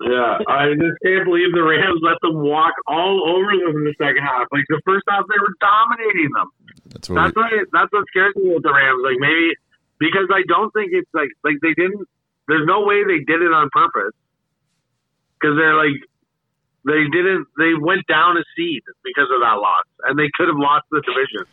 Yeah, 0.00 0.38
I 0.46 0.74
just 0.78 0.94
can't 1.02 1.24
believe 1.24 1.52
the 1.52 1.62
Rams 1.62 1.98
let 2.02 2.18
them 2.22 2.40
walk 2.40 2.72
all 2.86 3.28
over 3.28 3.50
them 3.50 3.78
in 3.78 3.84
the 3.84 3.94
second 3.98 4.22
half. 4.22 4.46
Like 4.52 4.64
the 4.68 4.80
first 4.84 5.02
half, 5.08 5.24
they 5.28 5.40
were 5.40 5.54
dominating 5.60 6.30
them. 6.34 6.50
That's 6.90 7.08
what 7.08 7.16
That's 7.16 7.36
we, 7.36 7.42
what 7.42 7.68
that's 7.72 7.92
what 7.92 8.04
scares 8.08 8.34
me 8.36 8.54
with 8.54 8.62
the 8.62 8.72
Rams. 8.72 9.02
Like 9.04 9.16
maybe 9.18 9.52
because 9.98 10.28
I 10.32 10.42
don't 10.48 10.70
think 10.72 10.90
it's 10.92 11.10
like 11.14 11.28
like 11.44 11.56
they 11.62 11.74
didn't. 11.74 12.06
There's 12.48 12.66
no 12.66 12.84
way 12.84 13.04
they 13.04 13.18
did 13.24 13.42
it 13.42 13.52
on 13.52 13.68
purpose 13.72 14.14
because 15.40 15.56
they're 15.56 15.76
like 15.76 15.96
they 16.86 17.04
didn't. 17.10 17.46
They 17.58 17.74
went 17.78 18.06
down 18.06 18.36
a 18.38 18.44
seed 18.56 18.82
because 19.04 19.28
of 19.32 19.40
that 19.40 19.58
loss, 19.60 19.84
and 20.04 20.18
they 20.18 20.30
could 20.34 20.48
have 20.48 20.56
lost 20.56 20.86
the 20.90 21.02
division 21.02 21.44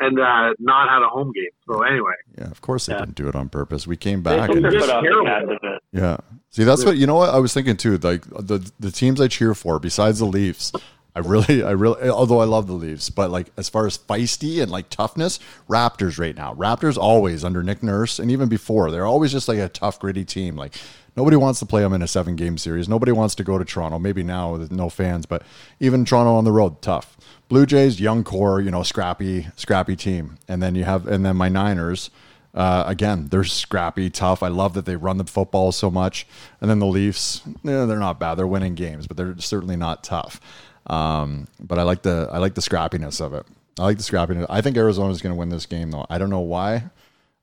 and 0.00 0.18
uh, 0.18 0.54
not 0.58 0.88
had 0.88 1.02
a 1.02 1.08
home 1.08 1.30
game. 1.32 1.52
So 1.68 1.82
anyway, 1.82 2.14
yeah, 2.36 2.50
of 2.50 2.60
course 2.60 2.86
they 2.86 2.94
Yeah. 2.94 3.00
didn't 3.00 3.14
do 3.14 3.28
it 3.28 3.36
on 3.36 3.48
purpose. 3.48 3.86
We 3.86 3.96
came 3.96 4.22
back 4.22 4.48
took 4.48 4.56
and 4.56 4.64
their 4.64 4.72
just 4.72 4.86
foot 4.86 5.02
the 5.02 5.02
terrible. 5.02 5.24
gas 5.26 5.42
a 5.44 5.46
bit. 5.70 5.82
Yeah. 5.92 6.16
See, 6.50 6.64
that's 6.64 6.84
what 6.84 6.96
you 6.96 7.06
know. 7.06 7.14
What 7.16 7.30
I 7.30 7.38
was 7.38 7.54
thinking 7.54 7.76
too. 7.76 7.98
Like 7.98 8.24
the 8.24 8.68
the 8.80 8.90
teams 8.90 9.20
I 9.20 9.28
cheer 9.28 9.54
for, 9.54 9.78
besides 9.78 10.18
the 10.18 10.24
Leafs, 10.26 10.72
I 11.14 11.18
really, 11.18 11.62
I 11.62 11.72
really. 11.72 12.08
Although 12.08 12.40
I 12.40 12.44
love 12.44 12.66
the 12.66 12.72
Leafs, 12.72 13.10
but 13.10 13.30
like 13.30 13.48
as 13.58 13.68
far 13.68 13.86
as 13.86 13.98
feisty 13.98 14.62
and 14.62 14.70
like 14.70 14.88
toughness, 14.88 15.38
Raptors 15.68 16.18
right 16.18 16.34
now. 16.34 16.54
Raptors 16.54 16.96
always 16.96 17.44
under 17.44 17.62
Nick 17.62 17.82
Nurse, 17.82 18.18
and 18.18 18.30
even 18.30 18.48
before, 18.48 18.90
they're 18.90 19.04
always 19.04 19.30
just 19.30 19.46
like 19.46 19.58
a 19.58 19.68
tough, 19.68 19.98
gritty 19.98 20.24
team. 20.24 20.56
Like 20.56 20.74
nobody 21.14 21.36
wants 21.36 21.58
to 21.60 21.66
play 21.66 21.82
them 21.82 21.92
in 21.92 22.00
a 22.00 22.08
seven 22.08 22.34
game 22.34 22.56
series. 22.56 22.88
Nobody 22.88 23.12
wants 23.12 23.34
to 23.34 23.44
go 23.44 23.58
to 23.58 23.64
Toronto. 23.64 23.98
Maybe 23.98 24.22
now 24.22 24.52
with 24.52 24.72
no 24.72 24.88
fans, 24.88 25.26
but 25.26 25.42
even 25.80 26.06
Toronto 26.06 26.34
on 26.34 26.44
the 26.44 26.52
road, 26.52 26.80
tough. 26.80 27.18
Blue 27.48 27.66
Jays, 27.66 28.00
young 28.00 28.24
core, 28.24 28.62
you 28.62 28.70
know, 28.70 28.82
scrappy, 28.82 29.48
scrappy 29.56 29.96
team, 29.96 30.38
and 30.48 30.62
then 30.62 30.74
you 30.74 30.84
have, 30.84 31.06
and 31.06 31.26
then 31.26 31.36
my 31.36 31.50
Niners. 31.50 32.10
Uh, 32.54 32.84
again, 32.86 33.28
they're 33.28 33.44
scrappy, 33.44 34.10
tough. 34.10 34.42
I 34.42 34.48
love 34.48 34.74
that 34.74 34.84
they 34.84 34.96
run 34.96 35.16
the 35.16 35.24
football 35.24 35.72
so 35.72 35.90
much. 35.90 36.26
And 36.60 36.68
then 36.68 36.80
the 36.80 36.86
Leafs, 36.86 37.40
yeah, 37.62 37.86
they're 37.86 37.98
not 37.98 38.20
bad. 38.20 38.34
They're 38.34 38.46
winning 38.46 38.74
games, 38.74 39.06
but 39.06 39.16
they're 39.16 39.38
certainly 39.38 39.76
not 39.76 40.04
tough. 40.04 40.38
Um, 40.86 41.46
but 41.60 41.78
I 41.78 41.82
like 41.82 42.02
the 42.02 42.28
I 42.32 42.38
like 42.38 42.54
the 42.54 42.60
scrappiness 42.60 43.20
of 43.20 43.34
it. 43.34 43.46
I 43.78 43.84
like 43.84 43.96
the 43.98 44.02
scrappiness. 44.02 44.46
I 44.50 44.60
think 44.60 44.76
Arizona's 44.76 45.22
going 45.22 45.34
to 45.34 45.38
win 45.38 45.48
this 45.48 45.66
game, 45.66 45.90
though. 45.90 46.06
I 46.10 46.18
don't 46.18 46.30
know 46.30 46.40
why. 46.40 46.84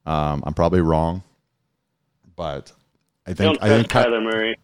Um, 0.05 0.43
I'm 0.45 0.53
probably 0.53 0.81
wrong, 0.81 1.23
but 2.35 2.71
I 3.27 3.33
think 3.33 3.57
I 3.61 3.69
think 3.69 3.87
Kyler 3.89 4.23
Murray. 4.23 4.57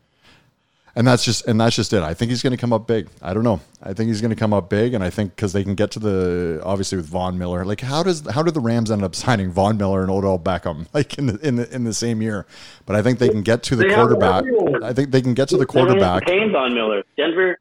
and 0.95 1.05
that's 1.07 1.23
just 1.25 1.45
and 1.47 1.59
that's 1.59 1.75
just 1.75 1.91
it. 1.93 2.01
I 2.03 2.13
think 2.13 2.29
he's 2.29 2.41
going 2.41 2.51
to 2.51 2.57
come 2.57 2.71
up 2.73 2.87
big. 2.87 3.07
I 3.21 3.33
don't 3.33 3.43
know. 3.43 3.59
I 3.83 3.93
think 3.93 4.07
he's 4.07 4.21
going 4.21 4.29
to 4.29 4.35
come 4.35 4.53
up 4.53 4.69
big, 4.69 4.93
and 4.93 5.03
I 5.03 5.09
think 5.09 5.35
because 5.35 5.53
they 5.53 5.63
can 5.63 5.75
get 5.75 5.91
to 5.91 5.99
the 5.99 6.61
obviously 6.63 6.97
with 6.97 7.07
Von 7.07 7.37
Miller. 7.37 7.65
Like 7.65 7.81
how 7.81 8.01
does 8.03 8.27
how 8.29 8.43
did 8.43 8.53
the 8.53 8.59
Rams 8.61 8.89
end 8.91 9.03
up 9.03 9.13
signing 9.23 9.51
Von 9.51 9.77
Miller 9.77 10.01
and 10.01 10.11
Odell 10.11 10.39
Beckham 10.39 10.87
like 10.93 11.17
in 11.17 11.25
the 11.27 11.47
in 11.47 11.55
the, 11.57 11.73
in 11.75 11.83
the 11.83 11.93
same 11.93 12.21
year? 12.21 12.45
But 12.85 12.95
I 12.95 13.01
think 13.01 13.19
they 13.19 13.29
can 13.29 13.41
get 13.41 13.63
to 13.63 13.75
the 13.75 13.83
They 13.87 13.93
quarterback. 13.95 14.45
I 14.83 14.93
think 14.93 15.11
they 15.11 15.21
can 15.21 15.33
get 15.33 15.49
to 15.49 15.57
the 15.57 15.65
They 15.65 15.73
don't 15.79 15.99
have 16.01 16.19
to 16.21 16.25
quarterback. 16.25 16.51
Von 16.51 16.73
Miller. 16.73 17.03
Denver, 17.17 17.59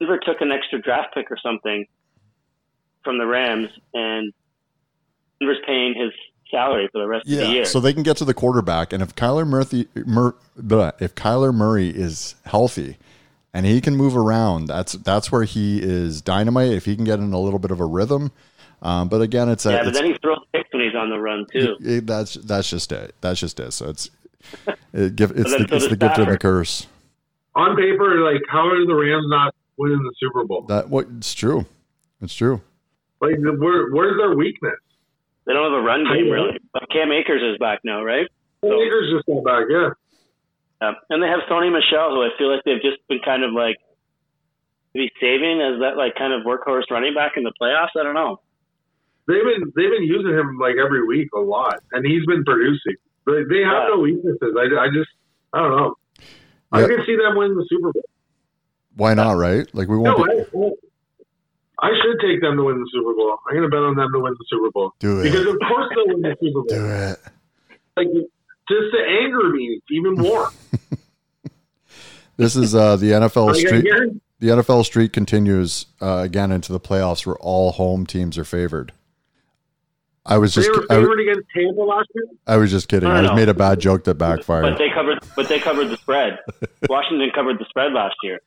Denver 0.00 0.18
took 0.18 0.40
an 0.40 0.50
extra 0.50 0.80
draft 0.80 1.14
pick 1.14 1.30
or 1.30 1.36
something 1.42 1.86
from 3.04 3.18
the 3.18 3.26
Rams, 3.26 3.68
and 3.94 4.32
Denver's 5.38 5.58
paying 5.66 5.94
his 5.94 6.10
salary 6.50 6.88
for 6.92 6.98
the 7.00 7.06
rest 7.06 7.26
of 7.26 7.30
the 7.38 7.46
year. 7.46 7.64
so 7.64 7.78
they 7.80 7.92
can 7.92 8.02
get 8.02 8.16
to 8.18 8.24
the 8.24 8.34
quarterback, 8.34 8.92
and 8.92 9.02
if 9.02 9.14
Kyler 9.14 9.46
Murphy, 9.46 9.88
Mur, 9.94 10.34
blah, 10.56 10.92
if 11.00 11.14
Kyler 11.14 11.54
Murray 11.54 11.90
is 11.90 12.34
healthy 12.44 12.96
and 13.54 13.66
he 13.66 13.80
can 13.80 13.96
move 13.96 14.16
around, 14.16 14.66
that's 14.66 14.92
that's 14.94 15.30
where 15.30 15.44
he 15.44 15.80
is 15.82 16.20
dynamite. 16.22 16.72
If 16.72 16.84
he 16.86 16.96
can 16.96 17.04
get 17.04 17.18
in 17.18 17.32
a 17.32 17.38
little 17.40 17.58
bit 17.58 17.70
of 17.70 17.80
a 17.80 17.84
rhythm, 17.86 18.32
um, 18.82 19.08
but 19.08 19.20
again, 19.22 19.48
it's 19.48 19.64
a 19.66 19.72
yeah, 19.72 19.78
but 19.80 19.88
it's, 19.88 19.98
then 20.00 20.10
he 20.10 20.18
throws 20.22 20.38
picks 20.52 20.72
when 20.72 20.82
he's 20.82 20.94
on 20.94 21.10
the 21.10 21.18
run 21.18 21.46
too. 21.52 21.76
it- 21.80 22.06
that's 22.06 22.34
that's 22.34 22.68
just 22.70 22.90
it. 22.92 23.14
That's 23.20 23.38
just 23.40 23.60
it. 23.60 23.72
So 23.72 23.88
it's 23.90 24.10
it 24.92 25.14
give, 25.16 25.30
it's 25.36 25.50
the 25.54 25.68
it's 25.70 25.88
the 25.88 25.96
gift 25.96 26.18
and 26.18 26.30
the 26.30 26.38
curse. 26.38 26.86
On 27.54 27.76
paper, 27.76 28.20
like 28.20 28.40
how 28.48 28.66
are 28.68 28.86
the 28.86 28.94
Rams 28.94 29.26
not 29.28 29.54
winning 29.80 29.98
the 30.02 30.12
Super 30.18 30.44
Bowl? 30.44 30.62
That 30.68 30.88
what 30.88 31.06
it's 31.18 31.32
true. 31.34 31.66
It's 32.20 32.34
true. 32.34 32.60
Like 33.20 33.36
where 33.40 33.90
where's 33.90 34.16
their 34.18 34.34
weakness? 34.36 34.78
They 35.46 35.52
don't 35.54 35.72
have 35.72 35.80
a 35.80 35.84
run 35.84 36.04
How 36.06 36.14
game 36.14 36.26
you- 36.26 36.32
really. 36.34 36.58
But 36.72 36.88
Cam 36.90 37.10
Akers 37.10 37.42
is 37.42 37.58
back 37.58 37.80
now, 37.84 38.02
right? 38.04 38.28
The 38.62 38.68
Lakers 38.68 39.10
just 39.12 39.26
got 39.26 39.42
back, 39.44 39.64
yeah. 39.70 39.90
Yeah. 40.82 40.92
And 41.08 41.22
they 41.22 41.26
have 41.28 41.40
Sony 41.50 41.72
Michel, 41.72 42.10
who 42.14 42.22
I 42.22 42.28
feel 42.38 42.52
like 42.54 42.62
they've 42.64 42.82
just 42.82 42.98
been 43.08 43.20
kind 43.24 43.42
of 43.42 43.52
like 43.52 43.76
maybe 44.94 45.10
saving 45.20 45.60
as 45.60 45.80
that 45.80 45.96
like 45.96 46.14
kind 46.14 46.32
of 46.32 46.42
workhorse 46.46 46.90
running 46.90 47.14
back 47.14 47.32
in 47.36 47.42
the 47.42 47.52
playoffs. 47.60 47.96
I 47.98 48.02
don't 48.02 48.14
know. 48.14 48.40
They've 49.26 49.44
been 49.44 49.72
they've 49.76 49.90
been 49.90 50.04
using 50.04 50.32
him 50.32 50.58
like 50.58 50.76
every 50.76 51.06
week 51.06 51.28
a 51.34 51.40
lot, 51.40 51.80
and 51.92 52.04
he's 52.06 52.24
been 52.26 52.44
producing. 52.44 52.96
They, 53.26 53.44
they 53.48 53.62
have 53.62 53.84
Yeah. 53.84 53.94
no 53.94 53.98
weaknesses. 54.00 54.54
I, 54.56 54.64
I 54.80 54.88
just 54.92 55.10
I 55.52 55.58
don't 55.60 55.76
know. 55.76 55.94
I 56.72 56.82
can 56.86 57.04
see 57.06 57.16
them 57.16 57.36
win 57.36 57.54
the 57.56 57.66
Super 57.68 57.92
Bowl. 57.92 58.04
Why 59.00 59.14
not? 59.14 59.32
Right? 59.32 59.66
Like 59.74 59.88
we 59.88 59.96
No, 60.02 60.14
won't 60.14 60.52
be, 60.52 60.58
I, 61.80 61.86
I 61.88 61.90
should 62.02 62.20
take 62.20 62.40
them 62.42 62.56
to 62.56 62.64
win 62.64 62.78
the 62.78 62.88
Super 62.92 63.14
Bowl. 63.14 63.38
I'm 63.48 63.56
going 63.56 63.62
to 63.68 63.74
bet 63.74 63.80
on 63.80 63.96
them 63.96 64.08
to 64.12 64.20
win 64.20 64.34
the 64.38 64.44
Super 64.48 64.70
Bowl 64.70 64.92
do 64.98 65.20
it 65.20 65.24
because 65.24 65.46
of 65.46 65.56
course 65.66 65.86
they'll 65.94 66.08
win 66.08 66.20
the 66.22 66.36
Super 66.40 66.60
Bowl. 66.60 66.64
Do 66.68 66.86
it. 66.86 67.18
Like 67.96 68.08
just 68.68 68.92
to 68.92 69.00
anger 69.24 69.48
me 69.50 69.80
even 69.90 70.14
more. 70.14 70.50
This 72.36 72.56
is 72.56 72.74
uh, 72.74 72.96
the 72.96 73.10
NFL 73.10 73.48
Like, 73.48 73.56
street. 73.56 73.84
the 74.38 74.46
NFL 74.46 74.86
streak 74.86 75.12
continues 75.12 75.84
uh, 76.00 76.20
again 76.24 76.50
into 76.52 76.72
the 76.72 76.80
playoffs 76.80 77.26
where 77.26 77.36
all 77.36 77.72
home 77.72 78.06
teams 78.06 78.38
are 78.38 78.46
favored. 78.46 78.92
I 80.24 80.38
was 80.38 80.54
just 80.54 80.66
they 80.66 80.74
just 80.74 80.88
were 80.88 80.96
I, 80.96 81.00
favored 81.02 81.20
against 81.20 81.48
Tampa 81.54 81.82
last 81.82 82.08
year. 82.14 82.24
I 82.46 82.56
was 82.56 82.70
just 82.70 82.88
kidding. 82.88 83.10
I 83.10 83.12
I, 83.12 83.14
don't 83.16 83.24
just 83.24 83.32
know. 83.32 83.36
made 83.40 83.48
a 83.50 83.54
bad 83.54 83.78
joke 83.78 84.04
that 84.04 84.14
backfired. 84.14 84.62
But 84.62 84.78
backfired. 84.78 84.78
they 84.78 84.94
covered 84.94 85.18
but 85.36 85.48
they 85.48 85.58
covered 85.58 85.88
the 85.90 85.98
spread. 85.98 86.38
Washington 86.88 87.30
covered 87.34 87.58
the 87.58 87.66
spread 87.68 87.92
last 87.92 88.16
year. 88.22 88.40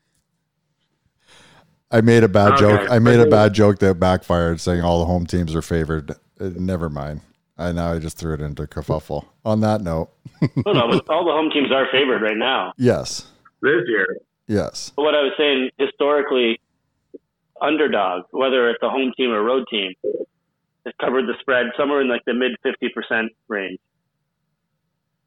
I 1.93 2.01
made 2.01 2.23
a 2.23 2.27
bad 2.27 2.53
Okay. 2.53 2.59
joke. 2.61 2.91
I 2.91 2.97
made 2.99 3.19
a 3.19 3.27
bad 3.27 3.53
joke 3.53 3.77
that 3.79 3.99
backfired, 3.99 4.59
saying 4.59 4.81
all 4.81 4.99
the 4.99 5.05
home 5.05 5.25
teams 5.27 5.53
are 5.55 5.61
favored. 5.61 6.11
Uh, 6.11 6.49
never 6.55 6.89
mind. 6.89 7.21
I 7.57 7.71
now 7.71 7.93
I 7.93 7.99
just 7.99 8.17
threw 8.17 8.33
it 8.33 8.41
into 8.41 8.63
kerfuffle. 8.63 9.25
On 9.45 9.61
that 9.61 9.81
note, 9.81 10.09
No, 10.65 10.73
no, 10.73 10.87
but 10.89 11.07
all 11.07 11.23
the 11.23 11.31
home 11.31 11.51
teams 11.53 11.71
are 11.71 11.87
favored 11.91 12.21
right 12.23 12.35
now. 12.37 12.73
yes, 12.77 13.27
This 13.61 13.83
year, 13.87 14.07
yes, 14.47 14.91
But 14.95 15.03
what 15.03 15.13
I 15.15 15.21
was 15.21 15.33
saying, 15.37 15.69
historically, 15.77 16.59
underdog, 17.61 18.23
whether 18.31 18.69
it's 18.71 18.81
a 18.81 18.89
home 18.89 19.13
team 19.15 19.29
or 19.29 19.43
road 19.43 19.65
team, 19.69 19.93
has 20.85 20.93
covered 20.99 21.27
the 21.27 21.35
spread 21.41 21.67
somewhere 21.77 22.01
in 22.01 22.09
like 22.09 22.21
the 22.25 22.33
mid 22.33 22.51
50% 22.65 23.27
range 23.47 23.79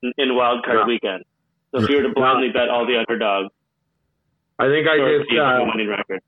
in, 0.02 0.12
in 0.18 0.34
wild 0.34 0.64
card 0.64 0.78
Yeah. 0.80 0.86
weekend. 0.86 1.22
So 1.72 1.82
if 1.82 1.88
you 1.88 1.96
were 1.98 2.02
to 2.02 2.12
blindly 2.12 2.50
bet 2.50 2.68
all 2.68 2.86
the 2.86 2.98
underdogs, 2.98 3.50
I 4.58 4.66
think 4.66 4.88
I 4.88 4.96
or 4.98 5.18
just 5.18 5.30
teams 5.30 5.40
have 5.40 5.60
a 5.60 5.62
uh, 5.62 5.66
winning 5.66 5.88
record. 5.88 6.20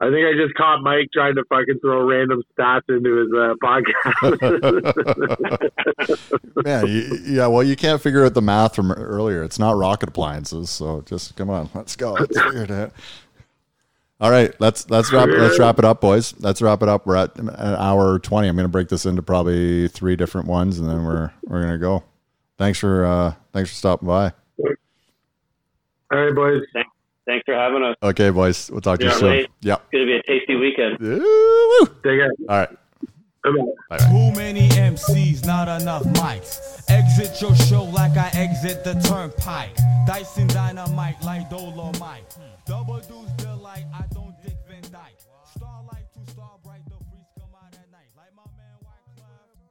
I 0.00 0.10
think 0.10 0.26
I 0.26 0.32
just 0.36 0.54
caught 0.54 0.82
Mike 0.82 1.08
trying 1.12 1.36
to 1.36 1.44
fucking 1.48 1.78
throw 1.80 2.04
random 2.04 2.42
stats 2.58 2.82
into 2.88 3.16
his 3.16 3.32
uh, 3.32 3.54
podcast. 3.62 3.84
man. 6.64 6.86
You, 6.88 7.18
yeah, 7.24 7.46
well, 7.46 7.62
you 7.62 7.76
can't 7.76 8.02
figure 8.02 8.24
out 8.24 8.34
the 8.34 8.42
math 8.42 8.74
from 8.74 8.90
earlier. 8.92 9.44
It's 9.44 9.58
not 9.58 9.76
rocket 9.76 10.08
appliances. 10.08 10.68
So 10.68 11.02
just 11.02 11.36
come 11.36 11.48
on, 11.48 11.70
let's 11.74 11.94
go. 11.94 12.14
Let's 12.14 12.38
figure 12.38 12.64
it 12.64 12.70
out. 12.70 12.92
All 14.20 14.30
right, 14.30 14.52
let's 14.60 14.88
let's 14.90 15.12
wrap 15.12 15.28
let's 15.28 15.58
wrap 15.58 15.78
it 15.78 15.84
up, 15.84 16.00
boys. 16.00 16.34
Let's 16.40 16.60
wrap 16.60 16.82
it 16.82 16.88
up. 16.88 17.06
We're 17.06 17.16
at 17.16 17.36
an 17.38 17.50
hour 17.50 18.18
twenty. 18.18 18.48
I'm 18.48 18.56
going 18.56 18.64
to 18.64 18.68
break 18.68 18.88
this 18.88 19.06
into 19.06 19.22
probably 19.22 19.88
three 19.88 20.16
different 20.16 20.48
ones, 20.48 20.78
and 20.78 20.88
then 20.88 21.04
we're 21.04 21.30
we're 21.44 21.60
going 21.60 21.72
to 21.72 21.78
go. 21.78 22.02
Thanks 22.58 22.78
for 22.78 23.04
uh 23.04 23.34
thanks 23.52 23.70
for 23.70 23.76
stopping 23.76 24.08
by. 24.08 24.32
All 26.10 26.18
right, 26.18 26.34
boys. 26.34 26.62
Thanks 26.72 26.93
for 27.44 27.54
having 27.54 27.82
us. 27.82 27.96
Okay, 28.02 28.30
boys. 28.30 28.70
We'll 28.70 28.80
talk 28.80 28.98
to 29.00 29.06
you 29.06 29.12
soon. 29.12 29.28
late. 29.30 29.50
Yep. 29.60 29.82
It's 29.82 29.90
going 29.92 30.06
to 30.06 30.12
be 30.12 30.16
a 30.16 30.22
tasty 30.22 30.54
weekend. 30.56 30.98
Woo! 31.00 31.86
Take 32.02 32.20
care. 32.20 32.32
All 32.48 32.58
right. 32.58 32.68
Bye-bye. 33.44 33.98
Too 33.98 34.32
many 34.36 34.68
MCs, 34.70 35.44
not 35.44 35.68
enough 35.82 36.04
mics. 36.04 36.82
Exit 36.88 37.40
your 37.42 37.54
show 37.54 37.84
like 37.84 38.16
I 38.16 38.30
exit 38.34 38.84
the 38.84 38.94
turnpike. 39.06 39.76
Dyson 40.06 40.46
dynamite 40.48 41.22
like 41.22 41.50
Dolomite. 41.50 42.36
Double 42.66 43.00
deuce 43.00 43.30
delight, 43.36 43.84
I 43.94 44.04
don't 44.14 44.23
dig. 44.23 44.23